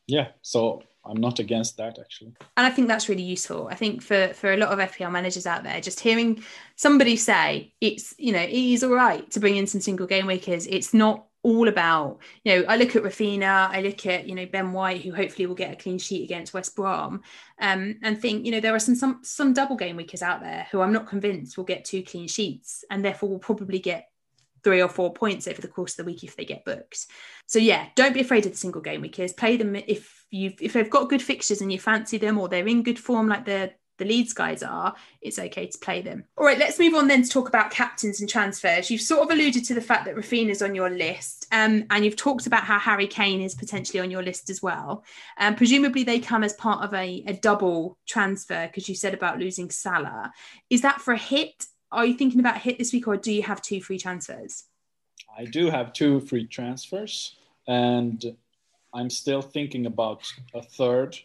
yeah, 0.08 0.30
so 0.42 0.84
I'm 1.06 1.20
not 1.20 1.40
against 1.40 1.78
that 1.78 1.98
actually. 2.00 2.34
And 2.58 2.68
I 2.68 2.70
think 2.70 2.88
that's 2.88 3.10
really 3.10 3.24
useful. 3.24 3.68
I 3.70 3.76
think 3.76 4.02
for 4.02 4.30
for 4.34 4.54
a 4.54 4.58
lot 4.58 4.70
of 4.70 4.80
FPL 4.80 5.12
managers 5.12 5.48
out 5.48 5.64
there, 5.64 5.82
just 5.82 6.00
hearing 6.00 6.44
somebody 6.76 7.16
say 7.16 7.74
it's 7.82 8.14
you 8.18 8.32
know 8.32 8.42
it 8.42 8.52
is 8.52 8.84
all 8.84 8.92
right 8.92 9.30
to 9.32 9.40
bring 9.40 9.56
in 9.56 9.68
some 9.68 9.82
single 9.82 10.08
game 10.08 10.28
weekers. 10.28 10.68
It's 10.68 10.94
not 10.94 11.26
all 11.44 11.68
about 11.68 12.20
you 12.44 12.54
know 12.54 12.68
I 12.68 12.78
look 12.78 12.96
at 12.96 13.02
Raphinha, 13.02 13.70
I 13.70 13.82
look 13.82 14.06
at 14.06 14.28
you 14.28 14.36
know 14.36 14.46
Ben 14.46 14.74
White, 14.74 15.02
who 15.02 15.16
hopefully 15.16 15.48
will 15.48 15.56
get 15.56 15.74
a 15.74 15.76
clean 15.76 15.98
sheet 15.98 16.24
against 16.24 16.54
West 16.54 16.76
Brom, 16.76 17.22
um, 17.60 17.96
and 18.04 18.22
think 18.22 18.46
you 18.46 18.52
know 18.52 18.60
there 18.60 18.76
are 18.76 18.80
some 18.80 18.96
some 18.96 19.22
some 19.24 19.54
double 19.54 19.76
game 19.76 19.96
weekers 19.96 20.22
out 20.22 20.42
there 20.42 20.68
who 20.72 20.82
I'm 20.82 20.94
not 20.94 21.08
convinced 21.08 21.58
will 21.58 21.64
get 21.64 21.84
two 21.84 22.04
clean 22.04 22.28
sheets 22.28 22.84
and 22.92 23.04
therefore 23.04 23.30
will 23.30 23.40
probably 23.40 23.80
get 23.80 24.11
three 24.64 24.82
or 24.82 24.90
four 24.90 25.14
points 25.14 25.48
over 25.48 25.62
the 25.62 25.68
course 25.68 25.94
of 25.94 25.98
the 25.98 26.12
week 26.12 26.24
if 26.24 26.36
they 26.36 26.46
get 26.46 26.66
booked. 26.66 27.08
So 27.48 27.60
yeah, 27.60 27.88
don't 27.96 28.14
be 28.14 28.22
afraid 28.22 28.46
of 28.46 28.52
the 28.52 28.58
single 28.58 28.82
game 28.82 29.02
weekers. 29.02 29.34
Play 29.34 29.58
them 29.58 29.76
if 29.76 30.26
you 30.30 30.54
if 30.60 30.74
they've 30.74 30.90
got 30.90 31.10
good 31.10 31.22
fixtures 31.22 31.62
and 31.62 31.72
you 31.72 31.80
fancy 31.80 32.18
them 32.18 32.38
or 32.38 32.48
they're 32.48 32.68
in 32.68 32.84
good 32.84 33.00
form 33.00 33.28
like 33.28 33.46
the 33.46 33.72
the 34.02 34.08
Leeds 34.08 34.34
guys 34.34 34.64
are, 34.64 34.96
it's 35.22 35.38
okay 35.38 35.68
to 35.68 35.78
play 35.78 36.02
them. 36.02 36.24
All 36.36 36.44
right, 36.44 36.58
let's 36.58 36.80
move 36.80 36.96
on 36.96 37.08
then 37.08 37.22
to 37.22 37.30
talk 37.30 37.48
about 37.48 37.70
captains 37.70 38.20
and 38.20 38.28
transfers. 38.28 38.90
You've 38.90 39.00
sort 39.00 39.22
of 39.22 39.30
alluded 39.30 39.64
to 39.66 39.76
the 39.76 39.82
fact 39.82 40.06
that 40.06 40.16
Raphinha 40.16 40.50
is 40.50 40.64
on 40.64 40.74
your 40.74 40.90
list, 40.90 41.46
um, 41.52 41.86
and 41.92 42.04
you've 42.04 42.16
talked 42.16 42.48
about 42.48 42.64
how 42.64 42.80
Harry 42.80 43.06
Kane 43.06 43.42
is 43.42 43.54
potentially 43.54 44.00
on 44.00 44.10
your 44.10 44.24
list 44.24 44.50
as 44.50 44.60
well. 44.60 45.04
Um, 45.38 45.54
presumably, 45.54 46.04
they 46.04 46.20
come 46.20 46.44
as 46.44 46.54
part 46.54 46.84
of 46.84 46.96
a, 46.96 47.24
a 47.28 47.34
double 47.34 48.00
transfer 48.08 48.66
because 48.66 48.90
you 48.90 48.96
said 48.96 49.14
about 49.14 49.38
losing 49.38 49.70
Salah. 49.70 50.32
Is 50.72 50.82
that 50.82 51.00
for 51.00 51.14
a 51.14 51.18
hit? 51.18 51.68
Are 51.92 52.06
you 52.06 52.14
thinking 52.14 52.40
about 52.40 52.58
hit 52.58 52.78
this 52.78 52.94
week, 52.94 53.08
or 53.08 53.18
do 53.18 53.32
you 53.32 53.44
have 53.44 53.62
two 53.62 53.82
free 53.82 53.98
transfers? 53.98 54.66
I 55.38 55.46
do 55.46 55.70
have 55.70 55.94
two 55.94 56.22
free 56.22 56.46
transfers, 56.46 57.36
and 57.68 58.36
I'm 58.94 59.10
still 59.10 59.42
thinking 59.42 59.86
about 59.86 60.24
a 60.54 60.62
third. 60.62 61.18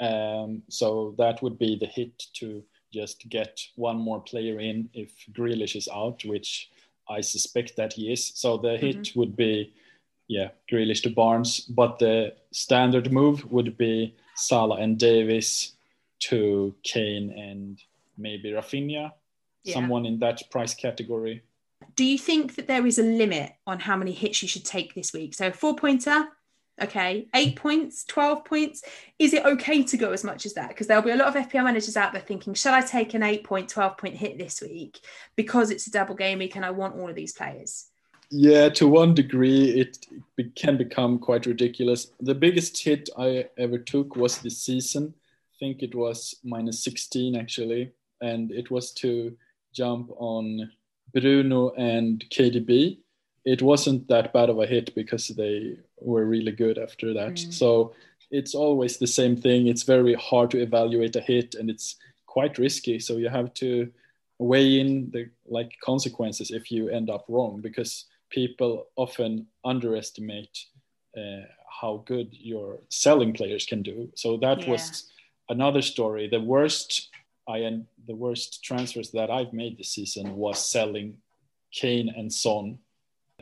Um, 0.00 0.62
so 0.68 1.14
that 1.18 1.42
would 1.42 1.58
be 1.58 1.76
the 1.76 1.86
hit 1.86 2.26
to 2.34 2.62
just 2.92 3.28
get 3.28 3.60
one 3.76 3.98
more 3.98 4.20
player 4.20 4.58
in 4.58 4.88
if 4.94 5.12
Grealish 5.32 5.76
is 5.76 5.88
out, 5.88 6.24
which 6.24 6.70
I 7.08 7.20
suspect 7.20 7.76
that 7.76 7.92
he 7.92 8.12
is. 8.12 8.32
So 8.34 8.56
the 8.56 8.76
hit 8.76 9.02
mm-hmm. 9.02 9.18
would 9.18 9.36
be, 9.36 9.72
yeah, 10.28 10.48
Grealish 10.70 11.02
to 11.02 11.10
Barnes. 11.10 11.60
But 11.60 11.98
the 11.98 12.34
standard 12.52 13.12
move 13.12 13.50
would 13.52 13.76
be 13.76 14.14
Salah 14.36 14.76
and 14.76 14.98
Davis 14.98 15.72
to 16.20 16.74
Kane 16.82 17.30
and 17.30 17.78
maybe 18.16 18.50
Raphinha, 18.50 19.12
yeah. 19.64 19.74
someone 19.74 20.06
in 20.06 20.18
that 20.20 20.42
price 20.50 20.74
category. 20.74 21.42
Do 21.96 22.04
you 22.04 22.18
think 22.18 22.54
that 22.56 22.66
there 22.66 22.86
is 22.86 22.98
a 22.98 23.02
limit 23.02 23.52
on 23.66 23.80
how 23.80 23.96
many 23.96 24.12
hits 24.12 24.42
you 24.42 24.48
should 24.48 24.64
take 24.64 24.94
this 24.94 25.12
week? 25.12 25.34
So 25.34 25.50
four 25.50 25.74
pointer, 25.76 26.28
okay. 26.80 27.28
Eight 27.34 27.56
points 27.56 28.04
12 28.04 28.44
points. 28.44 28.82
Is 29.18 29.34
it 29.34 29.44
okay 29.44 29.82
to 29.82 29.96
go 29.96 30.12
as 30.12 30.24
much 30.24 30.46
as 30.46 30.54
that? 30.54 30.68
Because 30.68 30.86
there'll 30.86 31.02
be 31.02 31.10
a 31.10 31.16
lot 31.16 31.34
of 31.34 31.48
fpl 31.48 31.64
managers 31.64 31.96
out 31.96 32.12
there 32.12 32.22
thinking 32.22 32.54
should 32.54 32.72
i 32.72 32.80
take 32.80 33.14
an 33.14 33.22
8 33.22 33.44
point 33.44 33.68
12 33.68 33.96
point 33.96 34.16
hit 34.16 34.38
this 34.38 34.60
week? 34.60 35.00
Because 35.36 35.70
it's 35.70 35.86
a 35.86 35.90
double 35.90 36.14
game 36.14 36.38
week 36.38 36.56
and 36.56 36.64
i 36.64 36.70
want 36.70 36.96
all 36.96 37.08
of 37.08 37.14
these 37.14 37.32
players. 37.32 37.86
Yeah 38.30 38.68
to 38.70 38.86
one 38.86 39.14
degree 39.14 39.80
it 39.80 40.06
can 40.54 40.76
become 40.76 41.18
quite 41.18 41.46
ridiculous. 41.46 42.12
The 42.20 42.34
biggest 42.34 42.82
hit 42.82 43.08
i 43.18 43.46
ever 43.58 43.78
took 43.78 44.16
was 44.16 44.38
this 44.38 44.62
season. 44.62 45.14
I 45.54 45.56
think 45.58 45.82
it 45.82 45.94
was 45.94 46.34
minus 46.44 46.82
16 46.84 47.36
actually. 47.36 47.92
And 48.22 48.50
it 48.52 48.70
was 48.70 48.92
to 48.92 49.34
jump 49.72 50.10
on 50.18 50.70
bruno 51.12 51.70
and 51.70 52.24
kdb 52.30 52.98
it 53.44 53.62
wasn't 53.62 54.06
that 54.08 54.32
bad 54.32 54.50
of 54.50 54.58
a 54.58 54.66
hit 54.66 54.94
because 54.94 55.28
they 55.28 55.76
were 56.00 56.24
really 56.24 56.52
good 56.52 56.78
after 56.78 57.14
that. 57.14 57.34
Mm. 57.34 57.52
So 57.52 57.94
it's 58.30 58.54
always 58.54 58.98
the 58.98 59.06
same 59.06 59.36
thing. 59.36 59.66
It's 59.66 59.82
very 59.82 60.14
hard 60.14 60.50
to 60.52 60.60
evaluate 60.60 61.16
a 61.16 61.20
hit 61.20 61.54
and 61.54 61.70
it's 61.70 61.96
quite 62.26 62.58
risky. 62.58 62.98
So 62.98 63.16
you 63.16 63.28
have 63.28 63.52
to 63.54 63.90
weigh 64.38 64.80
in 64.80 65.10
the 65.10 65.30
like 65.46 65.76
consequences 65.82 66.50
if 66.50 66.70
you 66.70 66.88
end 66.88 67.10
up 67.10 67.24
wrong 67.28 67.60
because 67.60 68.06
people 68.30 68.86
often 68.96 69.46
underestimate 69.64 70.66
uh, 71.16 71.42
how 71.80 72.02
good 72.06 72.28
your 72.32 72.78
selling 72.88 73.32
players 73.32 73.66
can 73.66 73.82
do. 73.82 74.10
So 74.14 74.36
that 74.38 74.62
yeah. 74.62 74.70
was 74.70 75.10
another 75.48 75.82
story. 75.82 76.28
The 76.28 76.40
worst 76.40 77.09
I 77.50 77.58
and 77.58 77.86
the 78.06 78.14
worst 78.14 78.62
transfers 78.62 79.10
that 79.10 79.30
I've 79.30 79.52
made 79.52 79.78
this 79.78 79.90
season 79.90 80.36
was 80.36 80.64
selling 80.64 81.18
Kane 81.72 82.12
and 82.16 82.32
Son 82.32 82.78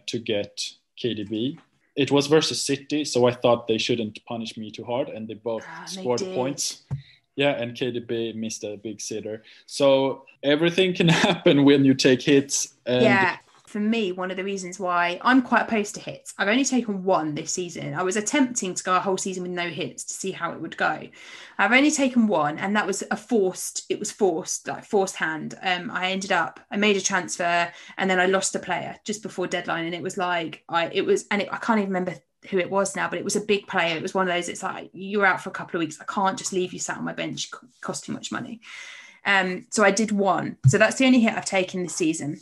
to 0.07 0.19
get 0.19 0.73
KDB. 1.03 1.59
It 1.95 2.11
was 2.11 2.27
versus 2.27 2.65
City, 2.65 3.05
so 3.05 3.27
I 3.27 3.33
thought 3.33 3.67
they 3.67 3.79
shouldn't 3.79 4.25
punish 4.25 4.57
me 4.57 4.71
too 4.71 4.85
hard, 4.85 5.09
and 5.09 5.27
they 5.27 5.35
both 5.35 5.65
oh, 5.67 5.87
scored 5.87 6.21
they 6.21 6.35
points. 6.35 6.83
Yeah, 7.37 7.51
and 7.51 7.77
KDB 7.77 8.35
missed 8.35 8.65
a 8.65 8.77
big 8.77 9.01
sitter. 9.01 9.43
So 9.67 10.25
everything 10.43 10.95
can 10.95 11.09
happen 11.27 11.65
when 11.65 11.85
you 11.85 11.95
take 11.95 12.23
hits. 12.23 12.75
And 12.87 13.05
yeah 13.05 13.37
for 13.69 13.81
me, 13.81 14.13
one 14.13 14.31
of 14.31 14.37
the 14.37 14.45
reasons 14.45 14.81
why 14.81 15.21
I'm 15.23 15.43
quite 15.43 15.63
opposed 15.63 15.95
to 15.95 16.01
hits. 16.01 16.35
I've 16.39 16.49
only 16.49 16.65
taken 16.65 17.05
one 17.05 17.35
this 17.35 17.53
season. 17.53 17.95
I 17.95 18.03
was 18.03 18.17
attempting 18.17 18.75
to 18.75 18.83
go 18.83 18.97
a 18.97 19.01
whole 19.01 19.19
season 19.19 19.43
with 19.43 19.53
no 19.53 19.69
hits 19.69 20.05
to 20.05 20.15
see 20.15 20.33
how 20.33 20.53
it 20.53 20.61
would 20.61 20.77
go. 20.77 21.09
I've 21.59 21.73
only 21.73 21.91
taken 21.91 22.27
one, 22.27 22.59
and 22.59 22.75
that 22.75 22.87
was 22.87 23.05
a 23.11 23.17
forced. 23.17 23.85
It 23.89 23.99
was 23.99 24.11
forced, 24.11 24.67
like 24.69 24.85
forced 24.85 25.17
hand. 25.17 25.55
Um, 25.63 25.91
I 25.91 26.11
ended 26.11 26.33
up, 26.33 26.61
I 26.71 26.77
made 26.77 26.97
a 26.97 27.01
transfer, 27.01 27.71
and 27.99 28.11
then 28.11 28.19
I 28.19 28.27
lost 28.27 28.55
a 28.55 28.59
player 28.59 28.97
just 29.05 29.23
before 29.23 29.47
deadline, 29.47 29.85
and 29.85 29.95
it 29.95 30.03
was 30.03 30.17
like 30.17 30.65
I, 30.69 30.87
it 30.87 31.03
was, 31.03 31.27
and 31.31 31.43
it, 31.43 31.49
I 31.53 31.59
can't 31.59 31.79
even 31.79 31.91
remember 31.91 32.15
who 32.51 32.59
it 32.59 32.71
was 32.71 32.97
now, 32.97 33.09
but 33.09 33.19
it 33.19 33.25
was 33.25 33.37
a 33.37 33.41
big 33.41 33.67
player. 33.67 33.97
It 33.97 34.03
was 34.03 34.15
one 34.15 34.29
of 34.29 34.35
those. 34.35 34.49
It's 34.49 34.63
like 34.63 34.91
you're 34.93 35.27
out 35.27 35.43
for 35.43 35.51
a 35.51 35.53
couple 35.53 35.79
of 35.79 35.81
weeks. 35.81 35.99
I 36.01 36.05
can't 36.05 36.39
just 36.39 36.53
leave 36.53 36.73
you 36.73 36.79
sat 36.79 36.97
on 36.97 37.05
my 37.05 37.13
bench. 37.13 37.51
Cost 37.81 38.05
too 38.05 38.13
much 38.13 38.33
money. 38.33 38.61
Um, 39.25 39.67
so 39.71 39.85
I 39.85 39.91
did 39.91 40.13
one. 40.13 40.57
So 40.67 40.79
that's 40.79 40.97
the 40.97 41.05
only 41.05 41.21
hit 41.21 41.35
I've 41.35 41.45
taken 41.45 41.83
this 41.83 41.95
season. 41.95 42.41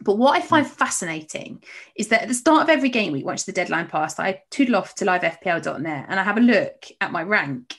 But 0.00 0.18
what 0.18 0.36
I 0.36 0.40
find 0.40 0.66
hmm. 0.66 0.72
fascinating 0.72 1.62
is 1.94 2.08
that 2.08 2.22
at 2.22 2.28
the 2.28 2.34
start 2.34 2.62
of 2.62 2.68
every 2.68 2.88
game 2.88 3.12
week, 3.12 3.26
once 3.26 3.44
the 3.44 3.52
deadline 3.52 3.88
passed, 3.88 4.20
I 4.20 4.42
toodle 4.50 4.76
off 4.76 4.94
to 4.96 5.04
livefpl.net 5.04 6.06
and 6.08 6.20
I 6.20 6.22
have 6.22 6.36
a 6.36 6.40
look 6.40 6.86
at 7.00 7.12
my 7.12 7.22
rank. 7.22 7.76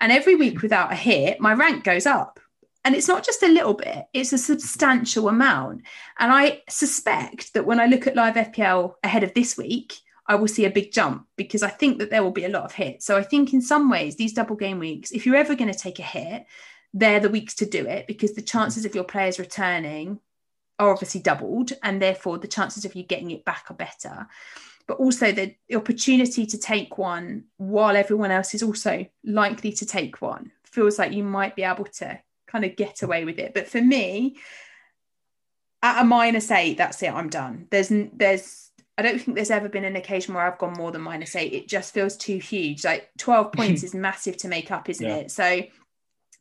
And 0.00 0.12
every 0.12 0.34
week 0.34 0.62
without 0.62 0.92
a 0.92 0.96
hit, 0.96 1.40
my 1.40 1.54
rank 1.54 1.84
goes 1.84 2.06
up. 2.06 2.40
And 2.84 2.94
it's 2.94 3.08
not 3.08 3.24
just 3.24 3.42
a 3.42 3.48
little 3.48 3.72
bit, 3.72 4.04
it's 4.12 4.34
a 4.34 4.38
substantial 4.38 5.28
amount. 5.28 5.82
And 6.18 6.30
I 6.30 6.62
suspect 6.68 7.54
that 7.54 7.64
when 7.64 7.80
I 7.80 7.86
look 7.86 8.06
at 8.06 8.16
live 8.16 8.34
FPL 8.34 8.94
ahead 9.02 9.24
of 9.24 9.32
this 9.32 9.56
week, 9.56 9.94
I 10.26 10.34
will 10.34 10.48
see 10.48 10.66
a 10.66 10.70
big 10.70 10.92
jump 10.92 11.26
because 11.36 11.62
I 11.62 11.68
think 11.68 11.98
that 11.98 12.10
there 12.10 12.22
will 12.22 12.30
be 12.30 12.44
a 12.44 12.50
lot 12.50 12.64
of 12.64 12.72
hits. 12.72 13.06
So 13.06 13.16
I 13.16 13.22
think 13.22 13.54
in 13.54 13.62
some 13.62 13.90
ways, 13.90 14.16
these 14.16 14.34
double 14.34 14.56
game 14.56 14.78
weeks, 14.78 15.12
if 15.12 15.24
you're 15.24 15.36
ever 15.36 15.54
going 15.54 15.72
to 15.72 15.78
take 15.78 15.98
a 15.98 16.02
hit, 16.02 16.44
they're 16.92 17.20
the 17.20 17.30
weeks 17.30 17.54
to 17.56 17.66
do 17.66 17.86
it 17.86 18.06
because 18.06 18.34
the 18.34 18.42
chances 18.42 18.84
of 18.84 18.94
your 18.94 19.04
players 19.04 19.38
returning 19.38 20.20
are 20.78 20.90
obviously 20.90 21.20
doubled, 21.20 21.72
and 21.82 22.00
therefore 22.00 22.38
the 22.38 22.48
chances 22.48 22.84
of 22.84 22.94
you 22.94 23.02
getting 23.02 23.30
it 23.30 23.44
back 23.44 23.66
are 23.70 23.74
better. 23.74 24.26
But 24.86 24.98
also 24.98 25.32
the 25.32 25.54
opportunity 25.74 26.44
to 26.46 26.58
take 26.58 26.98
one 26.98 27.44
while 27.56 27.96
everyone 27.96 28.30
else 28.30 28.54
is 28.54 28.62
also 28.62 29.06
likely 29.24 29.72
to 29.72 29.86
take 29.86 30.20
one 30.20 30.52
feels 30.74 30.98
like 30.98 31.12
you 31.12 31.22
might 31.22 31.56
be 31.56 31.62
able 31.62 31.84
to 31.84 32.20
kind 32.46 32.64
of 32.64 32.76
get 32.76 33.02
away 33.02 33.24
with 33.24 33.38
it. 33.38 33.54
But 33.54 33.68
for 33.68 33.80
me, 33.80 34.36
at 35.82 36.02
a 36.02 36.04
minus 36.04 36.50
eight, 36.50 36.76
that's 36.76 37.02
it. 37.02 37.12
I'm 37.12 37.28
done. 37.28 37.68
There's 37.70 37.90
there's 38.12 38.70
I 38.98 39.02
don't 39.02 39.20
think 39.20 39.36
there's 39.36 39.50
ever 39.50 39.68
been 39.68 39.84
an 39.84 39.96
occasion 39.96 40.34
where 40.34 40.46
I've 40.46 40.58
gone 40.58 40.74
more 40.74 40.92
than 40.92 41.02
minus 41.02 41.34
eight. 41.36 41.52
It 41.52 41.68
just 41.68 41.94
feels 41.94 42.16
too 42.16 42.38
huge. 42.38 42.84
Like 42.84 43.10
12 43.18 43.52
points 43.56 43.82
is 43.82 43.94
massive 43.94 44.36
to 44.38 44.48
make 44.48 44.70
up, 44.70 44.88
isn't 44.88 45.06
yeah. 45.06 45.16
it? 45.16 45.30
So 45.30 45.62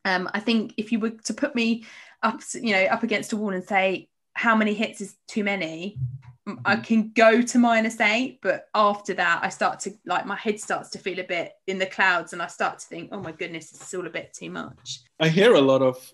um, 0.05 0.29
I 0.33 0.39
think 0.39 0.73
if 0.77 0.91
you 0.91 0.99
were 0.99 1.11
to 1.11 1.33
put 1.33 1.55
me 1.55 1.85
up, 2.21 2.41
you 2.53 2.73
know, 2.73 2.83
up 2.85 3.03
against 3.03 3.33
a 3.33 3.37
wall 3.37 3.49
and 3.49 3.63
say, 3.63 4.07
how 4.33 4.55
many 4.55 4.73
hits 4.73 5.01
is 5.01 5.15
too 5.27 5.43
many 5.43 5.97
I 6.45 6.51
mm-hmm. 6.51 6.81
can 6.81 7.11
go 7.15 7.41
to 7.41 7.57
minus 7.57 8.01
eight, 8.01 8.39
but 8.41 8.67
after 8.75 9.13
that, 9.13 9.39
I 9.43 9.49
start 9.49 9.79
to 9.81 9.93
like 10.05 10.25
my 10.25 10.35
head 10.35 10.59
starts 10.59 10.89
to 10.89 10.99
feel 10.99 11.19
a 11.19 11.23
bit 11.23 11.53
in 11.67 11.79
the 11.79 11.85
clouds, 11.85 12.33
and 12.33 12.41
I 12.41 12.47
start 12.47 12.79
to 12.79 12.85
think, 12.85 13.09
oh 13.13 13.21
my 13.21 13.31
goodness, 13.31 13.69
this 13.69 13.81
is 13.81 13.93
all 13.93 14.05
a 14.05 14.09
bit 14.09 14.33
too 14.33 14.49
much. 14.49 14.99
I 15.21 15.29
hear 15.29 15.53
a 15.53 15.61
lot 15.61 15.81
of 15.81 16.11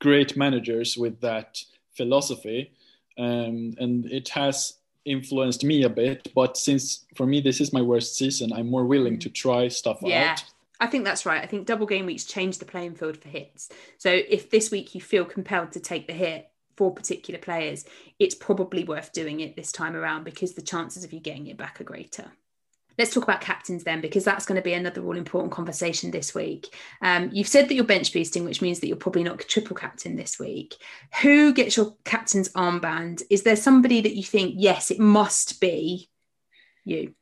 great 0.00 0.34
managers 0.34 0.96
with 0.96 1.20
that 1.20 1.58
philosophy, 1.94 2.72
um, 3.18 3.74
and 3.78 4.06
it 4.06 4.30
has 4.30 4.78
influenced 5.04 5.62
me 5.62 5.82
a 5.82 5.90
bit. 5.90 6.32
But 6.34 6.56
since 6.56 7.04
for 7.14 7.26
me 7.26 7.42
this 7.42 7.60
is 7.60 7.74
my 7.74 7.82
worst 7.82 8.16
season, 8.16 8.54
I'm 8.54 8.70
more 8.70 8.86
willing 8.86 9.18
mm. 9.18 9.20
to 9.20 9.28
try 9.28 9.68
stuff 9.68 9.98
yeah. 10.00 10.32
out. 10.32 10.44
I 10.80 10.86
think 10.86 11.04
that's 11.04 11.26
right. 11.26 11.42
I 11.42 11.46
think 11.46 11.66
double 11.66 11.86
game 11.86 12.06
weeks 12.06 12.24
change 12.24 12.58
the 12.58 12.64
playing 12.64 12.94
field 12.94 13.18
for 13.18 13.28
hits. 13.28 13.68
So 13.98 14.10
if 14.10 14.50
this 14.50 14.70
week 14.70 14.94
you 14.94 15.02
feel 15.02 15.26
compelled 15.26 15.72
to 15.72 15.80
take 15.80 16.06
the 16.06 16.12
hit, 16.14 16.50
for 16.76 16.92
particular 16.92 17.40
players, 17.40 17.84
it's 18.18 18.34
probably 18.34 18.84
worth 18.84 19.12
doing 19.12 19.40
it 19.40 19.56
this 19.56 19.72
time 19.72 19.96
around 19.96 20.24
because 20.24 20.54
the 20.54 20.62
chances 20.62 21.04
of 21.04 21.12
you 21.12 21.20
getting 21.20 21.46
it 21.46 21.56
back 21.56 21.80
are 21.80 21.84
greater. 21.84 22.32
Let's 22.98 23.12
talk 23.12 23.24
about 23.24 23.42
captains 23.42 23.84
then, 23.84 24.00
because 24.00 24.24
that's 24.24 24.46
going 24.46 24.56
to 24.56 24.62
be 24.62 24.72
another 24.72 25.04
all 25.04 25.18
important 25.18 25.52
conversation 25.52 26.10
this 26.10 26.34
week. 26.34 26.74
Um, 27.02 27.28
you've 27.30 27.46
said 27.46 27.68
that 27.68 27.74
you're 27.74 27.84
bench 27.84 28.10
boosting, 28.10 28.44
which 28.46 28.62
means 28.62 28.80
that 28.80 28.86
you're 28.86 28.96
probably 28.96 29.22
not 29.22 29.38
triple 29.40 29.76
captain 29.76 30.16
this 30.16 30.38
week. 30.38 30.76
Who 31.20 31.52
gets 31.52 31.76
your 31.76 31.94
captain's 32.04 32.48
armband? 32.54 33.22
Is 33.28 33.42
there 33.42 33.56
somebody 33.56 34.00
that 34.00 34.16
you 34.16 34.22
think, 34.22 34.54
yes, 34.56 34.90
it 34.90 34.98
must 34.98 35.60
be 35.60 36.08
you? 36.84 37.14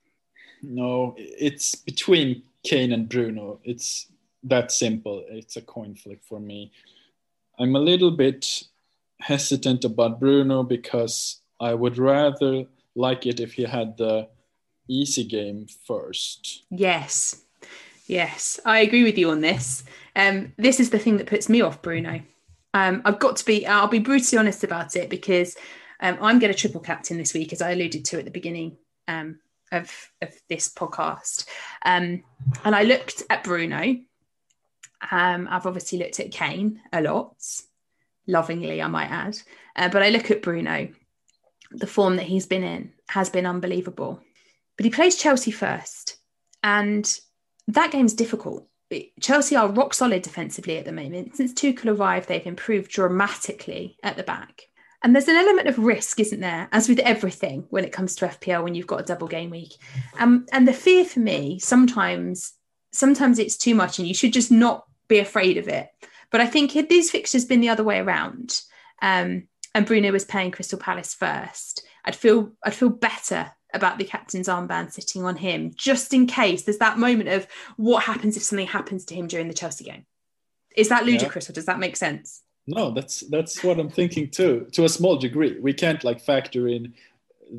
No, 0.62 1.16
it's 1.18 1.74
between 1.74 2.44
Kane 2.62 2.92
and 2.92 3.08
Bruno. 3.08 3.58
It's 3.64 4.06
that 4.44 4.70
simple. 4.70 5.24
It's 5.28 5.56
a 5.56 5.60
coin 5.60 5.96
flip 5.96 6.22
for 6.22 6.38
me. 6.38 6.70
I'm 7.58 7.74
a 7.74 7.80
little 7.80 8.12
bit 8.12 8.62
hesitant 9.20 9.84
about 9.84 10.20
Bruno 10.20 10.62
because 10.62 11.40
I 11.60 11.74
would 11.74 11.98
rather 11.98 12.64
like 12.94 13.26
it 13.26 13.40
if 13.40 13.54
he 13.54 13.64
had 13.64 13.96
the 13.96 14.28
easy 14.88 15.24
game 15.24 15.66
first. 15.86 16.64
Yes. 16.70 17.42
Yes, 18.06 18.60
I 18.66 18.80
agree 18.80 19.02
with 19.02 19.16
you 19.16 19.30
on 19.30 19.40
this. 19.40 19.82
Um, 20.14 20.52
this 20.58 20.78
is 20.78 20.90
the 20.90 20.98
thing 20.98 21.16
that 21.16 21.26
puts 21.26 21.48
me 21.48 21.62
off 21.62 21.80
Bruno. 21.80 22.20
Um, 22.74 23.00
I've 23.04 23.18
got 23.18 23.36
to 23.36 23.44
be, 23.44 23.66
I'll 23.66 23.88
be 23.88 23.98
brutally 23.98 24.38
honest 24.38 24.62
about 24.62 24.94
it 24.96 25.08
because 25.08 25.56
um, 26.00 26.18
I'm 26.20 26.38
going 26.38 26.52
to 26.52 26.58
triple 26.58 26.80
captain 26.80 27.16
this 27.16 27.32
week, 27.32 27.52
as 27.52 27.62
I 27.62 27.70
alluded 27.70 28.04
to 28.06 28.18
at 28.18 28.24
the 28.26 28.30
beginning 28.30 28.76
um, 29.08 29.38
of, 29.72 29.90
of 30.20 30.34
this 30.48 30.68
podcast. 30.68 31.46
Um, 31.84 32.24
and 32.64 32.74
I 32.74 32.82
looked 32.82 33.22
at 33.30 33.44
Bruno. 33.44 33.96
Um, 35.10 35.48
I've 35.50 35.66
obviously 35.66 35.98
looked 35.98 36.20
at 36.20 36.30
Kane 36.30 36.80
a 36.92 37.00
lot, 37.00 37.36
lovingly, 38.26 38.82
I 38.82 38.86
might 38.88 39.10
add. 39.10 39.38
Uh, 39.76 39.88
but 39.88 40.02
I 40.02 40.10
look 40.10 40.30
at 40.30 40.42
Bruno, 40.42 40.88
the 41.70 41.86
form 41.86 42.16
that 42.16 42.26
he's 42.26 42.46
been 42.46 42.62
in 42.64 42.92
has 43.08 43.30
been 43.30 43.46
unbelievable. 43.46 44.20
But 44.76 44.84
he 44.84 44.90
plays 44.90 45.16
Chelsea 45.16 45.50
first. 45.50 46.16
And 46.62 47.08
that 47.68 47.90
game's 47.90 48.14
difficult. 48.14 48.66
Chelsea 49.20 49.56
are 49.56 49.68
rock 49.68 49.94
solid 49.94 50.22
defensively 50.22 50.78
at 50.78 50.84
the 50.84 50.92
moment. 50.92 51.36
Since 51.36 51.52
Tuchel 51.52 51.98
arrived, 51.98 52.28
they've 52.28 52.46
improved 52.46 52.90
dramatically 52.90 53.96
at 54.02 54.16
the 54.16 54.22
back. 54.22 54.62
And 55.02 55.14
there's 55.14 55.28
an 55.28 55.36
element 55.36 55.68
of 55.68 55.78
risk, 55.78 56.18
isn't 56.20 56.40
there, 56.40 56.68
as 56.72 56.88
with 56.88 56.98
everything 57.00 57.66
when 57.68 57.84
it 57.84 57.92
comes 57.92 58.16
to 58.16 58.26
FPL 58.26 58.64
when 58.64 58.74
you've 58.74 58.86
got 58.86 59.00
a 59.00 59.04
double 59.04 59.28
game 59.28 59.50
week. 59.50 59.74
Um, 60.18 60.46
and 60.50 60.66
the 60.66 60.72
fear 60.72 61.04
for 61.04 61.20
me 61.20 61.58
sometimes, 61.58 62.54
sometimes 62.92 63.38
it's 63.38 63.58
too 63.58 63.74
much, 63.74 63.98
and 63.98 64.08
you 64.08 64.14
should 64.14 64.32
just 64.32 64.50
not 64.50 64.86
be 65.08 65.18
afraid 65.18 65.58
of 65.58 65.68
it. 65.68 65.88
But 66.34 66.40
I 66.40 66.46
think 66.46 66.72
had 66.72 66.88
these 66.88 67.12
fixtures 67.12 67.44
been 67.44 67.60
the 67.60 67.68
other 67.68 67.84
way 67.84 68.00
around, 68.00 68.60
um, 69.00 69.46
and 69.72 69.86
Bruno 69.86 70.10
was 70.10 70.24
playing 70.24 70.50
Crystal 70.50 70.76
Palace 70.76 71.14
first, 71.14 71.86
I'd 72.04 72.16
feel 72.16 72.50
I'd 72.64 72.74
feel 72.74 72.88
better 72.88 73.52
about 73.72 73.98
the 73.98 74.04
captain's 74.04 74.48
armband 74.48 74.90
sitting 74.90 75.24
on 75.24 75.36
him, 75.36 75.70
just 75.76 76.12
in 76.12 76.26
case 76.26 76.64
there's 76.64 76.78
that 76.78 76.98
moment 76.98 77.28
of 77.28 77.46
what 77.76 78.02
happens 78.02 78.36
if 78.36 78.42
something 78.42 78.66
happens 78.66 79.04
to 79.04 79.14
him 79.14 79.28
during 79.28 79.46
the 79.46 79.54
Chelsea 79.54 79.84
game. 79.84 80.06
Is 80.76 80.88
that 80.88 81.06
ludicrous 81.06 81.46
yeah. 81.46 81.52
or 81.52 81.54
does 81.54 81.66
that 81.66 81.78
make 81.78 81.96
sense? 81.96 82.42
No, 82.66 82.90
that's 82.90 83.20
that's 83.30 83.62
what 83.62 83.78
I'm 83.78 83.88
thinking 83.88 84.28
too. 84.28 84.66
To 84.72 84.82
a 84.86 84.88
small 84.88 85.16
degree, 85.16 85.60
we 85.60 85.72
can't 85.72 86.02
like 86.02 86.20
factor 86.20 86.66
in 86.66 86.94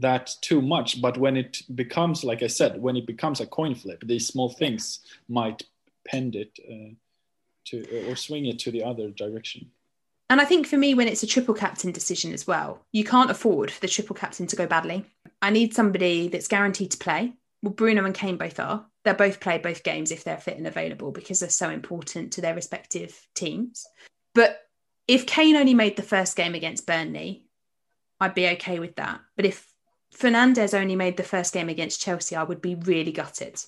that 0.01 0.35
too 0.41 0.61
much. 0.61 1.01
But 1.01 1.17
when 1.17 1.37
it 1.37 1.61
becomes, 1.73 2.25
like 2.25 2.43
I 2.43 2.47
said, 2.47 2.81
when 2.81 2.97
it 2.97 3.07
becomes 3.07 3.39
a 3.39 3.47
coin 3.47 3.73
flip, 3.73 4.03
these 4.05 4.27
small 4.27 4.49
things 4.49 4.99
might 5.29 5.63
pend 6.05 6.35
it 6.35 6.59
uh, 6.69 6.93
to 7.65 8.09
or 8.09 8.15
swing 8.15 8.45
it 8.45 8.59
to 8.59 8.71
the 8.71 8.83
other 8.83 9.09
direction. 9.09 9.69
And 10.29 10.41
I 10.41 10.45
think 10.45 10.65
for 10.65 10.77
me, 10.77 10.93
when 10.95 11.07
it's 11.07 11.23
a 11.23 11.27
triple 11.27 11.53
captain 11.53 11.91
decision 11.91 12.33
as 12.33 12.47
well, 12.47 12.83
you 12.91 13.03
can't 13.03 13.29
afford 13.29 13.69
for 13.69 13.79
the 13.79 13.87
triple 13.87 14.15
captain 14.15 14.47
to 14.47 14.55
go 14.55 14.65
badly. 14.65 15.05
I 15.41 15.51
need 15.51 15.73
somebody 15.73 16.29
that's 16.29 16.47
guaranteed 16.47 16.91
to 16.91 16.97
play. 16.97 17.33
Well, 17.61 17.73
Bruno 17.73 18.05
and 18.05 18.15
Kane 18.15 18.37
both 18.37 18.59
are. 18.59 18.85
They'll 19.03 19.13
both 19.13 19.39
play 19.39 19.59
both 19.59 19.83
games 19.83 20.11
if 20.11 20.23
they're 20.23 20.37
fit 20.37 20.57
and 20.57 20.65
available 20.65 21.11
because 21.11 21.39
they're 21.39 21.49
so 21.49 21.69
important 21.69 22.33
to 22.33 22.41
their 22.41 22.55
respective 22.55 23.27
teams. 23.35 23.85
But 24.33 24.61
if 25.07 25.27
Kane 25.27 25.55
only 25.55 25.75
made 25.75 25.95
the 25.95 26.03
first 26.03 26.35
game 26.35 26.55
against 26.55 26.87
Burnley, 26.87 27.45
I'd 28.19 28.33
be 28.33 28.47
okay 28.49 28.79
with 28.79 28.95
that. 28.95 29.21
But 29.35 29.45
if 29.45 29.71
Fernandes 30.15 30.73
only 30.73 30.95
made 30.95 31.17
the 31.17 31.23
first 31.23 31.53
game 31.53 31.69
against 31.69 32.01
Chelsea, 32.01 32.35
I 32.35 32.43
would 32.43 32.61
be 32.61 32.75
really 32.75 33.11
gutted. 33.11 33.63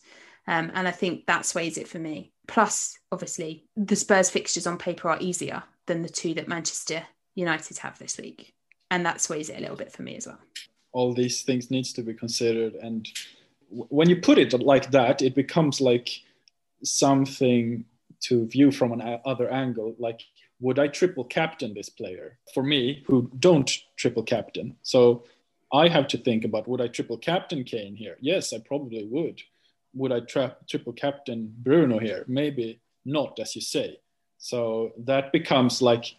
Um, 0.48 0.72
and 0.74 0.88
I 0.88 0.92
think 0.92 1.26
that 1.26 1.46
sways 1.46 1.78
it 1.78 1.88
for 1.88 2.00
me. 2.00 2.32
Plus, 2.48 2.98
obviously, 3.12 3.66
the 3.76 3.96
Spurs 3.96 4.30
fixtures 4.30 4.66
on 4.66 4.78
paper 4.78 5.10
are 5.10 5.18
easier 5.20 5.64
than 5.86 6.02
the 6.02 6.10
two 6.10 6.34
that 6.36 6.48
Manchester 6.48 7.04
United 7.36 7.78
have 7.80 8.00
this 8.00 8.18
week. 8.18 8.54
And 8.90 9.06
that 9.06 9.20
sways 9.20 9.50
it 9.50 9.58
a 9.58 9.62
little 9.62 9.76
bit 9.76 9.92
for 9.92 10.04
me 10.04 10.16
as 10.16 10.28
well. 10.28 10.40
All 10.94 11.14
these 11.14 11.42
things 11.42 11.70
needs 11.70 11.92
to 11.94 12.02
be 12.02 12.14
considered. 12.14 12.76
And 12.76 13.08
w- 13.70 13.88
when 13.90 14.10
you 14.10 14.22
put 14.22 14.38
it 14.38 14.54
like 14.54 14.92
that, 14.92 15.22
it 15.22 15.36
becomes 15.36 15.82
like 15.82 16.10
something 16.84 17.84
to 18.22 18.48
view 18.48 18.72
from 18.72 18.94
an 18.94 19.20
other 19.26 19.52
angle. 19.52 19.96
Like, 20.00 20.22
would 20.60 20.80
I 20.80 20.88
triple 20.88 21.26
captain 21.26 21.74
this 21.74 21.90
player? 21.90 22.40
For 22.54 22.64
me, 22.64 23.04
who 23.06 23.30
don't 23.40 23.70
triple 23.98 24.24
captain. 24.24 24.76
So 24.82 25.26
I 25.74 25.90
have 25.90 26.08
to 26.10 26.18
think 26.18 26.46
about 26.46 26.68
would 26.68 26.82
I 26.82 26.88
triple 26.88 27.18
captain 27.18 27.64
Kane 27.64 27.96
here? 27.96 28.18
Yes, 28.22 28.54
I 28.54 28.60
probably 28.60 29.06
would. 29.06 29.42
Would 29.98 30.12
I 30.12 30.20
trap 30.22 30.68
triple 30.68 30.94
captain 30.94 31.54
Bruno 31.58 32.00
here? 32.00 32.24
Maybe 32.28 32.80
not, 33.06 33.40
as 33.40 33.56
you 33.56 33.62
say. 33.62 34.00
So 34.38 34.92
that 35.06 35.32
becomes 35.32 35.82
like 35.82 36.16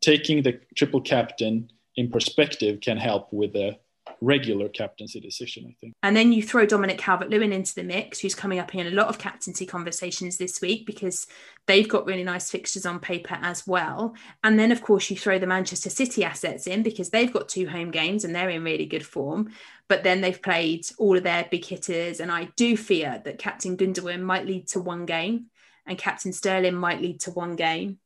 taking 0.00 0.42
the 0.42 0.60
triple 0.74 1.00
captain 1.00 1.70
in 1.96 2.10
perspective 2.10 2.80
can 2.80 2.96
help 2.96 3.32
with 3.32 3.52
the 3.52 3.78
regular 4.20 4.68
captaincy 4.68 5.20
decision, 5.20 5.66
I 5.68 5.74
think. 5.80 5.94
And 6.02 6.16
then 6.16 6.32
you 6.32 6.42
throw 6.42 6.66
Dominic 6.66 6.98
Calvert 6.98 7.30
Lewin 7.30 7.52
into 7.52 7.74
the 7.74 7.82
mix, 7.82 8.20
who's 8.20 8.34
coming 8.34 8.58
up 8.58 8.74
in 8.74 8.86
a 8.86 8.90
lot 8.90 9.08
of 9.08 9.18
captaincy 9.18 9.66
conversations 9.66 10.36
this 10.36 10.60
week 10.60 10.86
because 10.86 11.26
they've 11.66 11.88
got 11.88 12.06
really 12.06 12.24
nice 12.24 12.50
fixtures 12.50 12.84
on 12.84 13.00
paper 13.00 13.38
as 13.40 13.66
well. 13.66 14.14
And 14.44 14.58
then, 14.58 14.72
of 14.72 14.82
course, 14.82 15.10
you 15.10 15.16
throw 15.16 15.38
the 15.38 15.46
Manchester 15.46 15.90
City 15.90 16.24
assets 16.24 16.66
in 16.66 16.82
because 16.82 17.10
they've 17.10 17.32
got 17.32 17.48
two 17.48 17.68
home 17.68 17.90
games 17.90 18.24
and 18.24 18.34
they're 18.34 18.50
in 18.50 18.64
really 18.64 18.86
good 18.86 19.06
form. 19.06 19.50
But 19.90 20.04
then 20.04 20.20
they've 20.20 20.40
played 20.40 20.86
all 20.98 21.16
of 21.16 21.24
their 21.24 21.48
big 21.50 21.64
hitters. 21.64 22.20
And 22.20 22.30
I 22.30 22.44
do 22.54 22.76
fear 22.76 23.20
that 23.24 23.40
Captain 23.40 23.76
Gundogan 23.76 24.22
might 24.22 24.46
lead 24.46 24.68
to 24.68 24.80
one 24.80 25.04
game 25.04 25.46
and 25.84 25.98
Captain 25.98 26.32
Sterling 26.32 26.76
might 26.76 27.02
lead 27.02 27.18
to 27.22 27.32
one 27.32 27.56
game 27.56 27.98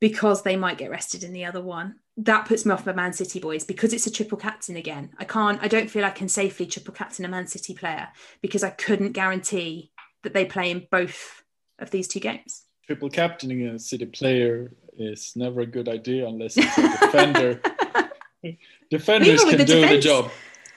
because 0.00 0.44
they 0.44 0.54
might 0.54 0.78
get 0.78 0.92
rested 0.92 1.24
in 1.24 1.32
the 1.32 1.44
other 1.44 1.60
one. 1.60 1.96
That 2.16 2.46
puts 2.46 2.64
me 2.64 2.70
off 2.70 2.86
my 2.86 2.92
Man 2.92 3.12
City 3.12 3.40
boys 3.40 3.64
because 3.64 3.92
it's 3.92 4.06
a 4.06 4.10
triple 4.12 4.38
captain 4.38 4.76
again. 4.76 5.10
I 5.18 5.24
can't, 5.24 5.60
I 5.60 5.66
don't 5.66 5.90
feel 5.90 6.04
I 6.04 6.10
can 6.10 6.28
safely 6.28 6.64
triple 6.64 6.94
captain 6.94 7.24
a 7.24 7.28
Man 7.28 7.48
City 7.48 7.74
player 7.74 8.06
because 8.40 8.62
I 8.62 8.70
couldn't 8.70 9.10
guarantee 9.10 9.90
that 10.22 10.34
they 10.34 10.44
play 10.44 10.70
in 10.70 10.86
both 10.92 11.42
of 11.80 11.90
these 11.90 12.06
two 12.06 12.20
games. 12.20 12.62
Triple 12.86 13.10
captaining 13.10 13.66
a 13.66 13.80
City 13.80 14.06
player 14.06 14.70
is 14.96 15.32
never 15.34 15.62
a 15.62 15.66
good 15.66 15.88
idea 15.88 16.24
unless 16.24 16.56
it's 16.56 16.78
a 16.78 16.82
defender. 16.82 17.60
Defenders 18.90 19.42
can 19.42 19.58
do 19.58 19.64
defense, 19.64 19.90
the 19.90 20.00
job 20.00 20.30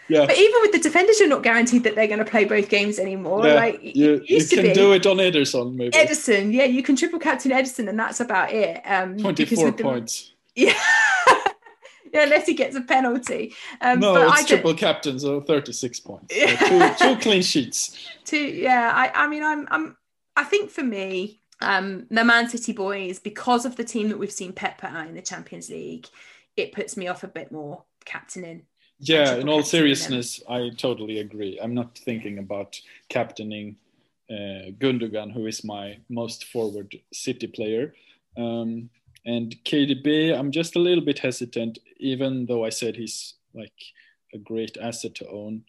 yeah. 0.08 0.26
But 0.26 0.38
even 0.38 0.56
with 0.62 0.72
the 0.72 0.80
defenders, 0.80 1.20
you're 1.20 1.30
not 1.30 1.44
guaranteed 1.44 1.84
that 1.84 1.96
they're 1.96 2.08
going 2.08 2.20
to 2.20 2.26
play 2.26 2.46
both 2.46 2.70
games 2.70 3.00
anymore. 3.00 3.46
Yeah. 3.48 3.54
Like 3.54 3.80
you, 3.82 4.24
you 4.26 4.46
can 4.46 4.74
do 4.74 4.94
it 4.94 5.06
on 5.06 5.18
Ederson, 5.18 5.76
maybe. 5.76 5.92
Ederson, 5.92 6.54
yeah, 6.54 6.66
you 6.66 6.84
can 6.84 6.96
triple 6.96 7.20
captain 7.20 7.52
Ederson, 7.52 7.90
and 7.90 8.00
that's 8.00 8.20
about 8.20 8.52
it. 8.52 8.82
Um, 8.86 9.18
Twenty-four 9.18 9.72
points. 9.74 10.34
yeah. 10.56 10.74
yeah, 12.14 12.24
unless 12.24 12.46
he 12.46 12.54
gets 12.54 12.76
a 12.76 12.82
penalty. 12.82 13.54
Um, 13.82 14.00
no, 14.00 14.32
it's 14.32 14.46
triple 14.46 14.74
captain, 14.74 15.20
so 15.20 15.42
thirty-six 15.42 16.00
points. 16.00 16.36
So 16.36 16.56
two, 16.56 16.94
two 17.00 17.16
clean 17.18 17.42
sheets. 17.42 17.98
Two, 18.26 18.38
yeah. 18.38 18.92
I, 18.94 19.26
I 19.26 19.28
mean, 19.28 19.44
I'm, 19.44 19.68
I'm, 19.70 19.98
I 20.36 20.44
think 20.44 20.72
for 20.72 20.82
me, 20.82 21.42
um, 21.62 22.08
the 22.10 22.24
Man 22.24 22.50
City 22.50 22.74
boys, 22.74 23.20
because 23.20 23.66
of 23.66 23.76
the 23.76 23.84
team 23.84 24.10
that 24.10 24.18
we've 24.18 24.32
seen 24.32 24.52
Pep 24.52 24.80
put 24.80 24.90
out 24.90 25.08
in 25.08 25.14
the 25.14 25.22
Champions 25.22 25.70
League, 25.70 26.08
it 26.58 26.72
puts 26.72 26.98
me 26.98 27.08
off 27.08 27.24
a 27.24 27.28
bit 27.28 27.52
more 27.52 27.84
captaining 28.04 28.64
yeah 29.00 29.36
in 29.36 29.50
all 29.50 29.64
seriousness 29.64 30.42
i 30.50 30.70
totally 30.78 31.20
agree. 31.20 31.60
I'm 31.62 31.74
not 31.74 31.98
thinking 31.98 32.40
about 32.40 32.80
captaining 33.10 33.78
uh, 34.30 34.72
gundogan 34.80 35.32
who 35.32 35.46
is 35.46 35.64
my 35.64 35.98
most 36.10 36.46
forward 36.46 36.96
city 37.14 37.48
player. 37.48 37.94
Um, 38.38 38.90
and 39.26 39.56
kdb 39.66 40.38
i'm 40.38 40.52
just 40.52 40.76
a 40.76 40.80
little 40.80 41.04
bit 41.04 41.20
hesitant 41.20 41.80
even 41.98 42.46
though 42.46 42.64
i 42.64 42.70
said 42.70 42.96
he's 42.96 43.36
like 43.54 43.74
a 44.34 44.38
great 44.38 44.78
asset 44.78 45.16
to 45.16 45.28
own. 45.30 45.64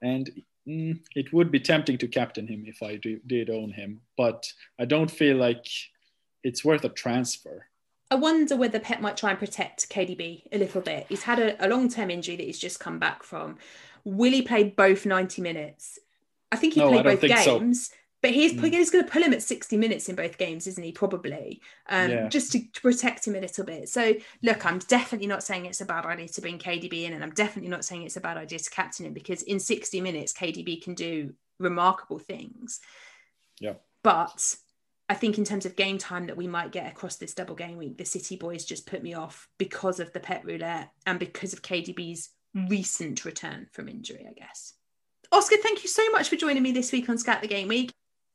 And 0.00 0.30
mm, 0.66 0.98
it 1.14 1.32
would 1.32 1.50
be 1.50 1.60
tempting 1.60 1.98
to 1.98 2.08
captain 2.08 2.46
him 2.46 2.64
if 2.66 2.82
i 2.82 2.96
do, 2.96 3.20
did 3.26 3.50
own 3.50 3.72
him 3.72 4.00
but 4.16 4.50
i 4.78 4.84
don't 4.84 5.10
feel 5.10 5.36
like 5.36 5.66
it's 6.44 6.64
worth 6.64 6.84
a 6.84 6.88
transfer 6.88 7.66
I 8.12 8.14
wonder 8.14 8.56
whether 8.56 8.78
Pep 8.78 9.00
might 9.00 9.16
try 9.16 9.30
and 9.30 9.38
protect 9.38 9.88
KDB 9.88 10.42
a 10.52 10.58
little 10.58 10.82
bit. 10.82 11.06
He's 11.08 11.22
had 11.22 11.38
a, 11.38 11.64
a 11.64 11.66
long 11.66 11.88
term 11.88 12.10
injury 12.10 12.36
that 12.36 12.44
he's 12.44 12.58
just 12.58 12.78
come 12.78 12.98
back 12.98 13.22
from. 13.22 13.56
Will 14.04 14.32
he 14.32 14.42
play 14.42 14.64
both 14.64 15.06
90 15.06 15.40
minutes? 15.40 15.98
I 16.50 16.56
think 16.56 16.74
he 16.74 16.80
no, 16.80 16.90
played 16.90 17.04
both 17.04 17.22
games. 17.22 17.88
So. 17.88 17.94
But 18.20 18.32
he's, 18.32 18.52
mm. 18.52 18.70
he's 18.70 18.90
going 18.90 19.06
to 19.06 19.10
pull 19.10 19.22
him 19.22 19.32
at 19.32 19.42
60 19.42 19.78
minutes 19.78 20.10
in 20.10 20.14
both 20.14 20.36
games, 20.36 20.66
isn't 20.66 20.84
he? 20.84 20.92
Probably, 20.92 21.62
um, 21.88 22.10
yeah. 22.10 22.28
just 22.28 22.52
to, 22.52 22.60
to, 22.60 22.80
protect 22.82 23.26
him 23.26 23.34
a 23.34 23.40
little 23.40 23.64
bit. 23.64 23.88
So, 23.88 24.12
look, 24.42 24.66
I'm 24.66 24.78
definitely 24.80 25.26
not 25.26 25.42
saying 25.42 25.64
it's 25.64 25.80
a 25.80 25.86
bad 25.86 26.04
idea 26.04 26.28
to 26.28 26.40
bring 26.42 26.58
KDB 26.58 27.04
in, 27.04 27.14
and 27.14 27.24
I'm 27.24 27.32
definitely 27.32 27.70
not 27.70 27.82
saying 27.82 28.02
it's 28.02 28.18
a 28.18 28.20
bad 28.20 28.36
idea 28.36 28.58
to 28.58 28.70
captain 28.70 29.06
him 29.06 29.14
because 29.14 29.42
in 29.42 29.58
60 29.58 30.02
minutes, 30.02 30.34
KDB 30.34 30.82
can 30.82 30.94
do 30.94 31.32
remarkable 31.58 32.18
things. 32.18 32.78
Yeah. 33.58 33.74
But 34.02 34.54
I 35.08 35.14
think 35.14 35.36
in 35.36 35.44
terms 35.44 35.66
of 35.66 35.76
game 35.76 35.98
time 35.98 36.26
that 36.26 36.36
we 36.36 36.46
might 36.46 36.72
get 36.72 36.90
across 36.90 37.16
this 37.16 37.34
double 37.34 37.54
game 37.54 37.76
week, 37.76 37.98
the 37.98 38.04
City 38.04 38.36
boys 38.36 38.64
just 38.64 38.86
put 38.86 39.02
me 39.02 39.14
off 39.14 39.48
because 39.58 40.00
of 40.00 40.12
the 40.12 40.20
Pep 40.20 40.44
roulette 40.44 40.90
and 41.06 41.18
because 41.18 41.52
of 41.52 41.62
KDB's 41.62 42.30
recent 42.54 43.24
return 43.24 43.66
from 43.72 43.88
injury, 43.88 44.26
I 44.28 44.32
guess. 44.32 44.74
Oscar, 45.30 45.56
thank 45.62 45.82
you 45.82 45.88
so 45.88 46.08
much 46.10 46.28
for 46.28 46.36
joining 46.36 46.62
me 46.62 46.72
this 46.72 46.92
week 46.92 47.08
on 47.08 47.18
Scout 47.18 47.40
the 47.40 47.48
Game 47.48 47.68
Week. 47.68 47.92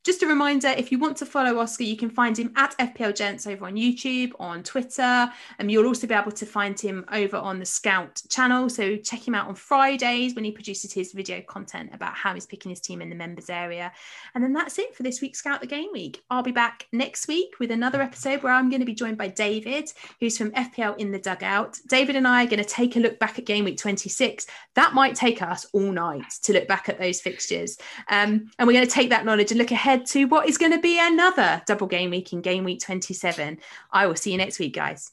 Just 0.07 0.23
a 0.23 0.25
reminder 0.27 0.69
if 0.69 0.89
you 0.89 0.97
want 0.97 1.17
to 1.17 1.25
follow 1.25 1.59
Oscar, 1.59 1.83
you 1.83 1.97
can 1.97 2.09
find 2.09 2.39
him 2.39 2.53
at 2.55 2.73
FPL 2.77 3.13
Gents 3.13 3.45
over 3.45 3.65
on 3.65 3.73
YouTube, 3.73 4.31
on 4.39 4.63
Twitter, 4.63 5.01
and 5.01 5.31
um, 5.59 5.69
you'll 5.69 5.85
also 5.85 6.07
be 6.07 6.13
able 6.13 6.31
to 6.31 6.45
find 6.45 6.79
him 6.79 7.03
over 7.11 7.35
on 7.35 7.59
the 7.59 7.65
Scout 7.65 8.21
channel. 8.29 8.69
So 8.69 8.95
check 8.95 9.27
him 9.27 9.35
out 9.35 9.49
on 9.49 9.55
Fridays 9.55 10.33
when 10.33 10.45
he 10.45 10.51
produces 10.51 10.93
his 10.93 11.11
video 11.11 11.41
content 11.41 11.89
about 11.93 12.13
how 12.13 12.33
he's 12.33 12.45
picking 12.45 12.69
his 12.69 12.79
team 12.79 13.01
in 13.01 13.09
the 13.09 13.17
members 13.17 13.49
area. 13.49 13.91
And 14.33 14.41
then 14.41 14.53
that's 14.53 14.79
it 14.79 14.95
for 14.95 15.03
this 15.03 15.19
week's 15.19 15.39
Scout 15.39 15.59
the 15.59 15.67
Game 15.67 15.89
Week. 15.91 16.23
I'll 16.29 16.41
be 16.41 16.53
back 16.53 16.87
next 16.93 17.27
week 17.27 17.55
with 17.59 17.71
another 17.71 18.01
episode 18.01 18.43
where 18.43 18.53
I'm 18.53 18.69
going 18.69 18.79
to 18.79 18.85
be 18.85 18.95
joined 18.95 19.17
by 19.17 19.27
David, 19.27 19.91
who's 20.21 20.37
from 20.37 20.51
FPL 20.51 20.97
in 20.99 21.11
the 21.11 21.19
Dugout. 21.19 21.79
David 21.85 22.15
and 22.15 22.25
I 22.25 22.45
are 22.45 22.47
going 22.47 22.63
to 22.63 22.69
take 22.69 22.95
a 22.95 23.01
look 23.01 23.19
back 23.19 23.39
at 23.39 23.45
Game 23.45 23.65
Week 23.65 23.77
26. 23.77 24.47
That 24.75 24.93
might 24.93 25.15
take 25.15 25.41
us 25.41 25.65
all 25.73 25.91
night 25.91 26.31
to 26.43 26.53
look 26.53 26.69
back 26.69 26.87
at 26.87 26.97
those 26.97 27.19
fixtures. 27.19 27.77
Um, 28.07 28.49
and 28.57 28.65
we're 28.67 28.73
going 28.73 28.87
to 28.87 28.93
take 28.93 29.09
that 29.09 29.25
knowledge 29.25 29.51
and 29.51 29.57
look 29.57 29.73
ahead 29.97 30.07
to 30.07 30.25
what 30.25 30.47
is 30.47 30.57
going 30.57 30.71
to 30.71 30.79
be 30.79 30.99
another 30.99 31.61
double 31.65 31.87
game 31.87 32.11
week 32.11 32.31
in 32.33 32.41
Game 32.41 32.63
Week 32.63 32.79
27. 32.79 33.59
I 33.91 34.07
will 34.07 34.15
see 34.15 34.31
you 34.31 34.37
next 34.37 34.59
week, 34.59 34.75
guys. 34.75 35.11